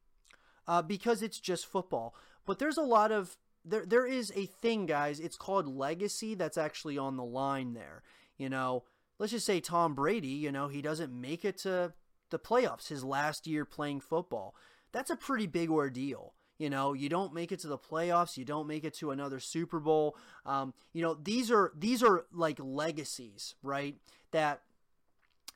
uh, 0.67 0.83
because 0.83 1.23
it's 1.23 1.41
just 1.41 1.67
football. 1.67 2.15
But 2.45 2.59
there's 2.59 2.77
a 2.77 2.83
lot 2.83 3.11
of, 3.11 3.37
there, 3.69 3.87
there 3.87 4.07
is 4.07 4.33
a 4.35 4.47
thing, 4.47 4.87
guys, 4.87 5.21
it's 5.21 5.37
called 5.37 5.67
legacy 5.67 6.35
that's 6.35 6.59
actually 6.59 6.99
on 6.99 7.17
the 7.17 7.25
line 7.25 7.75
there. 7.75 8.03
You 8.37 8.49
know, 8.49 8.85
let's 9.19 9.33
just 9.33 9.47
say 9.47 9.61
Tom 9.61 9.95
Brady, 9.95 10.29
you 10.29 10.53
know, 10.53 10.69
he 10.69 10.83
doesn't 10.83 11.13
make 11.13 11.45
it 11.45 11.59
to 11.59 11.93
the 12.31 12.39
playoffs 12.39 12.89
his 12.89 13.05
last 13.05 13.47
year 13.47 13.65
playing 13.65 14.01
football. 14.01 14.55
That's 14.93 15.11
a 15.11 15.17
pretty 15.17 15.47
big 15.47 15.71
ordeal. 15.71 16.35
You 16.59 16.71
know, 16.71 16.93
you 16.93 17.09
don't 17.09 17.35
make 17.35 17.53
it 17.53 17.61
to 17.61 17.69
the 17.69 17.79
playoffs, 17.79 18.37
you 18.37 18.45
don't 18.45 18.67
make 18.67 18.85
it 18.85 18.95
to 18.95 19.13
another 19.13 19.39
Super 19.39 19.79
Bowl. 19.79 20.17
Um, 20.45 20.75
you 20.93 21.03
know, 21.03 21.15
these 21.15 21.53
are 21.53 21.73
these 21.77 22.03
are 22.03 22.27
like 22.33 22.59
legacies, 22.61 23.55
right? 23.63 23.95
That 24.33 24.63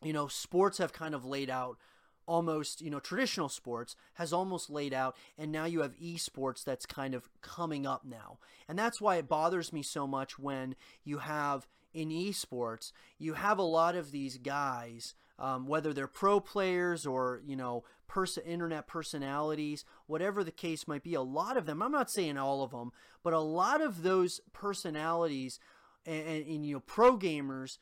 you 0.01 0.13
know, 0.13 0.29
sports 0.29 0.79
have 0.79 0.93
kind 0.93 1.15
of 1.15 1.25
laid 1.25 1.51
out 1.51 1.79
almost, 2.27 2.81
you 2.81 2.91
know, 2.91 3.01
traditional 3.01 3.49
sports 3.49 3.97
has 4.15 4.33
almost 4.33 4.71
laid 4.71 4.95
out, 4.95 5.17
and 5.37 5.51
now 5.51 5.65
you 5.65 5.83
have 5.83 5.99
esports 5.99 6.65
that's 6.65 6.87
kind 6.87 7.15
of 7.15 7.29
coming 7.41 7.87
up 7.87 8.05
now. 8.05 8.39
And 8.69 8.79
that's 8.79 9.01
why 9.01 9.17
it 9.17 9.29
bothers 9.29 9.73
me 9.73 9.83
so 9.83 10.07
much 10.07 10.39
when 10.39 10.77
you 11.05 11.19
have 11.19 11.67
in 11.95 12.09
esports, 12.09 12.93
you 13.19 13.35
have 13.35 13.59
a 13.59 13.63
lot 13.63 13.95
of 13.95 14.13
these 14.13 14.39
guys, 14.39 15.15
um, 15.39 15.67
whether 15.67 15.93
they're 15.93 16.07
pro 16.07 16.41
players 16.41 17.05
or, 17.05 17.43
you 17.45 17.57
know, 17.57 17.85
person, 18.09 18.43
internet 18.45 18.87
personalities, 18.87 19.85
whatever 20.07 20.45
the 20.45 20.51
case 20.51 20.89
might 20.89 21.03
be, 21.03 21.15
a 21.15 21.23
lot 21.23 21.57
of 21.57 21.67
them, 21.67 21.83
I'm 21.83 21.93
not 21.93 22.11
saying 22.11 22.39
all 22.39 22.63
of 22.63 22.71
them, 22.71 22.93
but 23.23 23.33
a 23.33 23.41
lot 23.41 23.81
of 23.81 24.03
those 24.03 24.41
personalities 24.53 25.59
and, 26.07 26.27
and, 26.27 26.47
and 26.47 26.67
you 26.67 26.75
know, 26.75 26.81
pro 26.81 27.17
gamers 27.17 27.79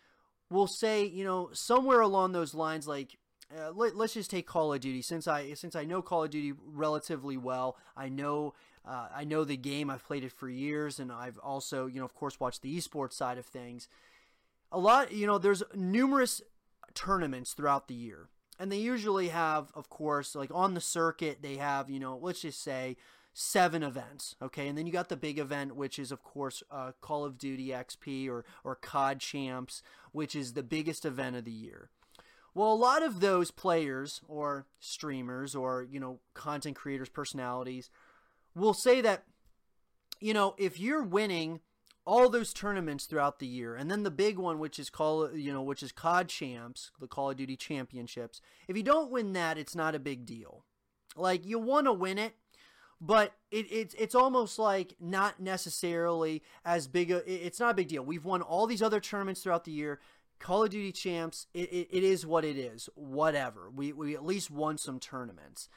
will 0.50 0.66
say, 0.66 1.04
you 1.04 1.24
know, 1.24 1.50
somewhere 1.52 2.00
along 2.00 2.32
those 2.32 2.54
lines, 2.54 2.88
like, 2.88 3.16
uh, 3.56 3.72
let, 3.74 3.94
us 3.94 4.14
just 4.14 4.30
take 4.30 4.46
Call 4.46 4.72
of 4.72 4.80
Duty. 4.80 5.02
Since 5.02 5.26
I 5.26 5.54
since 5.54 5.74
I 5.74 5.84
know 5.84 6.02
Call 6.02 6.24
of 6.24 6.30
Duty 6.30 6.52
relatively 6.64 7.36
well, 7.36 7.76
I 7.96 8.08
know 8.08 8.54
uh, 8.84 9.08
I 9.14 9.24
know 9.24 9.44
the 9.44 9.56
game. 9.56 9.90
I've 9.90 10.04
played 10.04 10.24
it 10.24 10.32
for 10.32 10.48
years, 10.48 10.98
and 10.98 11.10
I've 11.10 11.38
also, 11.38 11.86
you 11.86 11.98
know, 11.98 12.04
of 12.04 12.14
course, 12.14 12.40
watched 12.40 12.62
the 12.62 12.76
esports 12.76 13.14
side 13.14 13.38
of 13.38 13.46
things. 13.46 13.88
A 14.72 14.78
lot, 14.78 15.12
you 15.12 15.26
know, 15.26 15.38
there's 15.38 15.62
numerous 15.74 16.42
tournaments 16.94 17.52
throughout 17.52 17.88
the 17.88 17.94
year 17.94 18.28
and 18.60 18.70
they 18.70 18.76
usually 18.76 19.28
have, 19.28 19.72
of 19.74 19.88
course, 19.88 20.34
like 20.34 20.50
on 20.52 20.74
the 20.74 20.82
circuit, 20.82 21.38
they 21.40 21.56
have, 21.56 21.88
you 21.88 21.98
know, 21.98 22.18
let's 22.20 22.42
just 22.42 22.62
say 22.62 22.98
seven 23.32 23.82
events. 23.82 24.36
Okay. 24.42 24.68
And 24.68 24.76
then 24.76 24.86
you 24.86 24.92
got 24.92 25.08
the 25.08 25.16
big 25.16 25.38
event, 25.38 25.74
which 25.74 25.98
is, 25.98 26.12
of 26.12 26.22
course, 26.22 26.62
uh, 26.70 26.92
Call 27.00 27.24
of 27.24 27.38
Duty 27.38 27.68
XP 27.68 28.28
or, 28.28 28.44
or 28.62 28.76
COD 28.76 29.18
Champs, 29.18 29.82
which 30.12 30.36
is 30.36 30.52
the 30.52 30.62
biggest 30.62 31.06
event 31.06 31.36
of 31.36 31.46
the 31.46 31.50
year. 31.50 31.88
Well, 32.54 32.72
a 32.72 32.74
lot 32.74 33.02
of 33.02 33.20
those 33.20 33.50
players 33.50 34.20
or 34.26 34.66
streamers 34.80 35.54
or, 35.54 35.86
you 35.88 36.00
know, 36.00 36.20
content 36.34 36.76
creators, 36.76 37.08
personalities 37.08 37.90
will 38.54 38.74
say 38.74 39.00
that, 39.00 39.24
you 40.20 40.34
know, 40.34 40.54
if 40.58 40.80
you're 40.80 41.02
winning 41.02 41.60
all 42.06 42.28
those 42.28 42.52
tournaments 42.52 43.04
throughout 43.04 43.38
the 43.38 43.46
year, 43.46 43.76
and 43.76 43.90
then 43.90 44.02
the 44.02 44.10
big 44.10 44.38
one, 44.38 44.58
which 44.58 44.78
is 44.78 44.90
call 44.90 45.32
you 45.34 45.52
know, 45.52 45.62
which 45.62 45.82
is 45.82 45.92
COD 45.92 46.28
Champs, 46.28 46.90
the 46.98 47.06
Call 47.06 47.30
of 47.30 47.36
Duty 47.36 47.56
Championships. 47.56 48.40
If 48.66 48.76
you 48.76 48.82
don't 48.82 49.12
win 49.12 49.32
that, 49.34 49.58
it's 49.58 49.76
not 49.76 49.94
a 49.94 50.00
big 50.00 50.26
deal. 50.26 50.64
Like 51.16 51.46
you 51.46 51.58
want 51.58 51.86
to 51.86 51.92
win 51.92 52.18
it, 52.18 52.34
but 53.00 53.34
it, 53.50 53.66
it's 53.70 53.94
it's 53.94 54.14
almost 54.14 54.58
like 54.58 54.94
not 54.98 55.40
necessarily 55.40 56.42
as 56.64 56.88
big 56.88 57.10
a. 57.10 57.22
It's 57.26 57.60
not 57.60 57.70
a 57.70 57.74
big 57.74 57.88
deal. 57.88 58.04
We've 58.04 58.24
won 58.24 58.42
all 58.42 58.66
these 58.66 58.82
other 58.82 59.00
tournaments 59.00 59.42
throughout 59.42 59.64
the 59.64 59.72
year. 59.72 60.00
Call 60.40 60.64
of 60.64 60.70
Duty 60.70 60.90
Champs, 60.90 61.46
it, 61.54 61.70
it, 61.72 61.88
it 61.90 62.02
is 62.02 62.26
what 62.26 62.44
it 62.44 62.56
is. 62.56 62.88
Whatever. 62.94 63.70
We 63.70 63.92
we 63.92 64.14
at 64.14 64.24
least 64.24 64.50
won 64.50 64.78
some 64.78 64.98
tournaments. 64.98 65.68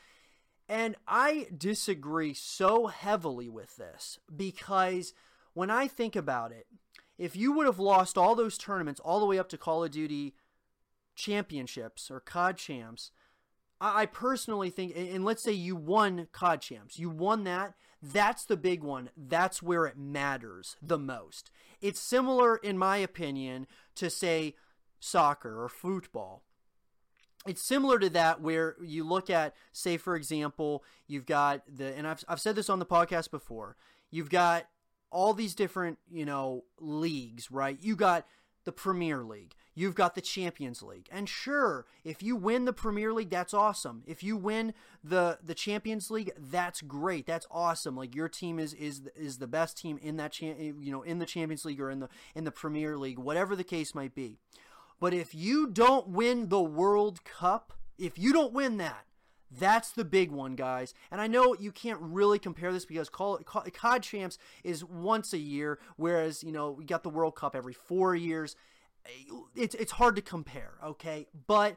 And 0.70 0.96
I 1.08 1.48
disagree 1.56 2.34
so 2.34 2.88
heavily 2.88 3.50
with 3.50 3.76
this 3.76 4.18
because 4.34 5.14
when 5.54 5.70
I 5.70 5.88
think 5.88 6.16
about 6.16 6.52
it, 6.52 6.68
if 7.18 7.36
you 7.36 7.52
would 7.52 7.66
have 7.66 7.80
lost 7.80 8.18
all 8.18 8.34
those 8.34 8.58
tournaments 8.58 9.02
all 9.02 9.20
the 9.20 9.26
way 9.26 9.38
up 9.38 9.50
to 9.50 9.58
Call 9.58 9.84
of 9.84 9.92
Duty 9.92 10.34
championships 11.16 12.10
or 12.10 12.22
COD 12.22 12.58
champs, 12.58 13.12
I 13.80 14.06
personally 14.06 14.70
think, 14.70 14.94
and 14.96 15.26
let's 15.26 15.44
say 15.44 15.52
you 15.52 15.76
won 15.76 16.28
COD 16.32 16.62
champs, 16.62 16.98
you 16.98 17.10
won 17.10 17.44
that, 17.44 17.74
that's 18.02 18.44
the 18.44 18.58
big 18.58 18.84
one. 18.84 19.10
That's 19.16 19.64
where 19.64 19.86
it 19.86 19.98
matters 19.98 20.76
the 20.82 20.98
most. 20.98 21.52
It's 21.82 22.02
similar, 22.02 22.58
in 22.58 22.78
my 22.78 22.98
opinion, 22.98 23.66
to 23.96 24.10
say 24.10 24.56
soccer 25.00 25.62
or 25.64 25.70
football. 25.70 26.44
it's 27.46 27.62
similar 27.62 28.00
to 28.00 28.10
that 28.10 28.40
where 28.42 28.76
you 28.82 29.04
look 29.04 29.30
at 29.30 29.54
say 29.74 29.98
for 29.98 30.16
example 30.16 30.84
you've 31.08 31.26
got 31.26 31.62
the 31.68 31.96
and 31.98 32.08
I've, 32.08 32.24
I've 32.28 32.40
said 32.40 32.56
this 32.56 32.70
on 32.70 32.80
the 32.80 32.86
podcast 32.86 33.32
before 33.32 33.76
you've 34.12 34.30
got 34.30 34.66
all 35.12 35.34
these 35.34 35.54
different 35.54 36.00
you 36.10 36.26
know 36.26 36.64
leagues 36.80 37.52
right 37.52 37.78
you 37.82 37.96
got 37.98 38.26
the 38.64 38.72
premier 38.72 39.24
league 39.24 39.54
you've 39.76 39.96
got 39.96 40.16
the 40.16 40.22
champions 40.22 40.82
league. 40.82 41.08
And 41.12 41.28
sure 41.28 41.86
if 42.04 42.22
you 42.22 42.36
win 42.36 42.66
the 42.66 42.74
premier 42.74 43.14
league 43.14 43.30
that's 43.30 43.54
awesome. 43.54 44.04
If 44.06 44.24
you 44.24 44.38
win 44.38 44.74
the 45.04 45.40
the 45.44 45.56
champions 45.56 46.10
league 46.12 46.32
that's 46.38 46.82
great. 46.82 47.26
That's 47.26 47.48
awesome. 47.52 47.96
Like 47.96 48.16
your 48.16 48.30
team 48.30 48.60
is 48.60 48.74
is 48.74 49.02
is 49.16 49.38
the 49.38 49.48
best 49.48 49.78
team 49.78 50.00
in 50.02 50.18
that 50.18 50.34
cha- 50.34 50.58
you 50.58 50.92
know 50.92 51.02
in 51.02 51.20
the 51.20 51.26
champions 51.26 51.66
league 51.66 51.82
or 51.82 51.90
in 51.90 52.00
the 52.00 52.10
in 52.36 52.44
the 52.44 52.52
premier 52.52 52.98
league 52.98 53.20
whatever 53.20 53.56
the 53.56 53.64
case 53.64 53.96
might 53.96 54.16
be. 54.16 54.38
But 55.00 55.14
if 55.14 55.36
you 55.36 55.68
don't 55.68 56.10
win 56.10 56.48
the 56.48 56.62
World 56.62 57.26
Cup, 57.26 57.74
if 57.98 58.18
you 58.18 58.32
don't 58.32 58.54
win 58.54 58.78
that, 58.78 59.06
that's 59.52 59.92
the 59.92 60.06
big 60.06 60.32
one, 60.32 60.56
guys. 60.56 60.94
And 61.12 61.22
I 61.22 61.28
know 61.28 61.56
you 61.60 61.72
can't 61.72 62.00
really 62.02 62.40
compare 62.40 62.72
this 62.72 62.86
because 62.86 63.10
COD 63.10 64.02
Champs 64.02 64.38
is 64.64 64.84
once 64.84 65.34
a 65.34 65.38
year, 65.38 65.80
whereas, 65.96 66.44
you 66.44 66.52
know, 66.52 66.72
we 66.72 66.86
got 66.86 67.04
the 67.04 67.10
World 67.10 67.36
Cup 67.36 67.56
every 67.56 67.74
four 67.74 68.16
years. 68.16 68.56
It's, 69.56 69.76
it's 69.76 69.94
hard 69.94 70.16
to 70.16 70.22
compare, 70.22 70.74
okay? 70.84 71.28
But 71.48 71.76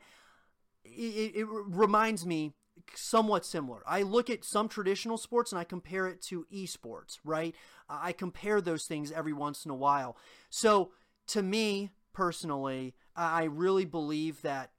it, 0.85 1.37
it 1.37 1.47
reminds 1.49 2.24
me 2.24 2.53
somewhat 2.95 3.45
similar. 3.45 3.83
I 3.87 4.03
look 4.03 4.31
at 4.31 4.45
some 4.45 4.68
traditional 4.68 5.18
sports 5.18 5.53
and 5.53 5.59
I 5.59 5.64
compare 5.64 6.07
it 6.07 6.22
to 6.22 6.47
esports, 6.53 7.18
right? 7.24 7.55
I 7.89 8.12
compare 8.12 8.61
those 8.61 8.85
things 8.85 9.11
every 9.11 9.33
once 9.33 9.64
in 9.64 9.70
a 9.70 9.74
while. 9.74 10.16
So 10.51 10.93
to 11.29 11.43
me, 11.43 11.91
personally, 12.12 12.95
I 13.14 13.45
really 13.45 13.85
believe 13.85 14.43
that 14.43 14.70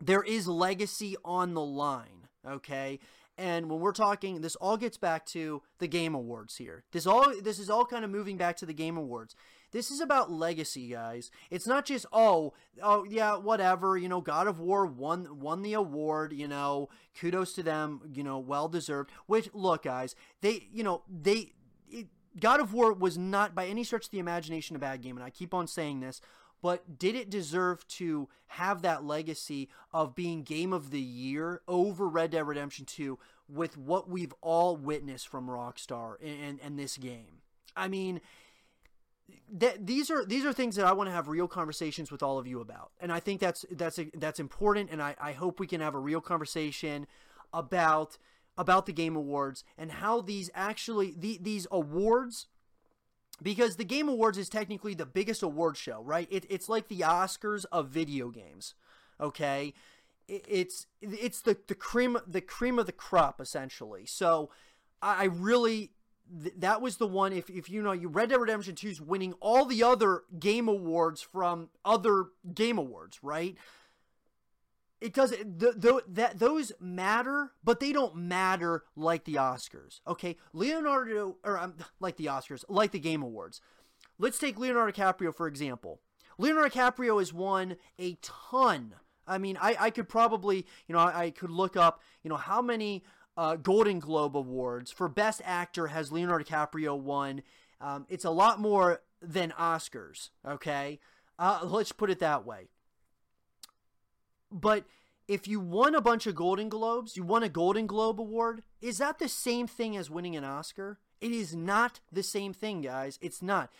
there 0.00 0.22
is 0.22 0.46
legacy 0.46 1.16
on 1.24 1.54
the 1.54 1.62
line, 1.64 2.28
okay? 2.46 2.98
And 3.36 3.70
when 3.70 3.80
we're 3.80 3.92
talking, 3.92 4.40
this 4.40 4.56
all 4.56 4.76
gets 4.76 4.96
back 4.96 5.26
to 5.26 5.62
the 5.78 5.88
Game 5.88 6.14
Awards 6.14 6.56
here. 6.56 6.84
This 6.92 7.06
all 7.06 7.32
this 7.42 7.58
is 7.58 7.70
all 7.70 7.84
kind 7.84 8.04
of 8.04 8.10
moving 8.10 8.36
back 8.36 8.56
to 8.58 8.66
the 8.66 8.74
Game 8.74 8.96
Awards. 8.96 9.34
This 9.74 9.90
is 9.90 10.00
about 10.00 10.30
legacy, 10.30 10.86
guys. 10.86 11.32
It's 11.50 11.66
not 11.66 11.84
just 11.84 12.06
oh, 12.12 12.52
oh 12.80 13.02
yeah, 13.02 13.36
whatever, 13.36 13.98
you 13.98 14.08
know, 14.08 14.20
God 14.20 14.46
of 14.46 14.60
War 14.60 14.86
won 14.86 15.40
won 15.40 15.62
the 15.62 15.72
award, 15.74 16.32
you 16.32 16.46
know, 16.46 16.88
kudos 17.18 17.54
to 17.54 17.64
them, 17.64 18.00
you 18.14 18.22
know, 18.22 18.38
well 18.38 18.68
deserved. 18.68 19.10
Which 19.26 19.50
look, 19.52 19.82
guys, 19.82 20.14
they, 20.42 20.68
you 20.72 20.84
know, 20.84 21.02
they 21.10 21.54
it, 21.90 22.06
God 22.38 22.60
of 22.60 22.72
War 22.72 22.92
was 22.92 23.18
not 23.18 23.56
by 23.56 23.66
any 23.66 23.82
stretch 23.82 24.04
of 24.04 24.10
the 24.12 24.20
imagination 24.20 24.76
a 24.76 24.78
bad 24.78 25.02
game, 25.02 25.16
and 25.16 25.24
I 25.24 25.30
keep 25.30 25.52
on 25.52 25.66
saying 25.66 25.98
this 25.98 26.20
but 26.62 26.98
did 26.98 27.14
it 27.14 27.28
deserve 27.28 27.86
to 27.88 28.26
have 28.46 28.80
that 28.80 29.04
legacy 29.04 29.68
of 29.92 30.14
being 30.14 30.42
game 30.42 30.72
of 30.72 30.90
the 30.90 31.00
year 31.00 31.60
over 31.68 32.08
Red 32.08 32.30
Dead 32.30 32.46
Redemption 32.46 32.86
2 32.86 33.18
with 33.50 33.76
what 33.76 34.08
we've 34.08 34.32
all 34.40 34.74
witnessed 34.74 35.28
from 35.28 35.48
Rockstar 35.48 36.14
and, 36.22 36.58
and, 36.62 36.78
this 36.78 36.96
game? 36.96 37.42
I 37.76 37.88
mean, 37.88 38.22
th- 39.58 39.76
these 39.80 40.10
are 40.10 40.24
these 40.24 40.44
are 40.44 40.52
things 40.52 40.76
that 40.76 40.86
I 40.86 40.92
want 40.92 41.08
to 41.08 41.12
have 41.12 41.28
real 41.28 41.48
conversations 41.48 42.10
with 42.10 42.22
all 42.22 42.38
of 42.38 42.46
you 42.46 42.60
about, 42.60 42.92
and 43.00 43.12
I 43.12 43.20
think 43.20 43.40
that's 43.40 43.64
that's 43.70 43.98
that's 44.14 44.40
important, 44.40 44.90
and 44.90 45.02
I, 45.02 45.16
I 45.20 45.32
hope 45.32 45.60
we 45.60 45.66
can 45.66 45.80
have 45.80 45.94
a 45.94 45.98
real 45.98 46.20
conversation 46.20 47.06
about 47.52 48.18
about 48.56 48.86
the 48.86 48.92
Game 48.92 49.16
Awards 49.16 49.64
and 49.76 49.92
how 49.92 50.20
these 50.20 50.50
actually 50.54 51.14
the, 51.16 51.38
these 51.40 51.66
awards 51.70 52.46
because 53.42 53.76
the 53.76 53.84
Game 53.84 54.08
Awards 54.08 54.38
is 54.38 54.48
technically 54.48 54.94
the 54.94 55.06
biggest 55.06 55.42
award 55.42 55.76
show, 55.76 56.02
right? 56.02 56.28
It, 56.30 56.46
it's 56.48 56.68
like 56.68 56.88
the 56.88 57.00
Oscars 57.00 57.64
of 57.72 57.88
video 57.88 58.30
games. 58.30 58.74
Okay, 59.20 59.74
it, 60.28 60.44
it's 60.48 60.86
it's 61.00 61.40
the 61.40 61.56
the 61.66 61.74
cream 61.74 62.18
the 62.26 62.40
cream 62.40 62.78
of 62.78 62.86
the 62.86 62.92
crop 62.92 63.40
essentially. 63.40 64.06
So 64.06 64.50
I, 65.02 65.22
I 65.22 65.24
really 65.24 65.90
th- 66.42 66.54
that 66.58 66.80
was 66.80 66.96
the 66.96 67.06
one. 67.06 67.32
If 67.32 67.50
if 67.50 67.68
you 67.68 67.82
know, 67.82 67.92
you 67.92 68.08
Red 68.08 68.30
Dead 68.30 68.40
Redemption 68.40 68.74
Two 68.74 68.88
is 68.88 69.00
winning 69.00 69.34
all 69.40 69.64
the 69.64 69.82
other 69.82 70.22
game 70.38 70.68
awards 70.68 71.20
from 71.20 71.70
other 71.84 72.26
game 72.54 72.78
awards, 72.78 73.18
right? 73.22 73.56
it 75.04 75.12
doesn't 75.12 75.58
the, 75.58 76.02
that 76.08 76.38
those 76.38 76.72
matter 76.80 77.52
but 77.62 77.78
they 77.78 77.92
don't 77.92 78.16
matter 78.16 78.84
like 78.96 79.24
the 79.24 79.34
oscars 79.34 80.00
okay 80.06 80.36
leonardo 80.54 81.36
or 81.44 81.58
um, 81.58 81.74
like 82.00 82.16
the 82.16 82.24
oscars 82.24 82.64
like 82.70 82.90
the 82.90 82.98
game 82.98 83.22
awards 83.22 83.60
let's 84.18 84.38
take 84.38 84.58
leonardo 84.58 84.90
DiCaprio 84.90 85.34
for 85.34 85.46
example 85.46 86.00
leonardo 86.38 86.70
DiCaprio 86.70 87.18
has 87.18 87.34
won 87.34 87.76
a 87.98 88.16
ton 88.22 88.94
i 89.26 89.36
mean 89.36 89.58
i, 89.60 89.76
I 89.78 89.90
could 89.90 90.08
probably 90.08 90.66
you 90.86 90.94
know 90.94 91.00
I, 91.00 91.24
I 91.24 91.30
could 91.30 91.50
look 91.50 91.76
up 91.76 92.00
you 92.22 92.30
know 92.30 92.36
how 92.36 92.62
many 92.62 93.04
uh, 93.36 93.56
golden 93.56 93.98
globe 93.98 94.36
awards 94.36 94.90
for 94.90 95.08
best 95.08 95.40
actor 95.44 95.88
has 95.88 96.12
leonardo 96.12 96.44
DiCaprio 96.44 96.98
won 96.98 97.42
um, 97.80 98.06
it's 98.08 98.24
a 98.24 98.30
lot 98.30 98.60
more 98.60 99.02
than 99.20 99.52
oscars 99.58 100.30
okay 100.46 101.00
uh, 101.38 101.60
let's 101.64 101.92
put 101.92 102.10
it 102.10 102.20
that 102.20 102.46
way 102.46 102.68
but 104.50 104.84
if 105.26 105.48
you 105.48 105.58
won 105.58 105.94
a 105.94 106.00
bunch 106.00 106.26
of 106.26 106.34
Golden 106.34 106.68
Globes, 106.68 107.16
you 107.16 107.22
won 107.22 107.42
a 107.42 107.48
Golden 107.48 107.86
Globe 107.86 108.20
award, 108.20 108.62
is 108.80 108.98
that 108.98 109.18
the 109.18 109.28
same 109.28 109.66
thing 109.66 109.96
as 109.96 110.10
winning 110.10 110.36
an 110.36 110.44
Oscar? 110.44 110.98
It 111.20 111.32
is 111.32 111.54
not 111.56 112.00
the 112.12 112.22
same 112.22 112.52
thing, 112.52 112.82
guys. 112.82 113.18
It's 113.22 113.40
not. 113.40 113.72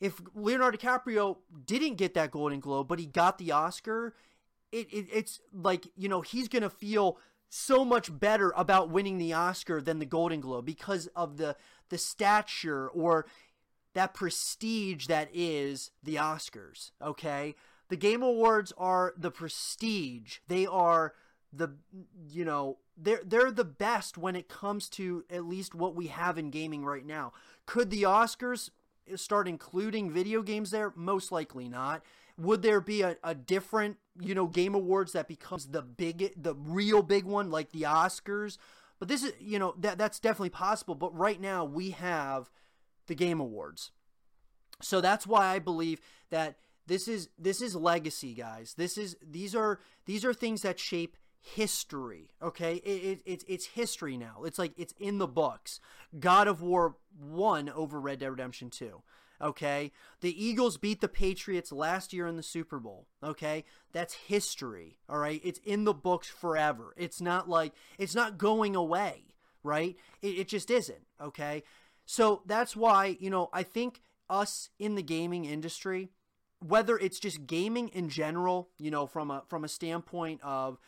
If 0.00 0.20
Leonardo 0.34 0.76
DiCaprio 0.76 1.38
didn't 1.64 1.94
get 1.94 2.14
that 2.14 2.30
Golden 2.30 2.60
Globe, 2.60 2.88
but 2.88 2.98
he 2.98 3.06
got 3.06 3.38
the 3.38 3.52
Oscar, 3.52 4.14
it, 4.70 4.92
it 4.92 5.06
it's 5.12 5.40
like, 5.52 5.86
you 5.96 6.08
know, 6.08 6.20
he's 6.20 6.48
to 6.62 6.70
feel 6.70 7.18
so 7.54 7.84
much 7.84 8.18
better 8.18 8.50
about 8.56 8.88
winning 8.88 9.18
the 9.18 9.34
Oscar 9.34 9.82
than 9.82 9.98
the 9.98 10.06
Golden 10.06 10.40
Globe 10.40 10.64
because 10.64 11.08
of 11.08 11.36
the 11.36 11.54
the 11.90 11.98
stature 11.98 12.88
or 12.88 13.26
that 13.92 14.14
prestige 14.14 15.06
that 15.06 15.28
is 15.34 15.90
the 16.02 16.14
Oscars, 16.14 16.92
okay? 17.02 17.54
The 17.90 17.96
Game 17.96 18.22
Awards 18.22 18.72
are 18.78 19.12
the 19.18 19.30
prestige. 19.30 20.38
They 20.48 20.64
are 20.64 21.12
the 21.52 21.74
you 22.30 22.46
know 22.46 22.78
they're 22.96 23.20
they're 23.22 23.50
the 23.50 23.64
best 23.64 24.16
when 24.16 24.34
it 24.34 24.48
comes 24.48 24.88
to 24.88 25.24
at 25.28 25.44
least 25.44 25.74
what 25.74 25.94
we 25.94 26.06
have 26.06 26.38
in 26.38 26.48
gaming 26.48 26.86
right 26.86 27.04
now. 27.04 27.34
Could 27.66 27.90
the 27.90 28.04
Oscars 28.04 28.70
start 29.16 29.46
including 29.46 30.10
video 30.10 30.40
games 30.40 30.70
there? 30.70 30.90
Most 30.96 31.30
likely 31.30 31.68
not. 31.68 32.02
Would 32.38 32.62
there 32.62 32.80
be 32.80 33.02
a, 33.02 33.16
a 33.22 33.34
different 33.34 33.98
you 34.20 34.34
know 34.34 34.46
game 34.46 34.74
awards 34.74 35.12
that 35.12 35.28
becomes 35.28 35.66
the 35.66 35.82
big 35.82 36.32
the 36.40 36.54
real 36.54 37.02
big 37.02 37.24
one 37.24 37.50
like 37.50 37.72
the 37.72 37.82
Oscars? 37.82 38.58
But 38.98 39.08
this 39.08 39.24
is 39.24 39.32
you 39.40 39.58
know 39.58 39.74
that 39.78 39.98
that's 39.98 40.20
definitely 40.20 40.50
possible. 40.50 40.94
But 40.94 41.16
right 41.16 41.40
now 41.40 41.64
we 41.64 41.90
have 41.90 42.50
the 43.06 43.14
Game 43.14 43.40
Awards, 43.40 43.90
so 44.80 45.00
that's 45.00 45.26
why 45.26 45.46
I 45.46 45.58
believe 45.58 46.00
that 46.30 46.56
this 46.86 47.08
is 47.08 47.28
this 47.38 47.60
is 47.60 47.74
legacy, 47.74 48.34
guys. 48.34 48.74
This 48.74 48.98
is 48.98 49.16
these 49.22 49.54
are 49.54 49.80
these 50.06 50.24
are 50.24 50.34
things 50.34 50.62
that 50.62 50.78
shape 50.78 51.16
history. 51.40 52.30
Okay, 52.40 52.76
it, 52.76 52.88
it, 52.88 53.22
it's 53.26 53.44
it's 53.48 53.66
history 53.66 54.16
now. 54.16 54.42
It's 54.44 54.58
like 54.58 54.72
it's 54.76 54.94
in 54.98 55.18
the 55.18 55.26
books. 55.26 55.80
God 56.18 56.48
of 56.48 56.62
War 56.62 56.96
won 57.20 57.68
over 57.68 58.00
Red 58.00 58.20
Dead 58.20 58.30
Redemption 58.30 58.70
Two. 58.70 59.02
Okay, 59.42 59.90
the 60.20 60.44
Eagles 60.44 60.76
beat 60.76 61.00
the 61.00 61.08
Patriots 61.08 61.72
last 61.72 62.12
year 62.12 62.26
in 62.26 62.36
the 62.36 62.42
Super 62.42 62.78
Bowl. 62.78 63.08
Okay, 63.22 63.64
that's 63.92 64.14
history. 64.14 64.98
All 65.08 65.18
right, 65.18 65.40
it's 65.44 65.60
in 65.64 65.84
the 65.84 65.94
books 65.94 66.28
forever. 66.28 66.94
It's 66.96 67.20
not 67.20 67.48
like 67.48 67.72
it's 67.98 68.14
not 68.14 68.38
going 68.38 68.76
away. 68.76 69.24
Right? 69.64 69.96
It, 70.20 70.38
it 70.38 70.48
just 70.48 70.70
isn't. 70.70 71.06
Okay, 71.20 71.62
so 72.06 72.42
that's 72.46 72.76
why 72.76 73.16
you 73.20 73.30
know 73.30 73.48
I 73.52 73.62
think 73.62 74.00
us 74.30 74.70
in 74.78 74.94
the 74.94 75.02
gaming 75.02 75.44
industry 75.44 76.10
whether 76.66 76.96
it's 76.96 77.18
just 77.18 77.46
gaming 77.46 77.88
in 77.88 78.08
general, 78.08 78.68
you 78.78 78.90
know, 78.90 79.06
from 79.06 79.30
a 79.30 79.42
from 79.48 79.64
a 79.64 79.68
standpoint 79.68 80.40
of 80.42 80.78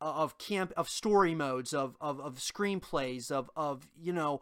of 0.00 0.36
camp 0.38 0.72
of 0.76 0.88
story 0.88 1.34
modes, 1.34 1.72
of 1.72 1.96
of, 2.00 2.20
of 2.20 2.36
screenplays, 2.36 3.30
of 3.30 3.50
of 3.56 3.88
you 3.98 4.12
know, 4.12 4.40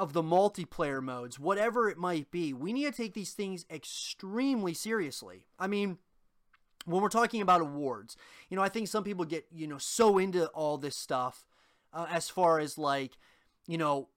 of 0.00 0.14
the 0.14 0.22
multiplayer 0.22 1.02
modes, 1.02 1.38
whatever 1.38 1.88
it 1.90 1.98
might 1.98 2.30
be, 2.30 2.54
we 2.54 2.72
need 2.72 2.86
to 2.86 2.92
take 2.92 3.12
these 3.12 3.32
things 3.32 3.66
extremely 3.70 4.72
seriously. 4.72 5.44
I 5.58 5.66
mean, 5.66 5.98
when 6.86 7.02
we're 7.02 7.10
talking 7.10 7.42
about 7.42 7.60
awards, 7.60 8.16
you 8.48 8.56
know, 8.56 8.62
I 8.62 8.70
think 8.70 8.88
some 8.88 9.04
people 9.04 9.26
get 9.26 9.46
you 9.52 9.66
know 9.66 9.76
so 9.76 10.16
into 10.16 10.46
all 10.48 10.78
this 10.78 10.96
stuff 10.96 11.44
uh, 11.92 12.06
as 12.10 12.30
far 12.30 12.58
as 12.58 12.78
like 12.78 13.18
you 13.70 13.78
know, 13.78 14.08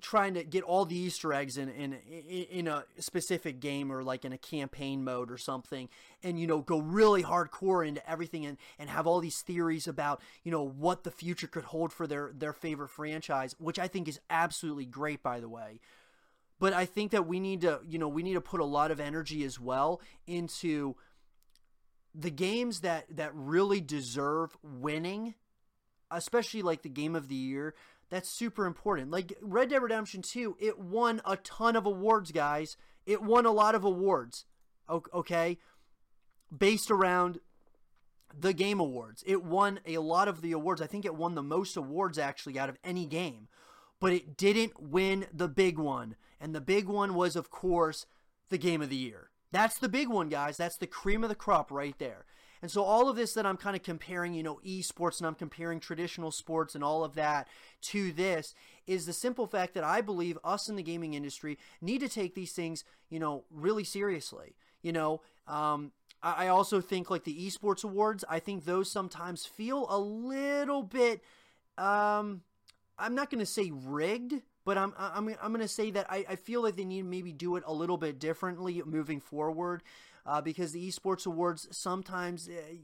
trying 0.00 0.32
to 0.32 0.42
get 0.42 0.64
all 0.64 0.86
the 0.86 0.96
Easter 0.96 1.34
eggs 1.34 1.58
in, 1.58 1.68
in 1.68 1.92
in 1.92 2.66
a 2.66 2.86
specific 2.98 3.60
game 3.60 3.92
or 3.92 4.02
like 4.02 4.24
in 4.24 4.32
a 4.32 4.38
campaign 4.38 5.04
mode 5.04 5.30
or 5.30 5.36
something, 5.36 5.90
and 6.22 6.40
you 6.40 6.46
know, 6.46 6.62
go 6.62 6.78
really 6.78 7.22
hardcore 7.22 7.86
into 7.86 8.10
everything 8.10 8.46
and, 8.46 8.56
and 8.78 8.88
have 8.88 9.06
all 9.06 9.20
these 9.20 9.42
theories 9.42 9.86
about 9.86 10.22
you 10.44 10.50
know 10.50 10.66
what 10.66 11.04
the 11.04 11.10
future 11.10 11.46
could 11.46 11.64
hold 11.64 11.92
for 11.92 12.06
their 12.06 12.32
their 12.34 12.54
favorite 12.54 12.88
franchise, 12.88 13.54
which 13.58 13.78
I 13.78 13.86
think 13.86 14.08
is 14.08 14.18
absolutely 14.30 14.86
great, 14.86 15.22
by 15.22 15.40
the 15.40 15.48
way. 15.48 15.80
But 16.58 16.72
I 16.72 16.86
think 16.86 17.10
that 17.10 17.26
we 17.26 17.38
need 17.38 17.60
to 17.60 17.80
you 17.86 17.98
know 17.98 18.08
we 18.08 18.22
need 18.22 18.32
to 18.32 18.40
put 18.40 18.60
a 18.60 18.64
lot 18.64 18.90
of 18.90 18.98
energy 18.98 19.44
as 19.44 19.60
well 19.60 20.00
into 20.26 20.96
the 22.14 22.30
games 22.30 22.80
that 22.80 23.14
that 23.14 23.32
really 23.34 23.82
deserve 23.82 24.56
winning, 24.62 25.34
especially 26.10 26.62
like 26.62 26.80
the 26.80 26.88
game 26.88 27.14
of 27.14 27.28
the 27.28 27.34
year, 27.34 27.74
that's 28.12 28.28
super 28.28 28.66
important. 28.66 29.10
Like 29.10 29.38
Red 29.40 29.70
Dead 29.70 29.82
Redemption 29.82 30.20
2, 30.20 30.58
it 30.60 30.78
won 30.78 31.22
a 31.24 31.36
ton 31.36 31.76
of 31.76 31.86
awards, 31.86 32.30
guys. 32.30 32.76
It 33.06 33.22
won 33.22 33.46
a 33.46 33.50
lot 33.50 33.74
of 33.74 33.84
awards. 33.84 34.44
Okay? 34.90 35.56
Based 36.54 36.90
around 36.90 37.40
the 38.38 38.52
game 38.52 38.80
awards. 38.80 39.24
It 39.26 39.42
won 39.42 39.80
a 39.86 39.96
lot 39.96 40.28
of 40.28 40.42
the 40.42 40.52
awards. 40.52 40.82
I 40.82 40.86
think 40.86 41.06
it 41.06 41.14
won 41.14 41.34
the 41.34 41.42
most 41.42 41.74
awards 41.74 42.18
actually 42.18 42.58
out 42.58 42.68
of 42.68 42.76
any 42.84 43.06
game. 43.06 43.48
But 43.98 44.12
it 44.12 44.36
didn't 44.36 44.78
win 44.78 45.24
the 45.32 45.48
big 45.48 45.78
one. 45.78 46.16
And 46.38 46.54
the 46.54 46.60
big 46.60 46.88
one 46.88 47.14
was 47.14 47.34
of 47.34 47.48
course 47.48 48.04
the 48.50 48.58
game 48.58 48.82
of 48.82 48.90
the 48.90 48.96
year. 48.96 49.30
That's 49.52 49.78
the 49.78 49.88
big 49.88 50.10
one, 50.10 50.28
guys. 50.28 50.58
That's 50.58 50.76
the 50.76 50.86
cream 50.86 51.22
of 51.22 51.30
the 51.30 51.34
crop 51.34 51.70
right 51.70 51.98
there. 51.98 52.26
And 52.62 52.70
so 52.70 52.84
all 52.84 53.08
of 53.08 53.16
this 53.16 53.34
that 53.34 53.44
I'm 53.44 53.56
kind 53.56 53.74
of 53.74 53.82
comparing, 53.82 54.34
you 54.34 54.44
know, 54.44 54.60
esports 54.64 55.18
and 55.18 55.26
I'm 55.26 55.34
comparing 55.34 55.80
traditional 55.80 56.30
sports 56.30 56.74
and 56.74 56.84
all 56.84 57.04
of 57.04 57.16
that 57.16 57.48
to 57.82 58.12
this 58.12 58.54
is 58.86 59.04
the 59.04 59.12
simple 59.12 59.46
fact 59.48 59.74
that 59.74 59.84
I 59.84 60.00
believe 60.00 60.38
us 60.44 60.68
in 60.68 60.76
the 60.76 60.82
gaming 60.82 61.14
industry 61.14 61.58
need 61.80 62.00
to 62.00 62.08
take 62.08 62.34
these 62.34 62.52
things, 62.52 62.84
you 63.10 63.18
know, 63.18 63.44
really 63.50 63.84
seriously. 63.84 64.54
You 64.80 64.92
know, 64.92 65.20
um, 65.48 65.92
I 66.22 66.46
also 66.48 66.80
think 66.80 67.10
like 67.10 67.24
the 67.24 67.46
esports 67.46 67.82
awards, 67.82 68.24
I 68.28 68.38
think 68.38 68.64
those 68.64 68.90
sometimes 68.90 69.44
feel 69.44 69.86
a 69.90 69.98
little 69.98 70.84
bit 70.84 71.20
um 71.76 72.42
I'm 72.98 73.14
not 73.14 73.30
going 73.30 73.40
to 73.40 73.46
say 73.46 73.72
rigged, 73.72 74.34
but 74.64 74.78
I'm 74.78 74.94
I'm 74.96 75.34
I'm 75.42 75.52
going 75.52 75.60
to 75.60 75.68
say 75.68 75.90
that 75.92 76.06
I, 76.08 76.24
I 76.28 76.36
feel 76.36 76.62
like 76.62 76.76
they 76.76 76.84
need 76.84 77.02
to 77.02 77.08
maybe 77.08 77.32
do 77.32 77.56
it 77.56 77.64
a 77.66 77.72
little 77.72 77.96
bit 77.96 78.20
differently 78.20 78.80
moving 78.84 79.18
forward, 79.18 79.82
uh, 80.26 80.40
because 80.40 80.72
the 80.72 80.88
esports 80.88 81.26
awards 81.26 81.68
sometimes. 81.70 82.48
Uh, 82.48 82.76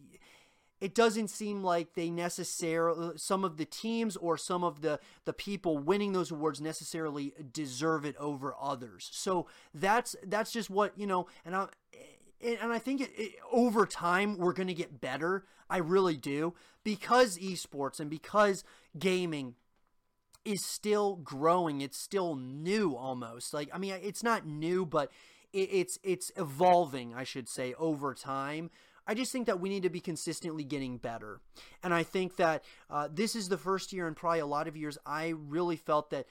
it 0.81 0.95
doesn't 0.95 1.29
seem 1.29 1.65
like 1.65 1.95
they 1.95 2.09
necessarily 2.09 3.19
some 3.19 3.45
of 3.45 3.57
the 3.57 3.65
teams 3.65 4.17
or 4.17 4.37
some 4.37 4.63
of 4.63 4.81
the 4.81 5.01
the 5.25 5.33
people 5.33 5.77
winning 5.77 6.13
those 6.13 6.31
awards 6.31 6.61
necessarily 6.61 7.33
deserve 7.53 8.05
it 8.05 8.17
over 8.17 8.55
others. 8.61 9.11
So 9.13 9.49
that's 9.75 10.15
that's 10.25 10.53
just 10.53 10.71
what 10.71 10.97
you 10.97 11.07
know, 11.07 11.27
and 11.45 11.57
I 11.57 11.67
and 12.41 12.73
I 12.73 12.79
think 12.79 13.01
it, 13.01 13.11
it, 13.17 13.33
over 13.53 13.87
time 13.87 14.39
we're 14.39 14.53
going 14.53 14.69
to 14.69 14.75
get 14.75 15.01
better. 15.01 15.45
I 15.69 15.79
really 15.79 16.17
do 16.17 16.55
because 16.85 17.39
esports 17.39 18.01
and 18.01 18.09
because 18.09 18.65
gaming 18.99 19.55
is 20.45 20.65
still 20.65 21.17
growing. 21.17 21.81
It's 21.81 21.99
still 21.99 22.37
new 22.37 22.95
almost. 22.95 23.53
Like 23.53 23.69
I 23.73 23.79
mean, 23.79 23.95
it's 24.03 24.23
not 24.23 24.47
new, 24.47 24.87
but 24.87 25.11
it, 25.53 25.69
it's 25.73 25.99
it's 26.03 26.33
evolving. 26.37 27.15
I 27.15 27.25
should 27.25 27.49
say 27.49 27.75
over 27.79 28.15
time. 28.15 28.71
I 29.07 29.15
just 29.15 29.33
think 29.33 29.47
that 29.47 29.59
we 29.59 29.71
need 29.71 29.85
to 29.85 29.89
be 29.89 30.01
consistently 30.01 30.65
getting 30.65 30.99
better, 30.99 31.41
and 31.83 31.95
I 31.95 32.03
think 32.03 32.37
that 32.37 32.63
uh, 32.91 33.09
this 33.11 33.35
is 33.35 33.49
the 33.49 33.57
first 33.57 33.91
year 33.91 34.07
in 34.07 34.15
probably 34.15 34.41
a 34.41 34.47
lot 34.47 34.69
of 34.69 34.77
years 34.77 34.99
I 35.07 35.29
really 35.29 35.77
felt 35.77 36.11
that 36.11 36.27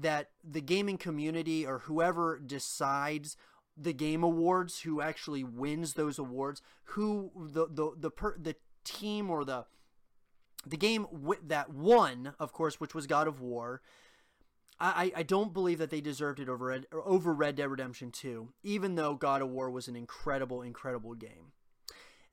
that 0.00 0.30
the 0.42 0.62
gaming 0.62 0.96
community 0.96 1.66
or 1.66 1.80
whoever 1.80 2.38
decides 2.38 3.36
the 3.76 3.92
game 3.92 4.22
awards, 4.22 4.80
who 4.80 5.00
actually 5.00 5.44
wins 5.44 5.94
those 5.94 6.18
awards, 6.18 6.62
who 6.84 7.30
the 7.36 7.66
the 7.68 7.90
the 7.96 8.10
per, 8.10 8.36
the 8.38 8.56
team 8.84 9.30
or 9.30 9.44
the 9.44 9.66
the 10.66 10.76
game 10.76 11.06
w- 11.12 11.40
that 11.46 11.70
won, 11.70 12.34
of 12.38 12.52
course, 12.52 12.80
which 12.80 12.94
was 12.94 13.06
God 13.06 13.26
of 13.26 13.40
War. 13.40 13.82
I, 14.82 15.12
I 15.16 15.22
don't 15.22 15.54
believe 15.54 15.78
that 15.78 15.90
they 15.90 16.00
deserved 16.00 16.40
it 16.40 16.48
over 16.48 16.66
Red, 16.66 16.86
over 16.92 17.32
Red 17.32 17.54
Dead 17.54 17.70
Redemption 17.70 18.10
2, 18.10 18.48
even 18.64 18.96
though 18.96 19.14
God 19.14 19.40
of 19.40 19.48
War 19.48 19.70
was 19.70 19.86
an 19.86 19.94
incredible, 19.94 20.60
incredible 20.60 21.14
game. 21.14 21.52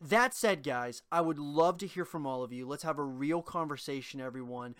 That 0.02 0.34
said, 0.34 0.64
guys, 0.64 1.04
I 1.12 1.22
would 1.22 1.38
love 1.38 1.78
to 1.80 1.88
hear 1.88 2.06
from 2.06 2.26
all 2.26 2.41
of 2.41 2.52
you. 2.52 2.66
Let's 2.68 2.84
have 2.84 2.97
a 2.97 3.04
real 3.04 3.43
conversation, 3.43 4.20
everyone. 4.20 4.74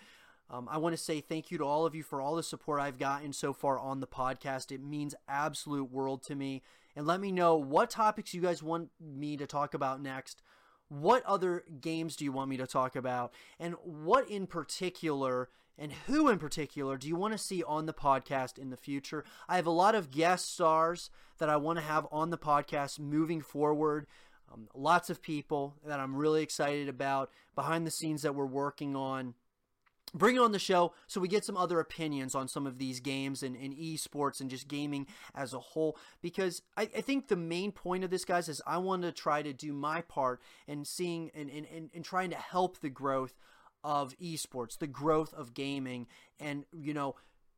Um, 0.50 0.68
I 0.68 0.78
want 0.78 0.96
to 0.96 1.02
say 1.02 1.20
thank 1.20 1.52
you 1.52 1.58
to 1.58 1.64
all 1.64 1.86
of 1.86 1.94
you 1.94 2.02
for 2.02 2.20
all 2.20 2.34
the 2.34 2.42
support 2.42 2.80
I've 2.80 2.98
gotten 2.98 3.32
so 3.32 3.52
far 3.52 3.78
on 3.78 4.00
the 4.00 4.06
podcast. 4.06 4.72
It 4.72 4.82
means 4.82 5.14
absolute 5.28 5.92
world 5.92 6.24
to 6.24 6.34
me. 6.34 6.62
And 6.96 7.06
let 7.06 7.20
me 7.20 7.30
know 7.30 7.54
what 7.54 7.90
topics 7.90 8.34
you 8.34 8.40
guys 8.40 8.64
want 8.64 8.90
me 9.00 9.36
to 9.36 9.46
talk 9.46 9.74
about 9.74 10.02
next. 10.02 10.42
What 10.88 11.24
other 11.24 11.62
games 11.80 12.16
do 12.16 12.24
you 12.24 12.32
want 12.32 12.50
me 12.50 12.56
to 12.56 12.66
talk 12.66 12.96
about? 12.96 13.32
And 13.60 13.76
what 13.84 14.28
in 14.28 14.48
particular 14.48 15.50
and 15.80 15.92
who 16.06 16.28
in 16.28 16.38
particular 16.38 16.98
do 16.98 17.08
you 17.08 17.16
want 17.16 17.32
to 17.32 17.38
see 17.38 17.64
on 17.64 17.86
the 17.86 17.94
podcast 17.94 18.58
in 18.58 18.68
the 18.68 18.76
future? 18.76 19.24
I 19.48 19.56
have 19.56 19.66
a 19.66 19.70
lot 19.70 19.94
of 19.94 20.10
guest 20.10 20.52
stars 20.52 21.10
that 21.38 21.48
I 21.48 21.56
want 21.56 21.78
to 21.78 21.84
have 21.84 22.06
on 22.12 22.28
the 22.28 22.38
podcast 22.38 23.00
moving 23.00 23.40
forward. 23.40 24.06
Um, 24.52 24.68
lots 24.74 25.08
of 25.08 25.22
people 25.22 25.76
that 25.86 25.98
I'm 25.98 26.14
really 26.14 26.42
excited 26.42 26.88
about 26.88 27.30
behind 27.54 27.86
the 27.86 27.90
scenes 27.90 28.22
that 28.22 28.34
we're 28.34 28.44
working 28.44 28.94
on 28.94 29.34
bring 30.12 30.34
it 30.34 30.40
on 30.40 30.50
the 30.50 30.58
show 30.58 30.92
so 31.06 31.20
we 31.20 31.28
get 31.28 31.44
some 31.44 31.56
other 31.56 31.78
opinions 31.78 32.34
on 32.34 32.48
some 32.48 32.66
of 32.66 32.78
these 32.78 32.98
games 32.98 33.44
and, 33.44 33.54
and 33.54 33.72
esports 33.76 34.40
and 34.40 34.50
just 34.50 34.66
gaming 34.66 35.06
as 35.36 35.54
a 35.54 35.58
whole 35.60 35.96
because 36.20 36.62
I, 36.76 36.82
I, 36.82 37.00
think 37.00 37.28
the 37.28 37.36
main 37.36 37.70
point 37.70 38.02
of 38.02 38.10
this 38.10 38.24
guys 38.24 38.48
is 38.48 38.60
i 38.66 38.76
want 38.78 39.02
to 39.02 39.12
try 39.12 39.40
to 39.42 39.52
do 39.52 39.72
my 39.72 40.00
part 40.00 40.40
in 40.66 40.84
seeing 40.84 41.30
and, 41.32 41.48
and, 41.48 41.64
and, 41.72 41.90
and 41.94 42.04
trying 42.04 42.30
to 42.30 42.36
help 42.36 42.80
the 42.80 42.90
growth 42.90 43.34
of 43.82 44.16
esports 44.18 44.78
the 44.78 44.86
growth 44.86 45.32
of 45.34 45.54
gaming 45.54 46.06
and 46.38 46.64
you 46.72 46.92
know 46.94 47.14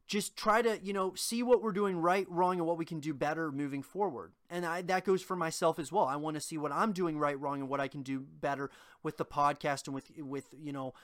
just 0.07 0.37
try 0.37 0.61
to 0.63 0.79
you 0.83 0.93
know 0.93 1.15
see 1.15 1.43
what 1.43 1.63
we're 1.63 1.73
doing 1.73 1.97
right 1.97 2.27
wrong 2.31 2.59
and 2.59 2.67
what 2.67 2.79
we 2.79 2.85
can 2.85 3.01
do 3.01 3.15
better 3.15 3.51
moving 3.51 3.83
forward 3.83 4.33
and 4.51 4.65
I, 4.65 4.83
that 4.83 5.05
goes 5.05 5.23
for 5.23 5.37
myself 5.37 5.79
as 5.79 5.91
well 5.91 6.05
i 6.05 6.17
want 6.17 6.35
to 6.35 6.41
see 6.41 6.59
what 6.59 6.73
i'm 6.73 6.93
doing 6.93 7.19
right 7.19 7.39
wrong 7.39 7.61
and 7.61 7.69
what 7.69 7.81
i 7.81 7.89
can 7.89 8.03
do 8.03 8.21
better 8.21 8.71
with 9.03 9.17
the 9.17 9.25
podcast 9.25 9.87
and 9.87 9.95
with 9.95 10.11
with 10.19 10.47
you 10.57 10.73
know 10.73 10.95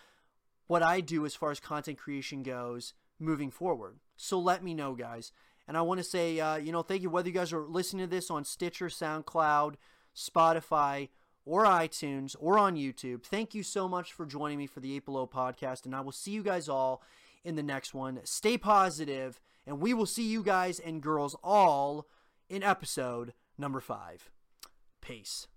what 0.69 0.83
I 0.83 1.01
do 1.01 1.27
as 1.27 1.35
far 1.35 1.51
as 1.51 1.59
content 1.59 1.99
creation 1.99 2.45
goes 2.45 2.93
moving 3.19 3.51
forward. 3.51 3.97
So 4.17 4.39
let 4.39 4.63
me 4.63 4.75
know, 4.75 4.95
guys. 4.95 5.33
And 5.67 5.77
I 5.77 5.83
want 5.83 5.99
to 5.99 6.05
say, 6.05 6.39
uh, 6.39 6.57
you 6.57 6.71
know, 6.71 6.83
thank 6.83 7.03
you. 7.03 7.11
Whether 7.11 7.29
you 7.29 7.35
guys 7.35 7.53
are 7.53 7.67
listening 7.67 8.07
to 8.07 8.11
this 8.11 8.31
on 8.31 8.45
Stitcher, 8.45 8.87
SoundCloud, 8.87 9.75
Spotify, 10.15 11.09
or 11.49 11.65
iTunes, 11.65 12.37
or 12.39 12.59
on 12.59 12.77
YouTube, 12.77 13.25
thank 13.25 13.55
you 13.55 13.63
so 13.63 13.89
much 13.89 14.13
for 14.13 14.27
joining 14.27 14.59
me 14.59 14.67
for 14.67 14.81
the 14.81 14.95
8 14.97 15.07
Below 15.07 15.27
podcast. 15.27 15.87
And 15.87 15.97
I 15.97 16.03
will 16.03 16.13
see 16.13 16.31
you 16.31 16.43
guys 16.43 16.69
all 16.69 17.03
in 17.43 17.57
the 17.57 17.63
next 17.63 17.95
one. 17.95 18.21
Stay 18.25 18.59
positive, 18.59 19.41
and 19.67 19.81
we 19.81 19.95
will 19.95 20.07
see 20.07 20.29
you 20.29 20.43
guys 20.43 20.79
and 20.79 21.03
girls 21.03 21.35
all 21.43 22.07
in 22.51 22.63
episode 22.63 23.33
number 23.57 23.81
five. 23.81 24.31
Peace. 25.01 25.49